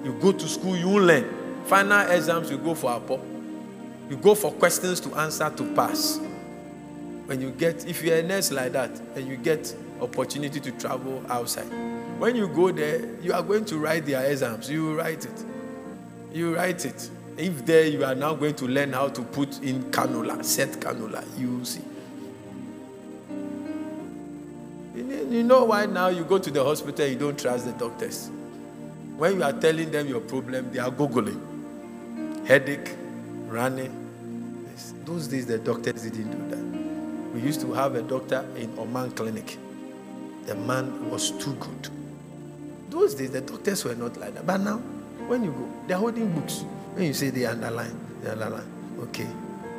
You 0.03 0.13
go 0.21 0.31
to 0.31 0.47
school, 0.47 0.77
you 0.77 0.99
learn. 0.99 1.63
Final 1.65 2.09
exams, 2.09 2.49
you 2.49 2.57
go 2.57 2.73
for 2.73 2.91
a 2.91 2.99
pop. 2.99 3.19
You 4.09 4.17
go 4.17 4.33
for 4.33 4.51
questions 4.51 4.99
to 5.01 5.13
answer 5.15 5.49
to 5.49 5.75
pass. 5.75 6.19
When 7.25 7.41
you 7.41 7.51
get, 7.51 7.85
if 7.87 8.01
you're 8.03 8.17
a 8.17 8.23
nurse 8.23 8.51
like 8.51 8.71
that, 8.71 8.89
and 9.15 9.27
you 9.27 9.37
get 9.37 9.75
opportunity 10.01 10.59
to 10.59 10.71
travel 10.71 11.23
outside, 11.29 11.67
when 12.17 12.35
you 12.35 12.47
go 12.47 12.71
there, 12.71 13.05
you 13.21 13.33
are 13.33 13.43
going 13.43 13.65
to 13.65 13.77
write 13.77 14.05
their 14.05 14.25
exams. 14.31 14.69
You 14.69 14.97
write 14.97 15.25
it. 15.25 15.45
You 16.33 16.55
write 16.55 16.85
it. 16.85 17.09
If 17.37 17.65
there 17.65 17.85
you 17.85 18.03
are 18.03 18.15
now 18.15 18.33
going 18.33 18.55
to 18.55 18.67
learn 18.67 18.93
how 18.93 19.09
to 19.09 19.21
put 19.21 19.61
in 19.61 19.83
cannula, 19.91 20.43
set 20.43 20.71
cannula, 20.71 21.23
you 21.39 21.63
see. 21.63 21.81
You 24.95 25.43
know 25.43 25.65
why 25.65 25.85
now 25.85 26.07
you 26.07 26.23
go 26.23 26.39
to 26.39 26.49
the 26.49 26.63
hospital, 26.63 27.05
you 27.07 27.15
don't 27.15 27.39
trust 27.39 27.65
the 27.65 27.71
doctors. 27.73 28.31
When 29.19 29.35
you 29.35 29.43
are 29.43 29.51
telling 29.51 29.91
them 29.91 30.07
your 30.07 30.21
problem, 30.21 30.71
they 30.71 30.79
are 30.79 30.89
googling. 30.89 32.47
Headache, 32.47 32.95
running. 33.47 33.93
Those 35.03 35.27
days, 35.27 35.45
the 35.45 35.57
doctors 35.57 36.03
didn't 36.03 36.31
do 36.31 36.55
that. 36.55 37.33
We 37.33 37.41
used 37.41 37.59
to 37.59 37.73
have 37.73 37.95
a 37.95 38.01
doctor 38.01 38.45
in 38.55 38.79
Oman 38.79 39.11
Clinic. 39.11 39.57
The 40.45 40.55
man 40.55 41.09
was 41.11 41.31
too 41.31 41.53
good. 41.55 41.89
Those 42.89 43.13
days, 43.13 43.31
the 43.31 43.41
doctors 43.41 43.83
were 43.83 43.93
not 43.93 44.15
like 44.15 44.35
that. 44.35 44.47
But 44.47 44.61
now, 44.61 44.77
when 45.27 45.43
you 45.43 45.51
go, 45.51 45.69
they're 45.85 45.97
holding 45.97 46.31
books. 46.31 46.61
When 46.93 47.03
you 47.03 47.13
say 47.13 47.29
they 47.29 47.45
underline, 47.45 47.99
they 48.23 48.29
underline. 48.29 48.71
Okay. 49.01 49.27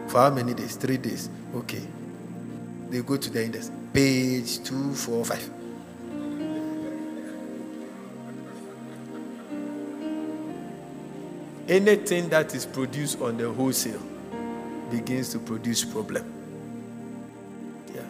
For 0.08 0.18
how 0.18 0.28
many 0.28 0.52
days? 0.52 0.76
Three 0.76 0.98
days. 0.98 1.30
Okay. 1.54 1.82
They 2.90 3.00
go 3.00 3.16
to 3.16 3.30
the 3.30 3.42
index 3.42 3.70
page 3.94 4.62
245. 4.64 5.59
Anything 11.70 12.28
that 12.30 12.54
is 12.54 12.66
produced 12.66 13.20
on 13.22 13.38
the 13.38 13.50
wholesale 13.50 14.02
begins 14.90 15.30
to 15.30 15.38
produce 15.38 15.84
problem. 15.84 16.24
Yeah. 17.94 18.02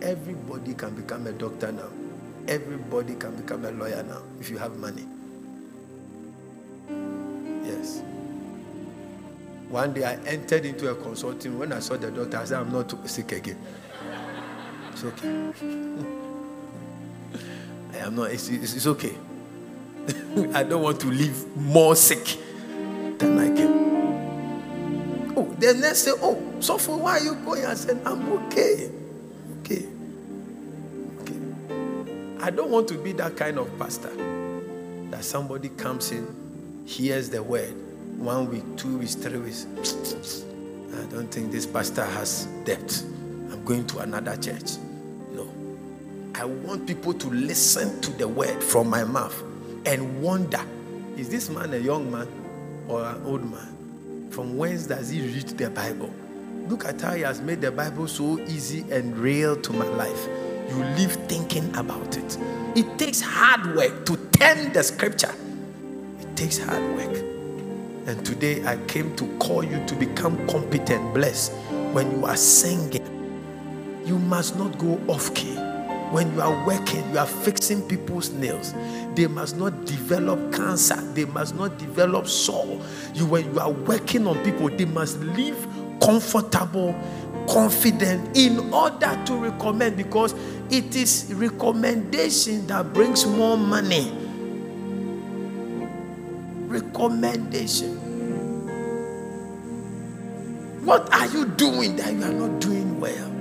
Everybody 0.00 0.74
can 0.74 0.94
become 0.94 1.26
a 1.26 1.32
doctor 1.32 1.70
now. 1.70 1.90
everybody 2.48 3.14
can 3.14 3.34
become 3.36 3.64
a 3.64 3.70
lawyer 3.70 4.02
now 4.02 4.22
if 4.40 4.50
you 4.50 4.58
have 4.58 4.76
money. 4.76 5.06
Yes. 7.64 8.02
One 9.68 9.92
day 9.92 10.04
I 10.04 10.14
entered 10.26 10.64
into 10.64 10.88
a 10.90 10.94
consulting. 10.94 11.58
When 11.58 11.72
I 11.72 11.80
saw 11.80 11.96
the 11.96 12.10
doctor, 12.10 12.38
I 12.38 12.44
said, 12.44 12.60
I'm 12.60 12.70
not 12.72 13.08
sick 13.08 13.32
again. 13.32 13.58
It's 14.92 15.02
okay. 15.04 15.28
I 17.92 17.98
am 17.98 18.14
not, 18.14 18.30
it's, 18.30 18.48
it's, 18.48 18.74
it's 18.74 18.86
okay. 18.86 19.14
I 20.54 20.62
don't 20.62 20.82
want 20.82 21.00
to 21.00 21.08
live 21.08 21.56
more 21.56 21.96
sick 21.96 22.38
than 23.18 23.38
I 23.38 23.48
came. 23.56 23.76
Oh, 25.36 25.44
the 25.58 25.74
next 25.74 26.04
say, 26.04 26.12
Oh, 26.16 26.42
so 26.60 26.78
for 26.78 26.98
why 26.98 27.18
are 27.18 27.24
you 27.24 27.34
going? 27.36 27.64
I 27.64 27.74
said, 27.74 28.00
I'm 28.04 28.32
okay. 28.32 28.90
Okay. 29.60 29.86
Okay. 31.20 31.40
I 32.40 32.50
don't 32.50 32.70
want 32.70 32.88
to 32.88 32.94
be 32.94 33.12
that 33.12 33.36
kind 33.36 33.58
of 33.58 33.78
pastor 33.78 34.12
that 35.10 35.24
somebody 35.24 35.68
comes 35.70 36.10
in, 36.12 36.26
hears 36.86 37.30
the 37.30 37.42
word, 37.42 37.74
one 38.18 38.50
week, 38.50 38.64
two 38.76 38.98
weeks, 38.98 39.14
three 39.14 39.38
weeks. 39.38 39.66
I 40.94 41.04
don't 41.10 41.28
think 41.30 41.52
this 41.52 41.66
pastor 41.66 42.04
has 42.04 42.46
depth. 42.64 43.02
I'm 43.04 43.64
going 43.64 43.86
to 43.88 43.98
another 43.98 44.36
church. 44.36 44.78
No. 45.32 45.48
I 46.34 46.44
want 46.44 46.86
people 46.86 47.12
to 47.14 47.28
listen 47.28 48.00
to 48.00 48.10
the 48.12 48.26
word 48.26 48.62
from 48.62 48.88
my 48.88 49.04
mouth 49.04 49.42
and 49.84 50.22
wonder 50.22 50.60
is 51.16 51.28
this 51.30 51.48
man 51.48 51.72
a 51.72 51.78
young 51.78 52.10
man 52.10 52.28
or 52.88 53.04
an 53.04 53.22
old 53.24 53.50
man? 53.50 54.28
From 54.30 54.56
whence 54.56 54.86
does 54.86 55.10
he 55.10 55.20
read 55.20 55.48
the 55.56 55.70
Bible? 55.70 56.12
Look 56.68 56.84
at 56.84 57.00
how 57.00 57.14
he 57.14 57.22
has 57.22 57.40
made 57.40 57.60
the 57.60 57.70
Bible 57.70 58.08
so 58.08 58.38
easy 58.40 58.84
and 58.90 59.16
real 59.16 59.56
to 59.56 59.72
my 59.72 59.86
life. 59.86 60.28
You 60.68 60.76
live 60.96 61.12
thinking 61.28 61.74
about 61.76 62.16
it. 62.16 62.38
It 62.74 62.98
takes 62.98 63.20
hard 63.20 63.76
work 63.76 64.04
to 64.06 64.16
tend 64.32 64.74
the 64.74 64.82
scripture. 64.82 65.32
It 66.20 66.36
takes 66.36 66.58
hard 66.58 66.82
work. 66.96 67.16
And 68.06 68.24
today 68.24 68.64
I 68.66 68.76
came 68.86 69.14
to 69.16 69.26
call 69.38 69.64
you 69.64 69.84
to 69.86 69.94
become 69.94 70.46
competent, 70.48 71.14
blessed. 71.14 71.52
When 71.92 72.10
you 72.10 72.26
are 72.26 72.36
singing, 72.36 73.04
you 74.04 74.18
must 74.18 74.56
not 74.56 74.76
go 74.78 75.00
off 75.08 75.34
key. 75.34 75.56
When 76.10 76.32
you 76.34 76.40
are 76.40 76.66
working, 76.66 77.08
you 77.10 77.18
are 77.18 77.26
fixing 77.26 77.82
people's 77.82 78.30
nails. 78.30 78.74
They 79.16 79.26
must 79.26 79.56
not 79.56 79.86
develop 79.86 80.52
cancer. 80.52 81.00
They 81.14 81.24
must 81.24 81.54
not 81.54 81.78
develop 81.78 82.26
sore. 82.28 82.82
You, 83.14 83.24
when 83.24 83.50
you 83.50 83.58
are 83.60 83.70
working 83.70 84.26
on 84.26 84.44
people, 84.44 84.68
they 84.68 84.84
must 84.84 85.18
live 85.20 85.66
comfortable, 86.02 86.94
confident 87.48 88.36
in 88.36 88.58
order 88.74 89.18
to 89.24 89.34
recommend 89.36 89.96
because 89.96 90.34
it 90.70 90.94
is 90.94 91.32
recommendation 91.34 92.66
that 92.66 92.92
brings 92.92 93.24
more 93.24 93.56
money. 93.56 94.12
Recommendation. 96.68 97.96
What 100.84 101.10
are 101.14 101.26
you 101.28 101.46
doing 101.46 101.96
that 101.96 102.12
you 102.12 102.22
are 102.22 102.32
not 102.32 102.60
doing 102.60 103.00
well? 103.00 103.32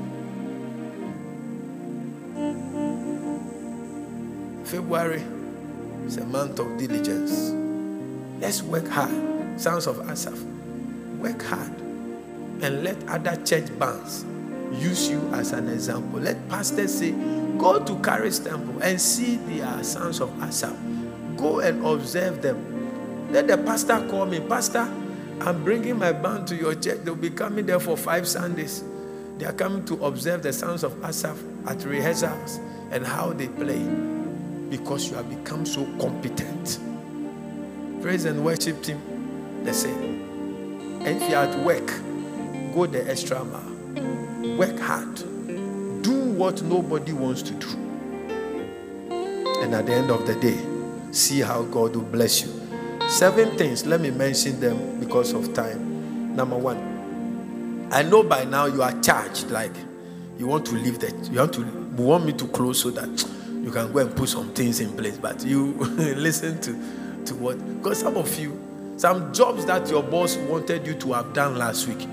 February 4.64 5.35
is 6.06 6.18
a 6.18 6.26
month 6.26 6.60
of 6.60 6.78
diligence. 6.78 7.52
Let's 8.40 8.62
work 8.62 8.88
hard. 8.88 9.60
Sons 9.60 9.88
of 9.88 10.00
Asaph, 10.10 10.38
work 11.20 11.42
hard 11.42 11.72
and 12.62 12.84
let 12.84 12.98
other 13.08 13.36
church 13.44 13.68
bands 13.80 14.26
use 14.74 15.10
you 15.10 15.20
as 15.34 15.52
an 15.54 15.70
example. 15.70 16.20
Let 16.20 16.48
pastors 16.50 16.94
say, 16.94 17.12
Go 17.58 17.84
to 17.84 18.02
Charis 18.04 18.40
Temple 18.40 18.82
and 18.82 19.00
see 19.00 19.38
the 19.38 19.64
uh, 19.64 19.82
sons 19.82 20.20
of 20.20 20.30
Asaph. 20.44 20.76
Go 21.38 21.60
and 21.60 21.86
observe 21.86 22.42
them. 22.42 23.32
Let 23.32 23.48
the 23.48 23.58
pastor 23.58 24.06
call 24.10 24.26
me, 24.26 24.40
Pastor. 24.42 24.92
I'm 25.42 25.64
bringing 25.64 25.98
my 25.98 26.12
band 26.12 26.48
to 26.48 26.56
your 26.56 26.76
church. 26.76 27.00
They'll 27.04 27.16
be 27.16 27.30
coming 27.30 27.66
there 27.66 27.80
for 27.80 27.96
five 27.98 28.28
Sundays. 28.28 28.84
They 29.38 29.46
are 29.46 29.54
coming 29.54 29.86
to 29.86 30.06
observe 30.06 30.44
the 30.44 30.54
sons 30.54 30.84
of 30.84 31.02
Asaph 31.04 31.38
at 31.68 31.84
rehearsals 31.84 32.60
and 32.92 33.06
how 33.06 33.34
they 33.34 33.48
play 33.48 33.82
because 34.70 35.10
you 35.10 35.16
have 35.16 35.30
become 35.30 35.66
so 35.66 35.86
competent. 36.00 36.80
Praise 38.02 38.26
and 38.26 38.44
worship 38.44 38.82
team, 38.84 39.64
they 39.64 39.74
say. 39.74 39.92
And 39.92 41.22
if 41.22 41.30
you're 41.30 41.40
at 41.40 41.58
work, 41.60 41.88
go 42.74 42.86
the 42.86 43.10
extra 43.10 43.44
mile. 43.44 44.58
Work 44.58 44.80
hard. 44.80 45.16
Do 46.02 46.14
what 46.32 46.62
nobody 46.62 47.14
wants 47.14 47.42
to 47.44 47.54
do. 47.54 47.68
And 49.62 49.74
at 49.74 49.86
the 49.86 49.94
end 49.94 50.12
of 50.12 50.28
the 50.28 50.36
day, 50.36 50.60
see 51.12 51.40
how 51.40 51.64
God 51.64 51.96
will 51.96 52.04
bless 52.04 52.42
you. 52.44 52.52
Seven 53.08 53.58
things, 53.58 53.86
let 53.86 54.02
me 54.02 54.12
mention 54.12 54.60
them 54.60 55.00
because 55.00 55.34
of 55.34 55.54
time. 55.54 56.36
Number 56.36 56.58
one, 56.58 57.88
I 57.92 58.04
know 58.04 58.24
by 58.24 58.44
now 58.46 58.66
you 58.66 58.82
are 58.82 59.00
charged, 59.02 59.52
like 59.52 59.72
you 60.38 60.48
want 60.48 60.66
to 60.68 60.76
leave 60.76 61.00
that. 61.00 61.14
You 61.32 61.40
want 61.40 61.54
to 61.54 61.62
you 61.62 62.04
want 62.04 62.26
me 62.26 62.34
to 62.34 62.48
close 62.48 62.82
so 62.82 62.90
that 62.92 63.30
you 63.66 63.72
can 63.72 63.92
go 63.92 63.98
and 64.00 64.16
put 64.16 64.30
some 64.30 64.54
things 64.54 64.80
in 64.80 64.96
place. 64.96 65.18
But 65.18 65.44
you 65.44 65.74
listen 65.74 66.62
to, 66.62 67.26
to 67.26 67.36
what? 67.36 67.78
Because 67.78 68.00
some 68.00 68.16
of 68.16 68.40
you, 68.40 68.94
some 68.98 69.34
jobs 69.34 69.66
that 69.66 69.90
your 69.90 70.04
boss 70.04 70.38
wanted 70.38 70.86
you 70.86 70.94
to 70.94 71.14
have 71.14 71.34
done 71.34 71.58
last 71.58 71.88
week, 71.88 72.08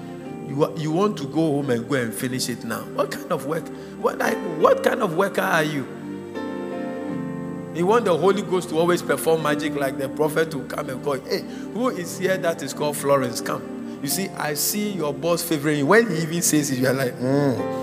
you, 0.48 0.74
you 0.78 0.90
want 0.90 1.18
to 1.18 1.26
go 1.26 1.52
home 1.52 1.68
and 1.68 1.86
go 1.86 1.96
and 1.96 2.14
finish 2.14 2.48
it 2.48 2.64
now. 2.64 2.80
What 2.94 3.10
kind 3.10 3.30
of 3.30 3.44
work? 3.44 3.68
What, 3.98 4.18
what 4.58 4.82
kind 4.82 5.02
of 5.02 5.14
worker 5.14 5.42
are 5.42 5.62
you? 5.62 5.86
You 7.74 7.86
want 7.86 8.06
the 8.06 8.16
Holy 8.16 8.42
Ghost 8.42 8.70
to 8.70 8.78
always 8.78 9.02
perform 9.02 9.42
magic 9.42 9.74
like 9.74 9.98
the 9.98 10.08
prophet 10.08 10.50
to 10.52 10.64
come 10.64 10.88
and 10.88 11.04
call, 11.04 11.20
hey, 11.20 11.42
who 11.74 11.90
is 11.90 12.18
here 12.18 12.38
that 12.38 12.62
is 12.62 12.72
called 12.72 12.96
Florence? 12.96 13.42
Come. 13.42 13.98
You 14.02 14.08
see, 14.08 14.28
I 14.30 14.54
see 14.54 14.92
your 14.92 15.12
boss 15.12 15.42
favoring 15.42 15.78
you. 15.80 15.86
When 15.86 16.10
he 16.10 16.22
even 16.22 16.40
says 16.42 16.70
it, 16.70 16.78
you're 16.78 16.94
like, 16.94 17.14
hmm. 17.14 17.82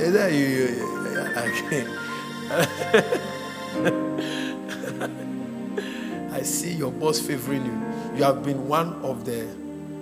Is 0.00 0.12
that 0.12 0.32
you? 0.32 1.96
I 6.32 6.42
see 6.42 6.72
your 6.72 6.90
boss 6.90 7.20
favoring 7.20 7.64
you. 7.64 8.16
You 8.16 8.24
have 8.24 8.42
been 8.42 8.66
one 8.66 8.94
of 9.02 9.24
the 9.24 9.46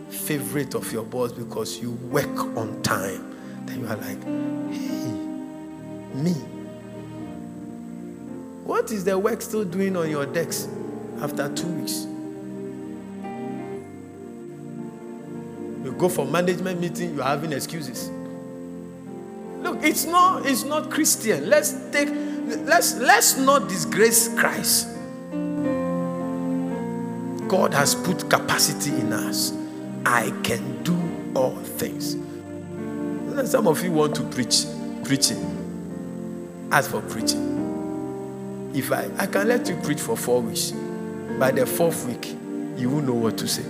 favorite 0.09 0.75
of 0.75 0.91
your 0.91 1.05
boss 1.05 1.33
because 1.33 1.79
you 1.79 1.91
work 1.91 2.39
on 2.57 2.81
time. 2.83 3.37
Then 3.67 3.81
you 3.81 3.87
are 3.87 3.97
like, 3.97 4.25
hey, 4.73 5.13
me. 6.15 6.33
What 8.65 8.91
is 8.93 9.05
the 9.05 9.19
work 9.19 9.43
still 9.43 9.67
doing 9.67 9.95
on 9.95 10.09
your 10.09 10.25
decks 10.25 10.69
after 11.21 11.55
two 11.55 11.67
weeks? 11.67 12.07
You 15.85 15.93
go 15.99 16.09
for 16.09 16.25
management 16.25 16.81
meeting, 16.81 17.15
you're 17.15 17.25
having 17.25 17.53
excuses. 17.53 18.11
Look, 19.61 19.83
it's 19.83 20.05
not 20.05 20.47
it's 20.47 20.65
not 20.65 20.91
Christian. 20.91 21.51
Let's 21.51 21.73
take 21.91 22.09
let's 22.57 22.95
let's 22.97 23.37
not 23.37 23.69
disgrace 23.69 24.29
Christ. 24.39 24.89
God 27.49 27.73
has 27.73 27.95
put 27.95 28.29
capacity 28.29 28.91
in 28.91 29.13
us. 29.13 29.53
I 30.05 30.31
can 30.43 30.83
do 30.83 30.97
all 31.35 31.57
things. 31.57 32.17
Some 33.51 33.67
of 33.67 33.83
you 33.85 33.93
want 33.93 34.15
to 34.17 34.23
preach, 34.25 34.65
preaching. 35.05 35.55
As 36.71 36.87
for 36.89 37.01
preaching, 37.01 38.73
if 38.75 38.93
I 38.93 39.09
I 39.19 39.27
can 39.27 39.49
let 39.49 39.69
you 39.69 39.77
preach 39.77 40.01
for 40.01 40.17
four 40.17 40.43
weeks, 40.43 40.73
by 41.39 41.51
the 41.53 41.65
fourth 41.65 42.05
week, 42.07 42.37
you 42.77 42.91
will 42.91 43.03
know 43.03 43.15
what 43.15 43.39
to 43.39 43.49
say. 43.49 43.63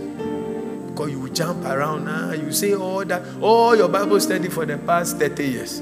Because 0.89 1.11
you 1.11 1.21
will 1.21 1.33
jump 1.33 1.65
around 1.65 2.07
now, 2.07 2.33
you 2.33 2.51
say 2.51 2.75
all 2.75 3.05
that, 3.05 3.23
all 3.41 3.77
your 3.77 3.89
Bible 3.89 4.19
study 4.19 4.49
for 4.49 4.67
the 4.67 4.79
past 4.79 5.19
30 5.19 5.47
years. 5.47 5.81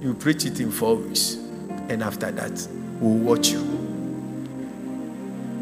You 0.00 0.14
preach 0.14 0.44
it 0.44 0.60
in 0.60 0.70
four 0.70 0.94
weeks, 0.96 1.36
and 1.88 2.02
after 2.02 2.30
that, 2.30 2.68
we'll 3.00 3.18
watch 3.18 3.48
you. 3.48 3.60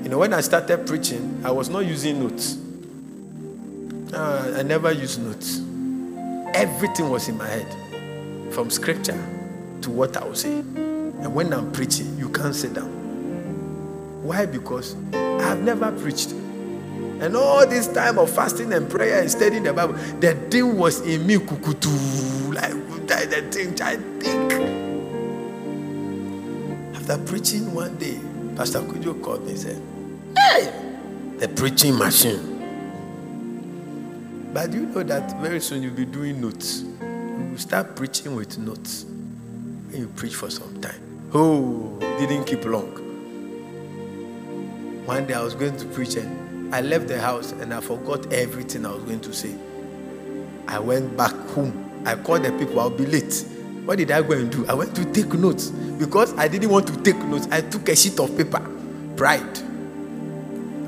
You 0.03 0.11
know, 0.11 0.19
when 0.19 0.33
I 0.33 0.41
started 0.41 0.87
preaching, 0.87 1.41
I 1.45 1.51
was 1.51 1.69
not 1.69 1.81
using 1.87 2.21
notes. 2.21 2.59
Uh, 4.13 4.55
I 4.59 4.63
never 4.63 4.93
used 4.93 5.23
notes. 5.23 5.61
Everything 6.55 7.11
was 7.11 7.29
in 7.29 7.37
my 7.39 7.49
head, 7.49 8.53
from 8.53 8.71
scripture 8.71 9.19
to 9.83 9.91
what 9.91 10.17
I 10.17 10.25
will 10.25 10.35
say. 10.35 10.59
And 10.59 11.35
when 11.35 11.53
I'm 11.53 11.73
preaching, 11.73 12.17
you 12.19 12.29
can't 12.29 12.55
sit 12.55 12.75
down. 12.75 12.91
Why? 14.23 14.47
Because 14.47 14.95
I've 15.15 15.63
never 15.63 15.91
preached. 15.93 16.33
And 16.33 17.37
all 17.37 17.67
this 17.67 17.89
time 17.89 18.19
of 18.19 18.31
fasting 18.31 18.73
and 18.73 18.91
prayer 18.91 19.21
and 19.21 19.31
studying 19.31 19.63
the 19.63 19.73
Bible, 19.73 19.95
the 20.21 20.35
thing 20.51 20.77
was 20.77 21.01
in 21.01 21.27
me, 21.27 21.39
like 21.39 22.73
the 23.07 23.49
thing, 23.51 23.81
I 23.81 23.97
think. 24.21 24.84
After 27.07 27.23
preaching 27.27 27.75
one 27.75 27.99
day, 27.99 28.19
Pastor 28.57 28.81
Kujo 28.81 29.23
called 29.23 29.45
me 29.45 29.51
and 29.51 29.61
said, 29.61 29.83
Hey, 30.39 30.73
the 31.37 31.49
preaching 31.49 31.99
machine. 31.99 32.41
But 34.55 34.73
you 34.73 34.87
know 34.87 35.03
that 35.03 35.39
very 35.39 35.61
soon 35.61 35.83
you'll 35.83 35.93
be 35.93 36.07
doing 36.07 36.41
notes. 36.41 36.81
You 36.81 37.49
will 37.51 37.59
start 37.59 37.95
preaching 37.95 38.35
with 38.35 38.57
notes. 38.57 39.03
And 39.03 39.95
you 39.95 40.09
preach 40.17 40.35
for 40.35 40.49
some 40.49 40.81
time. 40.81 41.29
Oh, 41.35 41.99
didn't 42.19 42.47
keep 42.47 42.65
long. 42.65 42.89
One 45.05 45.27
day 45.27 45.35
I 45.35 45.43
was 45.43 45.55
going 45.55 45.77
to 45.77 45.85
preach 45.85 46.17
and 46.17 46.75
I 46.75 46.81
left 46.81 47.09
the 47.09 47.21
house 47.21 47.53
and 47.53 47.75
I 47.75 47.81
forgot 47.83 48.33
everything 48.33 48.87
I 48.87 48.95
was 48.95 49.05
going 49.05 49.21
to 49.21 49.33
say. 49.35 49.55
I 50.67 50.79
went 50.79 51.15
back 51.19 51.35
home. 51.51 52.03
I 52.07 52.15
called 52.15 52.45
the 52.45 52.53
people, 52.53 52.81
I'll 52.81 52.89
be 52.89 53.05
late. 53.05 53.45
What 53.85 53.99
did 53.99 54.11
I 54.11 54.23
go 54.23 54.33
and 54.33 54.51
do? 54.51 54.67
I 54.67 54.73
went 54.73 54.97
to 54.97 55.05
take 55.13 55.33
notes 55.35 55.69
because 55.69 56.33
I 56.39 56.49
didn't 56.49 56.71
want 56.71 56.87
to 56.87 56.97
take 57.03 57.19
notes. 57.25 57.47
I 57.51 57.61
took 57.61 57.87
a 57.91 57.95
sheet 57.95 58.19
of 58.19 58.35
paper. 58.35 58.67
Pride. 59.15 59.59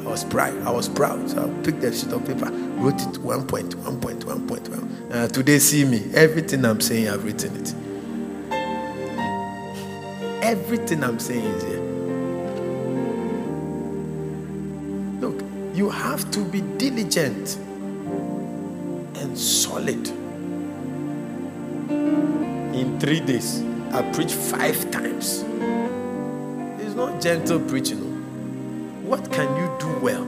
I 0.01 0.09
was 0.09 0.25
proud. 0.25 0.57
I 0.63 0.71
was 0.71 0.89
proud. 0.89 1.29
So 1.29 1.45
I 1.45 1.63
picked 1.63 1.83
the 1.83 1.93
sheet 1.93 2.13
of 2.13 2.27
paper, 2.27 2.51
wrote 2.51 3.01
it 3.03 3.19
one 3.19 3.47
point, 3.47 3.75
one 3.75 4.01
point, 4.01 4.25
one 4.25 4.49
point, 4.49 4.69
one. 4.71 5.13
Uh, 5.13 5.29
today, 5.29 5.59
see 5.59 5.85
me. 5.85 6.11
Everything 6.15 6.65
I'm 6.65 6.81
saying, 6.81 7.09
I've 7.09 7.23
written 7.23 7.55
it. 7.57 7.75
Everything 10.43 11.05
I'm 11.05 11.19
saying 11.19 11.45
is 11.45 11.63
here. 11.65 11.83
Look, 15.21 15.45
you 15.75 15.91
have 15.91 16.31
to 16.31 16.45
be 16.45 16.63
diligent 16.79 17.57
and 19.17 19.37
solid. 19.37 20.16
In 22.77 23.01
three 23.01 23.21
days, 23.21 23.63
I 23.95 24.03
preached 24.13 24.35
five 24.35 24.91
times. 24.91 25.43
It's 26.79 26.95
not 26.95 27.23
gentle 27.23 27.59
preaching. 27.59 28.03
Oh. 28.03 29.09
What 29.09 29.33
can 29.33 29.49
you 29.57 29.75
do 29.81 29.99
well 30.01 30.27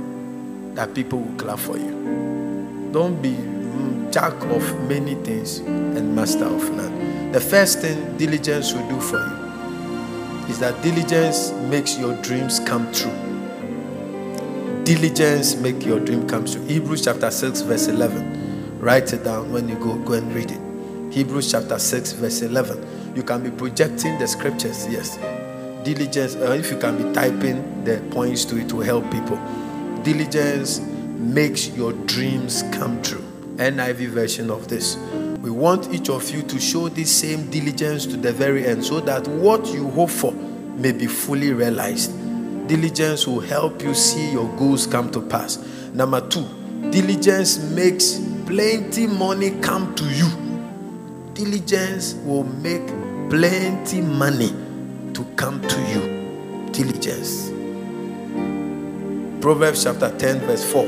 that 0.74 0.94
people 0.94 1.18
will 1.18 1.36
clap 1.36 1.58
for 1.58 1.76
you? 1.76 2.88
Don't 2.90 3.20
be 3.20 3.32
mm, 3.32 4.10
jack 4.10 4.32
of 4.44 4.62
many 4.88 5.14
things 5.16 5.58
and 5.58 6.16
master 6.16 6.46
of 6.46 6.70
none. 6.74 7.32
The 7.32 7.40
first 7.40 7.80
thing 7.80 8.16
diligence 8.16 8.72
will 8.72 8.88
do 8.88 8.98
for 8.98 9.18
you 9.18 10.48
is 10.48 10.58
that 10.60 10.82
diligence 10.82 11.52
makes 11.68 11.98
your 11.98 12.14
dreams 12.22 12.60
come 12.60 12.90
true. 12.94 13.12
Diligence 14.84 15.56
make 15.56 15.84
your 15.84 16.00
dream 16.00 16.26
come 16.26 16.46
true. 16.46 16.64
Hebrews 16.64 17.04
chapter 17.04 17.30
6 17.30 17.60
verse 17.60 17.88
11. 17.88 18.80
Write 18.80 19.12
it 19.12 19.22
down 19.22 19.52
when 19.52 19.68
you 19.68 19.74
go 19.74 19.96
go 19.96 20.14
and 20.14 20.34
read 20.34 20.50
it. 20.50 20.67
Hebrews 21.10 21.50
chapter 21.50 21.78
6 21.78 22.12
verse 22.12 22.42
11. 22.42 23.14
You 23.16 23.22
can 23.22 23.42
be 23.42 23.50
projecting 23.50 24.18
the 24.18 24.28
scriptures, 24.28 24.86
yes. 24.88 25.18
Diligence, 25.82 26.36
or 26.36 26.54
if 26.54 26.70
you 26.70 26.78
can 26.78 26.96
be 26.98 27.14
typing 27.14 27.84
the 27.84 27.98
points 28.10 28.44
to 28.46 28.58
it 28.58 28.68
to 28.68 28.80
help 28.80 29.10
people. 29.10 29.36
Diligence 30.02 30.80
makes 30.80 31.68
your 31.70 31.92
dreams 31.92 32.62
come 32.72 33.02
true. 33.02 33.24
NIV 33.56 34.08
version 34.08 34.50
of 34.50 34.68
this. 34.68 34.96
We 35.40 35.50
want 35.50 35.92
each 35.92 36.10
of 36.10 36.28
you 36.30 36.42
to 36.42 36.60
show 36.60 36.88
this 36.88 37.10
same 37.10 37.50
diligence 37.50 38.04
to 38.06 38.16
the 38.16 38.32
very 38.32 38.66
end 38.66 38.84
so 38.84 39.00
that 39.00 39.26
what 39.26 39.66
you 39.68 39.88
hope 39.90 40.10
for 40.10 40.32
may 40.32 40.92
be 40.92 41.06
fully 41.06 41.52
realized. 41.52 42.12
Diligence 42.68 43.26
will 43.26 43.40
help 43.40 43.82
you 43.82 43.94
see 43.94 44.30
your 44.30 44.48
goals 44.56 44.86
come 44.86 45.10
to 45.12 45.22
pass. 45.22 45.56
Number 45.94 46.20
two, 46.28 46.46
diligence 46.90 47.58
makes 47.72 48.18
plenty 48.46 49.06
money 49.06 49.58
come 49.62 49.94
to 49.94 50.04
you. 50.04 50.47
Diligence 51.38 52.14
will 52.24 52.42
make 52.42 52.84
plenty 53.30 54.00
money 54.00 54.48
to 55.14 55.24
come 55.36 55.60
to 55.68 55.80
you. 55.82 56.66
Diligence. 56.72 57.50
Proverbs 59.40 59.84
chapter 59.84 60.10
10, 60.18 60.40
verse 60.40 60.64
4, 60.72 60.82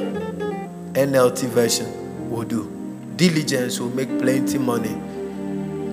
NLT 0.94 1.46
version 1.50 2.28
will 2.28 2.42
do. 2.42 2.68
Diligence 3.14 3.78
will 3.78 3.90
make 3.90 4.08
plenty 4.18 4.58
money 4.58 4.96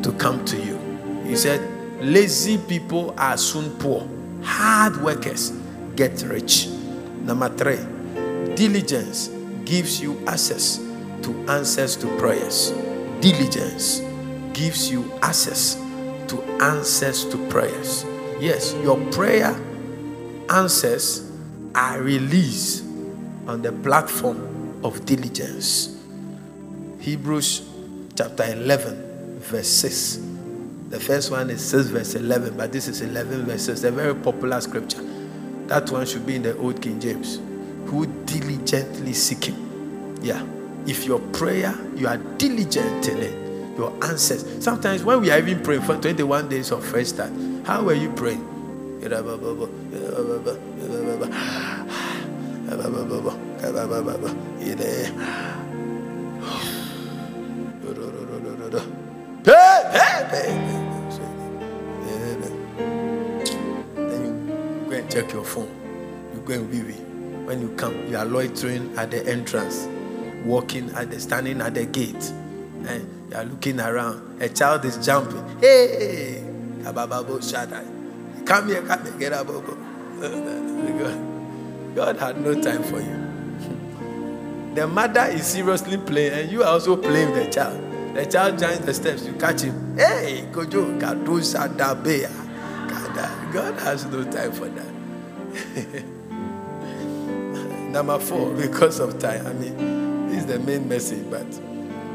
to 0.01 0.11
come 0.17 0.43
to 0.45 0.57
you. 0.57 0.79
He 1.23 1.35
said, 1.35 1.61
Lazy 2.01 2.57
people 2.57 3.13
are 3.15 3.37
soon 3.37 3.69
poor, 3.77 4.09
hard 4.41 4.97
workers 5.03 5.51
get 5.95 6.23
rich. 6.23 6.65
Number 7.21 7.49
three, 7.49 7.77
diligence 8.55 9.27
gives 9.65 10.01
you 10.01 10.19
access 10.25 10.77
to 11.21 11.45
answers 11.47 11.95
to 11.97 12.07
prayers. 12.17 12.71
Diligence 13.21 14.06
gives 14.57 14.89
you 14.89 15.11
access 15.21 15.75
to 16.27 16.41
answers 16.61 17.25
to 17.25 17.37
prayers. 17.47 18.03
Yes, 18.39 18.73
your 18.81 18.97
prayer 19.11 19.55
answers 20.49 21.31
are 21.75 22.01
released 22.01 22.83
on 23.45 23.61
the 23.61 23.71
platform 23.71 24.81
of 24.83 25.05
diligence. 25.05 25.95
Hebrews 26.99 27.69
chapter 28.15 28.45
11, 28.45 29.39
verse 29.41 29.67
6. 29.67 30.21
The 30.89 30.99
first 30.99 31.29
one 31.29 31.51
is 31.51 31.63
6 31.69 31.87
verse 31.89 32.15
11, 32.15 32.57
but 32.57 32.71
this 32.71 32.87
is 32.87 33.01
11 33.01 33.45
verses, 33.45 33.83
A 33.83 33.91
very 33.91 34.15
popular 34.15 34.59
scripture. 34.59 35.03
That 35.67 35.91
one 35.91 36.07
should 36.07 36.25
be 36.25 36.35
in 36.35 36.41
the 36.41 36.57
Old 36.57 36.81
King 36.81 36.99
James. 36.99 37.39
Who 37.85 38.07
diligently 38.25 39.13
seeking. 39.13 40.17
Yeah. 40.23 40.43
If 40.87 41.05
your 41.05 41.19
prayer, 41.19 41.75
you 41.95 42.07
are 42.07 42.17
diligent 42.17 43.07
in 43.07 43.17
it, 43.17 43.46
your 43.77 43.93
answers. 44.03 44.45
Sometimes 44.63 45.03
when 45.03 45.21
we 45.21 45.29
are 45.29 45.37
even 45.39 45.61
praying 45.63 45.81
for 45.81 45.95
21 45.95 46.49
days 46.49 46.71
of 46.71 46.83
fresh 46.83 47.07
start, 47.07 47.31
how 47.65 47.83
were 47.83 47.93
you 47.93 48.09
praying? 48.11 48.45
Then 48.99 49.11
you 64.25 64.89
go 64.89 64.95
and 64.95 65.11
check 65.11 65.31
your 65.31 65.43
phone. 65.43 65.69
You 66.33 66.41
go 66.41 66.53
and 66.53 66.69
wee 66.69 66.93
When 67.45 67.61
you 67.61 67.69
come, 67.75 68.07
you 68.09 68.17
are 68.17 68.25
loitering 68.25 68.97
at 68.97 69.11
the 69.11 69.25
entrance, 69.27 69.87
walking 70.43 70.89
at 70.91 71.11
the 71.11 71.19
standing 71.19 71.61
at 71.61 71.75
the 71.75 71.85
gate, 71.85 72.33
and 72.85 73.16
you 73.29 73.35
are 73.35 73.43
looking 73.45 73.79
around. 73.79 74.41
A 74.41 74.49
child 74.49 74.85
is 74.85 74.97
jumping. 75.05 75.43
Hey, 75.59 76.43
come 78.45 78.67
here, 78.67 78.81
come 78.81 79.03
here, 79.03 79.13
get 79.19 79.33
up. 79.33 79.47
Bobo. 79.47 79.75
God 81.95 82.17
had 82.17 82.39
no 82.41 82.61
time 82.61 82.83
for 82.83 82.99
you. 82.99 83.23
The 84.75 84.85
mother 84.85 85.25
is 85.31 85.47
seriously 85.47 85.97
playing, 85.97 86.33
and 86.33 86.51
you 86.51 86.61
are 86.61 86.69
also 86.73 86.95
playing 86.95 87.31
with 87.31 87.45
the 87.45 87.51
child. 87.51 87.81
The 88.15 88.25
child 88.27 88.59
joins 88.59 88.79
the 88.79 88.93
steps, 88.93 89.25
you 89.25 89.33
catch 89.33 89.61
him. 89.61 89.97
Hey, 89.97 90.47
Kojo, 90.51 90.99
Kadusa 91.01 91.67
Dabea. 91.75 92.31
God 93.51 93.79
has 93.79 94.05
no 94.05 94.23
time 94.23 94.51
for 94.51 94.67
that. 94.69 96.03
Number 97.91 98.19
four, 98.19 98.51
because 98.53 98.99
of 98.99 99.17
time. 99.17 99.47
I 99.47 99.53
mean, 99.53 100.29
this 100.29 100.39
is 100.41 100.45
the 100.45 100.59
main 100.59 100.87
message, 100.87 101.25
but 101.31 101.45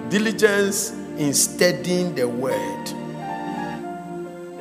diligence 0.08 0.92
in 1.18 1.34
studying 1.34 2.14
the 2.14 2.28
word 2.28 2.88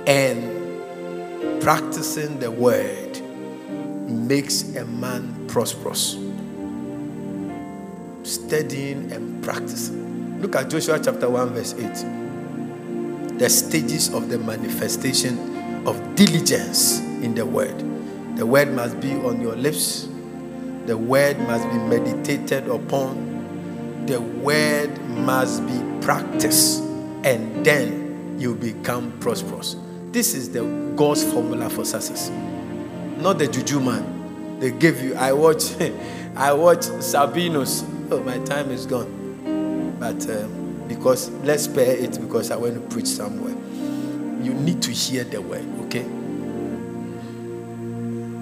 and 0.07 1.61
practicing 1.61 2.39
the 2.39 2.51
word 2.51 3.19
makes 4.09 4.75
a 4.75 4.85
man 4.85 5.47
prosperous 5.47 6.17
studying 8.23 9.11
and 9.11 9.43
practicing. 9.43 10.41
Look 10.41 10.55
at 10.55 10.69
Joshua 10.69 10.99
chapter 11.03 11.29
1, 11.29 11.49
verse 11.49 11.73
8. 11.73 13.37
The 13.37 13.49
stages 13.49 14.13
of 14.13 14.29
the 14.29 14.37
manifestation 14.39 15.87
of 15.87 16.15
diligence 16.15 16.99
in 16.99 17.35
the 17.35 17.45
word. 17.45 17.77
The 18.37 18.45
word 18.45 18.71
must 18.71 18.99
be 18.99 19.13
on 19.13 19.41
your 19.41 19.55
lips, 19.55 20.07
the 20.85 20.97
word 20.97 21.39
must 21.39 21.67
be 21.69 21.77
meditated 21.77 22.67
upon, 22.67 24.05
the 24.05 24.21
word 24.21 24.89
must 25.11 25.65
be 25.65 26.05
practiced, 26.05 26.81
and 27.23 27.65
then 27.65 28.37
you 28.39 28.55
become 28.55 29.17
prosperous. 29.19 29.75
This 30.11 30.33
is 30.33 30.51
the 30.51 30.63
God's 30.95 31.23
formula 31.23 31.69
for 31.69 31.85
success. 31.85 32.29
Not 33.17 33.37
the 33.37 33.47
juju 33.47 33.79
man. 33.79 34.59
They 34.59 34.71
gave 34.71 35.01
you. 35.01 35.15
I 35.15 35.31
watch, 35.33 35.79
I 36.35 36.53
watch 36.53 36.79
Sabinos. 36.79 37.87
oh, 38.11 38.21
my 38.23 38.39
time 38.39 38.71
is 38.71 38.85
gone. 38.85 39.95
But 39.99 40.27
um, 40.29 40.83
because, 40.87 41.29
let's 41.43 41.63
spare 41.63 41.95
it 41.95 42.19
because 42.19 42.51
I 42.51 42.57
want 42.57 42.73
to 42.73 42.81
preach 42.93 43.07
somewhere. 43.07 43.55
You 44.43 44.53
need 44.53 44.81
to 44.81 44.91
hear 44.91 45.23
the 45.23 45.41
word, 45.41 45.65
okay? 45.85 46.03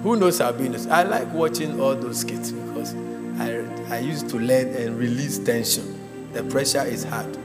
Who 0.02 0.16
knows 0.16 0.40
Sabinos? 0.40 0.90
I 0.90 1.02
like 1.02 1.30
watching 1.34 1.78
all 1.78 1.94
those 1.94 2.24
kids 2.24 2.52
because 2.52 2.94
I, 3.38 3.64
I 3.94 3.98
used 3.98 4.30
to 4.30 4.38
learn 4.38 4.68
and 4.68 4.98
release 4.98 5.38
tension. 5.38 5.99
The 6.32 6.44
pressure 6.44 6.82
is 6.82 7.04
hard. 7.04 7.36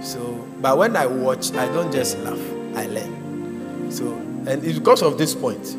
So, 0.00 0.46
but 0.60 0.78
when 0.78 0.96
I 0.96 1.06
watch, 1.06 1.52
I 1.54 1.66
don't 1.72 1.92
just 1.92 2.18
laugh, 2.18 2.40
I 2.74 2.86
learn. 2.86 3.90
So, 3.90 4.12
and 4.46 4.64
it's 4.64 4.78
because 4.78 5.02
of 5.02 5.18
this 5.18 5.34
point. 5.34 5.76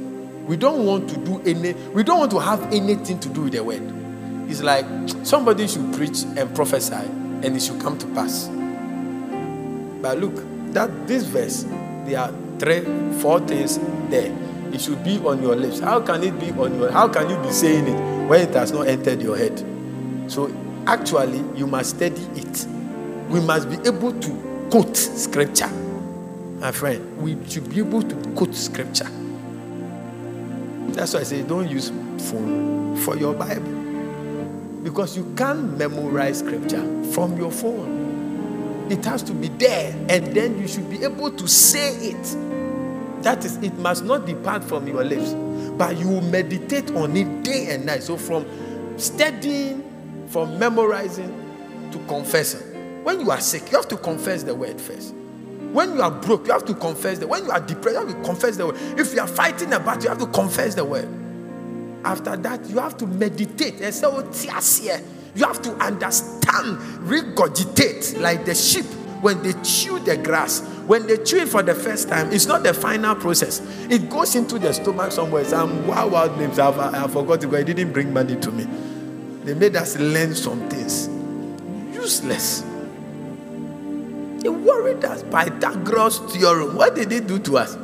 We 0.48 0.58
don't 0.58 0.86
want 0.86 1.10
to 1.10 1.18
do 1.18 1.42
any, 1.46 1.74
we 1.94 2.04
don't 2.04 2.20
want 2.20 2.32
to 2.32 2.40
have 2.40 2.62
anything 2.74 3.20
to 3.20 3.30
do 3.30 3.44
with 3.44 3.54
the 3.54 3.64
word. 3.64 3.82
It's 4.50 4.62
like 4.62 4.86
somebody 5.24 5.68
should 5.68 5.94
preach 5.94 6.24
and 6.24 6.54
prophesy 6.56 6.96
and 6.96 7.46
it 7.46 7.62
should 7.62 7.80
come 7.80 7.98
to 8.00 8.08
pass. 8.08 8.48
But 10.02 10.18
look, 10.20 10.36
that 10.74 11.08
this 11.08 11.24
verse, 11.24 11.66
they 12.06 12.16
are 12.16 12.34
three, 12.58 12.82
four 13.20 13.40
things 13.42 13.80
there. 14.10 14.36
It 14.74 14.82
should 14.82 15.04
be 15.04 15.18
on 15.20 15.42
your 15.42 15.56
lips. 15.56 15.80
How 15.80 16.00
can 16.02 16.24
it 16.24 16.40
be 16.40 16.52
on 16.52 16.80
your? 16.80 16.92
How 16.92 17.08
can 17.08 17.30
you 17.30 17.38
be 17.38 17.52
saying 17.52 17.88
it 17.88 18.28
when 18.28 18.48
it 18.48 18.54
has 18.54 18.72
not 18.72 18.88
entered 18.88 19.22
your 19.22 19.36
head? 19.36 19.58
So 20.28 20.48
actually, 20.90 21.44
you 21.56 21.68
must 21.68 21.98
study 21.98 22.22
it. 22.36 22.66
We 23.30 23.40
must 23.42 23.70
be 23.70 23.78
able 23.88 24.12
to 24.12 24.68
quote 24.72 24.98
scripture. 24.98 25.70
My 26.60 26.72
friend, 26.72 27.22
we 27.22 27.38
should 27.48 27.70
be 27.70 27.78
able 27.78 28.02
to 28.02 28.16
quote 28.34 28.56
scripture. 28.56 29.08
That's 30.94 31.14
why 31.14 31.20
I 31.20 31.24
say 31.24 31.44
don't 31.44 31.70
use 31.70 31.90
phone 32.30 32.98
for 32.98 33.16
your 33.16 33.36
Bible. 33.36 33.78
Because 34.84 35.16
you 35.16 35.32
can't 35.38 35.78
memorize 35.78 36.40
scripture 36.40 36.82
from 37.14 37.38
your 37.38 37.52
phone. 37.52 38.88
It 38.90 39.06
has 39.06 39.22
to 39.24 39.34
be 39.34 39.50
there, 39.50 39.94
and 40.10 40.36
then 40.36 40.60
you 40.60 40.68
should 40.68 40.90
be 40.90 41.04
able 41.04 41.30
to 41.30 41.48
say 41.48 41.96
it. 41.98 42.38
That 43.22 43.46
is, 43.46 43.58
it 43.58 43.78
must 43.78 44.06
not 44.06 44.26
depart 44.26 44.64
from 44.64 44.88
your 44.88 45.04
lips, 45.04 45.34
but 45.78 45.98
you 45.98 46.20
meditate 46.22 46.90
on 46.92 47.16
it 47.16 47.44
day 47.44 47.68
and 47.76 47.86
night. 47.86 48.02
So, 48.02 48.18
from 48.18 48.48
studying, 48.98 49.89
from 50.30 50.58
memorizing 50.60 51.90
to 51.92 52.00
confessing. 52.08 53.04
When 53.04 53.20
you 53.20 53.32
are 53.32 53.42
sick, 53.42 53.72
you 53.72 53.78
have 53.78 53.88
to 53.90 53.98
confess 53.98 54.44
the 54.44 54.54
word 54.54 54.80
first. 54.80 55.14
When 55.72 55.96
you 55.96 56.02
are 56.02 56.12
broke, 56.12 56.48
you 56.48 56.54
have 56.54 56.66
to 56.66 56.74
confess 56.74 57.20
the 57.20 57.28
word. 57.28 57.42
When 57.42 57.46
you 57.46 57.52
are 57.52 57.60
depressed, 57.60 58.00
you 58.00 58.08
have 58.08 58.16
to 58.16 58.24
confess 58.24 58.58
the 58.58 58.68
word. 58.68 58.76
If 58.98 59.14
you 59.14 59.22
are 59.22 59.28
fighting 59.28 59.74
a 59.74 59.80
battle, 59.80 60.04
you 60.04 60.10
have 60.10 60.18
to 60.20 60.28
confess 60.28 60.76
the 60.76 60.86
word. 60.86 61.08
After 62.04 62.36
that, 62.38 62.66
you 62.70 62.80
have 62.80 62.98
to 62.98 63.08
meditate 63.08 63.82
and 63.82 63.96
Oh, 64.04 64.24
you 65.36 65.46
have 65.46 65.62
to 65.62 65.72
understand, 65.76 66.78
regurgitate 67.08 68.20
like 68.20 68.46
the 68.46 68.56
sheep 68.56 68.86
when 69.22 69.42
they 69.44 69.54
chew 69.64 70.00
the 70.00 70.18
grass. 70.18 70.62
When 70.88 71.06
they 71.06 71.18
chew 71.18 71.38
it 71.38 71.50
for 71.50 71.62
the 71.62 71.76
first 71.76 72.10
time, 72.10 72.32
it's 72.32 72.48
not 72.48 72.64
the 72.64 72.74
final 72.74 73.14
process. 73.16 73.62
It 73.90 74.10
goes 74.10 74.36
into 74.36 74.58
the 74.58 74.74
stomach 74.74 75.12
somewhere. 75.12 75.46
Some 75.46 75.86
wild, 75.86 76.12
wild 76.12 76.38
names. 76.40 76.58
I've, 76.58 76.80
I 76.80 77.08
forgot 77.08 77.44
it 77.44 77.64
didn't 77.66 77.94
bring 77.94 78.12
money 78.12 78.36
to 78.38 78.52
me. 78.52 78.66
They 79.50 79.56
made 79.56 79.76
us 79.76 79.98
learn 79.98 80.36
some 80.36 80.70
things. 80.70 81.10
Useless. 81.92 82.62
They 84.44 84.50
worried 84.50 85.04
us. 85.04 85.24
Pythagoras 85.24 86.20
theorem. 86.32 86.76
What 86.76 86.94
did 86.94 87.10
they 87.10 87.20
do 87.20 87.40
to 87.40 87.58
us? 87.58 87.76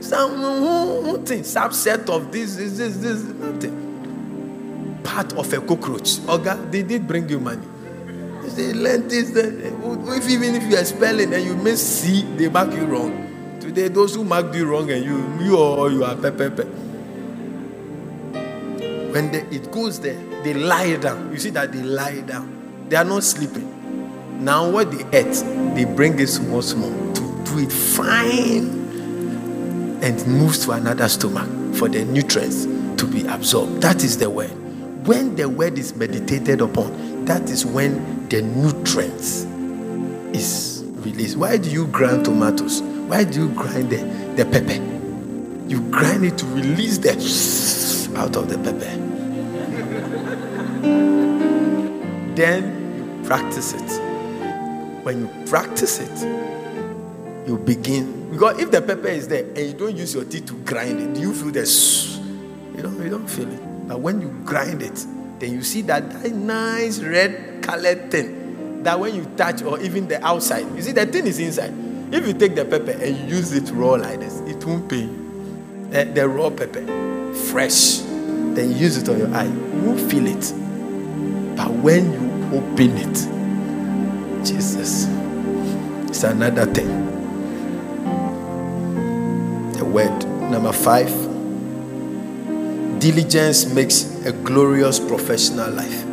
Some 0.00 1.22
thing, 1.24 1.42
subset 1.42 2.10
of 2.10 2.32
this, 2.32 2.56
this, 2.56 2.76
this, 2.76 2.96
this, 2.96 3.22
nothing. 3.22 4.98
Part 5.04 5.32
of 5.34 5.52
a 5.52 5.60
cockroach. 5.60 6.18
Oga, 6.26 6.68
they 6.72 6.82
did 6.82 7.06
bring 7.06 7.28
you 7.28 7.38
money. 7.38 7.68
They 8.56 8.72
learned 8.72 9.08
this. 9.08 9.30
If 9.30 10.28
even 10.28 10.56
if 10.56 10.64
you 10.68 10.76
are 10.76 10.84
spelling 10.84 11.32
and 11.32 11.44
you 11.44 11.54
miss 11.54 12.00
C, 12.00 12.22
they 12.36 12.48
mark 12.48 12.72
you 12.72 12.84
wrong. 12.84 13.58
Today, 13.60 13.86
those 13.86 14.16
who 14.16 14.24
mark 14.24 14.52
you 14.56 14.66
wrong 14.66 14.90
and 14.90 15.04
you, 15.04 15.18
you 15.40 15.88
you 15.88 16.04
are 16.04 16.16
pepe. 16.16 16.50
Pe, 16.50 16.64
pe. 16.64 16.64
When 19.12 19.30
they, 19.30 19.42
it 19.54 19.70
goes 19.70 20.00
there, 20.00 20.31
they 20.42 20.54
lie 20.54 20.96
down. 20.96 21.32
You 21.32 21.38
see 21.38 21.50
that 21.50 21.72
they 21.72 21.82
lie 21.82 22.20
down. 22.20 22.86
They 22.88 22.96
are 22.96 23.04
not 23.04 23.24
sleeping. 23.24 24.44
Now, 24.44 24.68
what 24.68 24.90
they 24.90 25.18
ate, 25.18 25.34
they 25.74 25.84
bring 25.84 26.14
it 26.14 26.18
to 26.18 26.26
small, 26.26 26.62
small 26.62 26.90
to 27.14 27.44
do 27.44 27.58
it 27.60 27.72
fine 27.72 28.82
and 30.02 30.26
moves 30.26 30.64
to 30.64 30.72
another 30.72 31.08
stomach 31.08 31.48
for 31.76 31.88
the 31.88 32.04
nutrients 32.04 32.64
to 33.00 33.06
be 33.06 33.26
absorbed. 33.26 33.82
That 33.82 34.02
is 34.02 34.18
the 34.18 34.28
word. 34.28 34.50
When 35.06 35.36
the 35.36 35.48
word 35.48 35.78
is 35.78 35.94
meditated 35.94 36.60
upon, 36.60 37.24
that 37.24 37.48
is 37.50 37.64
when 37.64 38.28
the 38.28 38.42
nutrients 38.42 39.44
is 40.34 40.82
released. 40.86 41.36
Why 41.36 41.56
do 41.56 41.70
you 41.70 41.86
grind 41.86 42.24
tomatoes? 42.24 42.82
Why 42.82 43.24
do 43.24 43.44
you 43.44 43.48
grind 43.50 43.90
the, 43.90 43.98
the 44.36 44.44
pepper? 44.44 44.82
You 45.68 45.80
grind 45.90 46.24
it 46.24 46.38
to 46.38 46.46
release 46.46 46.98
the 46.98 47.12
out 48.16 48.36
of 48.36 48.48
the 48.48 48.58
pepper. 48.58 49.11
then 52.36 52.62
you 52.96 53.04
practice 53.26 53.74
it. 53.74 53.90
When 55.04 55.20
you 55.20 55.28
practice 55.46 56.00
it, 56.00 56.26
you 57.46 57.58
begin 57.58 58.30
because 58.30 58.58
if 58.60 58.70
the 58.70 58.80
pepper 58.80 59.08
is 59.08 59.28
there 59.28 59.44
and 59.44 59.58
you 59.58 59.74
don't 59.74 59.94
use 59.96 60.14
your 60.14 60.24
teeth 60.24 60.46
to 60.46 60.54
grind 60.64 61.00
it, 61.00 61.14
do 61.14 61.20
you 61.20 61.34
feel 61.34 61.50
the 61.50 61.66
you 62.76 62.82
don't 62.82 63.02
you 63.02 63.10
don't 63.10 63.28
feel 63.28 63.50
it. 63.52 63.88
But 63.88 64.00
when 64.00 64.20
you 64.20 64.28
grind 64.44 64.82
it, 64.82 65.06
then 65.38 65.52
you 65.52 65.62
see 65.62 65.82
that, 65.82 66.22
that 66.22 66.32
nice 66.32 67.00
red 67.00 67.62
colored 67.62 68.10
thing 68.10 68.82
that 68.82 68.98
when 68.98 69.14
you 69.14 69.24
touch 69.36 69.62
or 69.62 69.80
even 69.80 70.08
the 70.08 70.24
outside, 70.24 70.66
you 70.74 70.82
see 70.82 70.92
the 70.92 71.06
thing 71.06 71.26
is 71.26 71.38
inside. 71.38 71.72
If 72.12 72.26
you 72.26 72.34
take 72.34 72.54
the 72.54 72.64
pepper 72.64 72.92
and 72.92 73.16
you 73.16 73.36
use 73.36 73.52
it 73.52 73.70
raw 73.72 73.92
like 73.92 74.20
this, 74.20 74.40
it 74.40 74.64
won't 74.64 74.88
pain. 74.88 75.90
The, 75.90 76.04
the 76.04 76.28
raw 76.28 76.50
pepper, 76.50 76.84
fresh, 77.50 78.00
then 78.54 78.76
use 78.76 78.96
it 78.96 79.08
on 79.08 79.18
your 79.18 79.32
eye, 79.34 79.44
you 79.44 79.82
won't 79.82 80.00
feel 80.10 80.26
it. 80.26 80.52
But 81.56 81.70
when 81.70 82.12
you 82.12 82.56
open 82.56 82.96
it, 82.96 84.44
Jesus, 84.44 85.06
it's 86.08 86.24
another 86.24 86.66
thing 86.66 86.88
The 89.74 89.84
word. 89.84 90.24
Number 90.50 90.72
five, 90.72 91.10
diligence 93.00 93.66
makes 93.72 94.04
a 94.26 94.32
glorious 94.32 94.98
professional 95.00 95.70
life. 95.70 96.04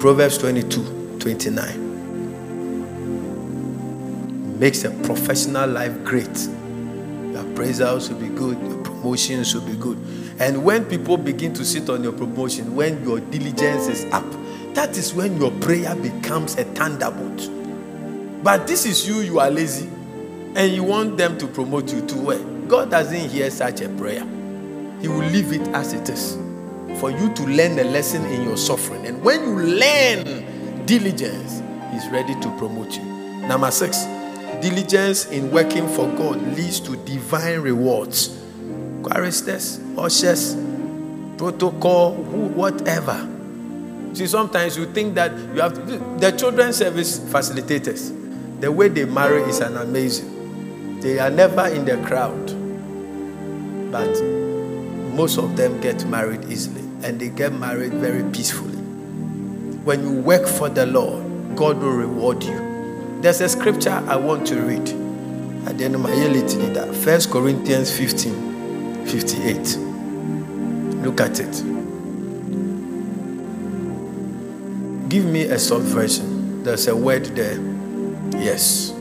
Proverbs 0.00 0.38
22 0.38 1.18
29 1.20 1.92
makes 4.58 4.84
a 4.84 4.90
professional 4.90 5.68
life 5.68 6.04
great. 6.04 6.26
Your 7.32 7.42
appraisals 7.44 8.08
will 8.10 8.20
be 8.20 8.28
good, 8.28 8.58
your 8.60 8.82
promotions 8.82 9.54
will 9.54 9.62
be 9.62 9.74
good. 9.76 9.98
And 10.38 10.64
when 10.64 10.84
people 10.86 11.16
begin 11.16 11.52
to 11.54 11.64
sit 11.64 11.88
on 11.90 12.02
your 12.02 12.12
promotion, 12.12 12.74
when 12.74 13.02
your 13.04 13.20
diligence 13.20 13.88
is 13.88 14.04
up, 14.12 14.24
that 14.74 14.96
is 14.96 15.12
when 15.12 15.38
your 15.38 15.50
prayer 15.60 15.94
becomes 15.94 16.56
a 16.56 16.64
thunderbolt. 16.64 17.50
But 18.42 18.66
this 18.66 18.86
is 18.86 19.06
you, 19.06 19.20
you 19.20 19.38
are 19.38 19.50
lazy 19.50 19.88
and 20.54 20.72
you 20.72 20.82
want 20.82 21.16
them 21.16 21.38
to 21.38 21.46
promote 21.46 21.92
you 21.92 22.04
to 22.06 22.16
where? 22.16 22.38
God 22.68 22.90
doesn't 22.90 23.30
hear 23.30 23.50
such 23.50 23.80
a 23.80 23.88
prayer. 23.90 24.24
He 25.00 25.08
will 25.08 25.26
leave 25.26 25.52
it 25.52 25.66
as 25.68 25.92
it 25.92 26.08
is 26.08 26.36
for 26.98 27.10
you 27.10 27.32
to 27.34 27.42
learn 27.44 27.76
the 27.76 27.84
lesson 27.84 28.24
in 28.26 28.42
your 28.42 28.56
suffering. 28.56 29.06
And 29.06 29.22
when 29.22 29.40
you 29.42 29.56
learn 29.56 30.86
diligence, 30.86 31.62
He's 31.92 32.08
ready 32.10 32.34
to 32.34 32.56
promote 32.58 32.96
you. 32.96 33.02
Number 33.46 33.70
six, 33.70 34.04
diligence 34.60 35.26
in 35.26 35.50
working 35.50 35.88
for 35.88 36.08
God 36.16 36.40
leads 36.56 36.80
to 36.80 36.96
divine 36.96 37.60
rewards. 37.60 38.41
Choristers, 39.02 39.80
ushers, 39.98 40.56
protocol, 41.36 42.14
whatever. 42.14 43.28
See, 44.14 44.26
sometimes 44.26 44.76
you 44.76 44.86
think 44.86 45.14
that 45.14 45.32
you 45.54 45.60
have 45.60 45.74
to, 45.74 45.98
the 46.18 46.30
children's 46.32 46.76
service 46.76 47.18
facilitators, 47.18 48.60
the 48.60 48.70
way 48.70 48.88
they 48.88 49.04
marry 49.04 49.42
is 49.42 49.60
an 49.60 49.76
amazing. 49.76 51.00
They 51.00 51.18
are 51.18 51.30
never 51.30 51.66
in 51.66 51.84
the 51.84 51.96
crowd, 52.06 52.46
but 53.90 54.22
most 55.14 55.38
of 55.38 55.56
them 55.56 55.80
get 55.80 56.04
married 56.06 56.44
easily 56.44 56.82
and 57.02 57.18
they 57.18 57.28
get 57.28 57.52
married 57.52 57.94
very 57.94 58.22
peacefully. 58.30 58.78
When 59.84 60.02
you 60.02 60.12
work 60.20 60.46
for 60.46 60.68
the 60.68 60.86
Lord, 60.86 61.56
God 61.56 61.78
will 61.78 61.90
reward 61.90 62.44
you. 62.44 63.18
There's 63.20 63.40
a 63.40 63.48
scripture 63.48 64.02
I 64.06 64.16
want 64.16 64.46
to 64.48 64.60
read 64.60 64.88
First 67.04 67.30
Corinthians 67.30 67.96
15 67.96 68.51
58. 69.06 69.78
Look 71.02 71.20
at 71.20 71.40
it. 71.40 71.52
Give 75.08 75.24
me 75.24 75.42
a 75.42 75.58
soft 75.58 75.84
version. 75.84 76.62
There's 76.62 76.86
a 76.86 76.96
word 76.96 77.26
there. 77.36 77.60
Yes. 78.40 78.92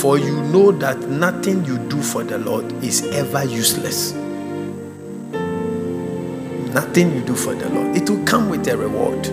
For 0.00 0.18
you 0.18 0.40
know 0.44 0.72
that 0.72 0.98
nothing 1.08 1.64
you 1.64 1.78
do 1.88 2.00
for 2.00 2.22
the 2.22 2.38
Lord 2.38 2.72
is 2.84 3.02
ever 3.08 3.44
useless. 3.44 4.12
Nothing 6.72 7.14
you 7.14 7.22
do 7.22 7.34
for 7.34 7.54
the 7.54 7.68
Lord. 7.70 7.96
It 7.96 8.08
will 8.08 8.24
come 8.24 8.48
with 8.48 8.68
a 8.68 8.76
reward. 8.76 9.24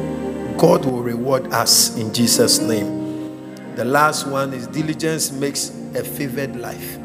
God 0.57 0.85
will 0.85 1.03
reward 1.03 1.53
us 1.53 1.95
in 1.97 2.13
Jesus' 2.13 2.59
name. 2.59 3.75
The 3.75 3.85
last 3.85 4.25
one 4.25 4.53
is 4.53 4.67
diligence 4.67 5.31
makes 5.31 5.69
a 5.95 6.03
favored 6.03 6.55
life. 6.55 6.97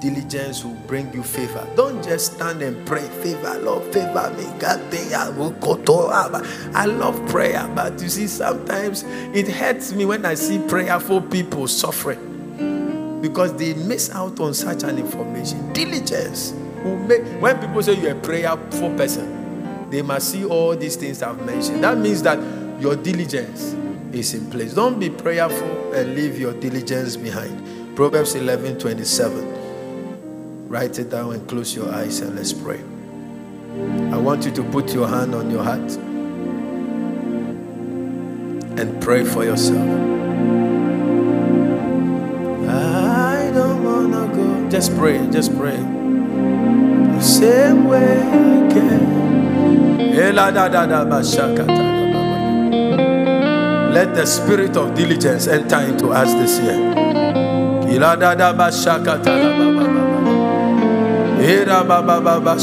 Diligence 0.00 0.62
will 0.62 0.74
bring 0.86 1.12
you 1.14 1.22
favor. 1.22 1.66
Don't 1.74 2.04
just 2.04 2.34
stand 2.34 2.60
and 2.60 2.86
pray, 2.86 3.08
favor, 3.22 3.58
Lord, 3.60 3.82
favor 3.94 4.30
me. 4.36 4.44
God, 4.58 5.84
oh, 5.88 6.42
I 6.74 6.84
love 6.84 7.26
prayer, 7.28 7.66
but 7.74 8.00
you 8.02 8.08
see, 8.08 8.26
sometimes 8.26 9.04
it 9.06 9.48
hurts 9.48 9.92
me 9.92 10.04
when 10.04 10.26
I 10.26 10.34
see 10.34 10.58
prayerful 10.68 11.22
people 11.22 11.66
suffering 11.66 13.20
because 13.22 13.54
they 13.56 13.72
miss 13.74 14.10
out 14.10 14.38
on 14.38 14.52
such 14.52 14.82
an 14.82 14.98
information. 14.98 15.72
Diligence 15.72 16.52
will 16.84 16.98
make, 16.98 17.22
when 17.40 17.58
people 17.58 17.82
say 17.82 17.94
you're 17.94 18.12
a 18.12 18.20
prayerful 18.20 18.94
person, 18.96 19.88
they 19.90 20.02
must 20.02 20.30
see 20.30 20.44
all 20.44 20.76
these 20.76 20.96
things 20.96 21.22
I've 21.22 21.40
mentioned. 21.46 21.82
That 21.82 21.96
means 21.96 22.22
that 22.22 22.38
your 22.80 22.96
diligence 22.96 23.74
is 24.12 24.34
in 24.34 24.50
place. 24.50 24.74
Don't 24.74 25.00
be 25.00 25.08
prayerful 25.08 25.94
and 25.94 26.14
leave 26.14 26.38
your 26.38 26.52
diligence 26.52 27.16
behind. 27.16 27.96
Proverbs 27.96 28.34
11 28.34 28.78
27. 28.78 29.55
Write 30.68 30.98
it 30.98 31.10
down 31.10 31.32
and 31.32 31.48
close 31.48 31.74
your 31.76 31.92
eyes 31.94 32.20
and 32.20 32.34
let's 32.34 32.52
pray. 32.52 32.80
I 34.12 34.18
want 34.18 34.44
you 34.44 34.50
to 34.52 34.62
put 34.64 34.92
your 34.92 35.06
hand 35.06 35.34
on 35.34 35.50
your 35.50 35.62
heart 35.62 35.92
and 38.78 39.00
pray 39.00 39.24
for 39.24 39.44
yourself. 39.44 39.86
I 42.68 43.50
don't 43.54 43.84
wanna 43.84 44.26
go. 44.34 44.68
Just 44.68 44.96
pray, 44.96 45.24
just 45.30 45.56
pray. 45.56 45.76
The 45.76 47.20
same 47.20 47.84
way. 47.84 48.46
Let 53.96 54.14
the 54.14 54.26
spirit 54.26 54.76
of 54.76 54.94
diligence 54.94 55.46
enter 55.46 55.80
into 55.80 56.08
us 56.08 56.32
this 56.34 56.58
year. 56.60 56.76
Era 61.38 61.84
baba 61.84 62.20
baba 62.20 62.56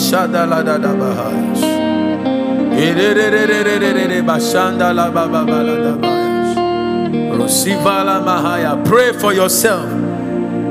mahaya. 8.22 8.84
Pray 8.86 9.14
for 9.14 9.34
yourself 9.34 9.86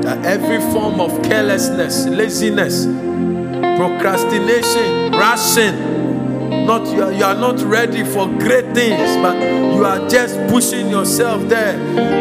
that 0.03 0.25
every 0.25 0.59
form 0.71 0.99
of 0.99 1.21
carelessness, 1.23 2.05
laziness, 2.07 2.85
procrastination, 3.77 5.11
rushing, 5.13 6.65
not 6.65 6.85
you 6.93 7.03
are, 7.03 7.11
you 7.13 7.23
are 7.23 7.35
not 7.35 7.61
ready 7.61 8.03
for 8.03 8.27
great 8.27 8.73
things, 8.73 9.15
but 9.21 9.35
you 9.75 9.85
are 9.85 10.07
just 10.09 10.35
pushing 10.49 10.89
yourself 10.89 11.47
there. 11.47 11.77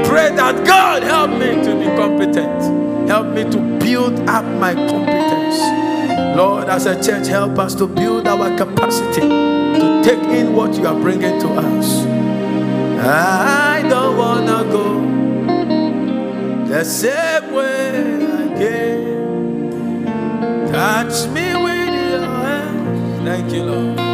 Pray 0.07 0.35
that 0.35 0.65
God 0.65 1.03
help 1.03 1.31
me 1.31 1.63
to 1.65 1.75
be 1.77 1.87
competent. 1.97 2.82
Help 3.13 3.29
me 3.35 3.45
to 3.45 3.59
build 3.79 4.19
up 4.27 4.43
my 4.59 4.73
competence. 4.73 5.61
Lord, 6.35 6.71
as 6.71 6.87
a 6.87 6.95
church, 6.95 7.27
help 7.27 7.59
us 7.59 7.75
to 7.75 7.87
build 7.87 8.27
our 8.27 8.57
capacity 8.57 9.29
to 9.29 10.01
take 10.03 10.25
in 10.31 10.57
what 10.57 10.75
you 10.77 10.87
are 10.87 10.99
bringing 10.99 11.39
to 11.41 11.49
us. 11.49 12.07
I 13.05 13.85
don't 13.87 14.17
want 14.17 14.47
to 14.47 14.65
go 14.73 15.03
the 16.69 16.85
same 16.85 17.53
way 17.53 18.55
came. 18.57 20.05
Touch 20.73 21.29
me 21.35 21.53
with 21.65 21.93
your 21.93 22.25
hand. 22.25 23.27
Thank 23.27 23.53
you, 23.53 23.65
Lord. 23.65 24.12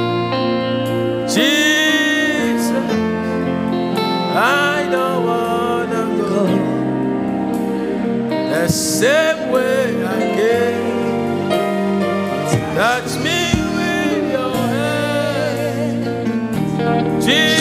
Same 8.68 9.50
way 9.50 10.04
came. 10.36 11.48
Touch 12.76 13.16
me 13.24 13.40
with 13.76 14.32
your 14.32 14.56
hand. 14.76 16.04
Jesus. 17.22 17.57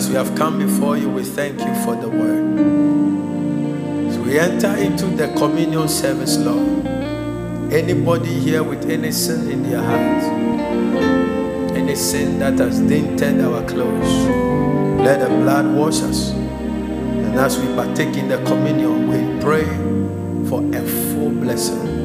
As 0.00 0.08
we 0.08 0.14
have 0.14 0.34
come 0.34 0.58
before 0.58 0.96
you, 0.96 1.10
we 1.10 1.22
thank 1.22 1.60
you 1.60 1.74
for 1.84 1.94
the 1.94 2.08
word. 2.08 2.58
As 4.08 4.18
we 4.18 4.38
enter 4.38 4.74
into 4.76 5.04
the 5.04 5.28
communion 5.36 5.88
service, 5.88 6.38
Lord, 6.38 6.86
anybody 7.70 8.32
here 8.32 8.62
with 8.62 8.88
any 8.88 9.12
sin 9.12 9.50
in 9.50 9.62
their 9.62 9.82
heart, 9.82 10.22
any 11.76 11.94
sin 11.94 12.38
that 12.38 12.58
has 12.60 12.80
dented 12.80 13.42
our 13.42 13.62
clothes, 13.68 14.10
let 15.04 15.20
the 15.20 15.28
blood 15.28 15.66
wash 15.76 16.00
us. 16.00 16.30
And 16.30 17.38
as 17.38 17.58
we 17.58 17.66
partake 17.74 18.16
in 18.16 18.28
the 18.28 18.42
communion, 18.44 19.06
we 19.06 19.18
pray 19.42 19.66
for 20.48 20.62
a 20.74 20.80
full 21.12 21.28
blessing. 21.28 21.99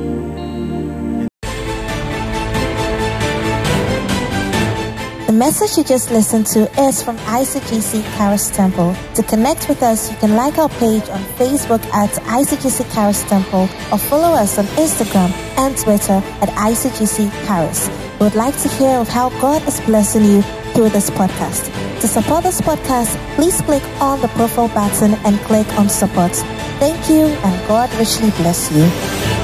Message 5.36 5.77
you 5.77 5.83
just 5.83 6.11
listened 6.11 6.47
to 6.47 6.61
is 6.81 7.03
from 7.03 7.17
ICGC 7.17 8.03
Charis 8.15 8.49
Temple. 8.49 8.95
To 9.15 9.23
connect 9.23 9.67
with 9.67 9.83
us, 9.83 10.09
you 10.09 10.17
can 10.17 10.36
like 10.36 10.57
our 10.57 10.69
page 10.69 11.07
on 11.09 11.19
Facebook 11.38 11.83
at 11.93 12.09
ICGC 12.11 12.93
Charis 12.93 13.23
Temple 13.23 13.67
or 13.91 13.97
follow 13.97 14.33
us 14.33 14.57
on 14.57 14.65
Instagram 14.77 15.31
and 15.57 15.77
Twitter 15.77 16.21
at 16.41 16.49
ICGC 16.49 17.29
Charis. 17.45 17.89
We 18.19 18.25
would 18.25 18.36
like 18.36 18.57
to 18.61 18.69
hear 18.69 18.97
of 18.97 19.09
how 19.09 19.29
God 19.41 19.67
is 19.67 19.81
blessing 19.81 20.23
you 20.23 20.41
through 20.73 20.89
this 20.89 21.09
podcast. 21.09 21.65
To 22.01 22.07
support 22.07 22.43
this 22.43 22.61
podcast, 22.61 23.15
please 23.36 23.59
click 23.61 23.83
on 23.99 24.21
the 24.21 24.29
profile 24.29 24.69
button 24.69 25.15
and 25.25 25.38
click 25.41 25.67
on 25.77 25.89
support. 25.89 26.31
Thank 26.79 27.09
you 27.09 27.25
and 27.25 27.67
God 27.67 27.93
richly 27.95 28.31
bless 28.31 28.71
you. 28.71 29.34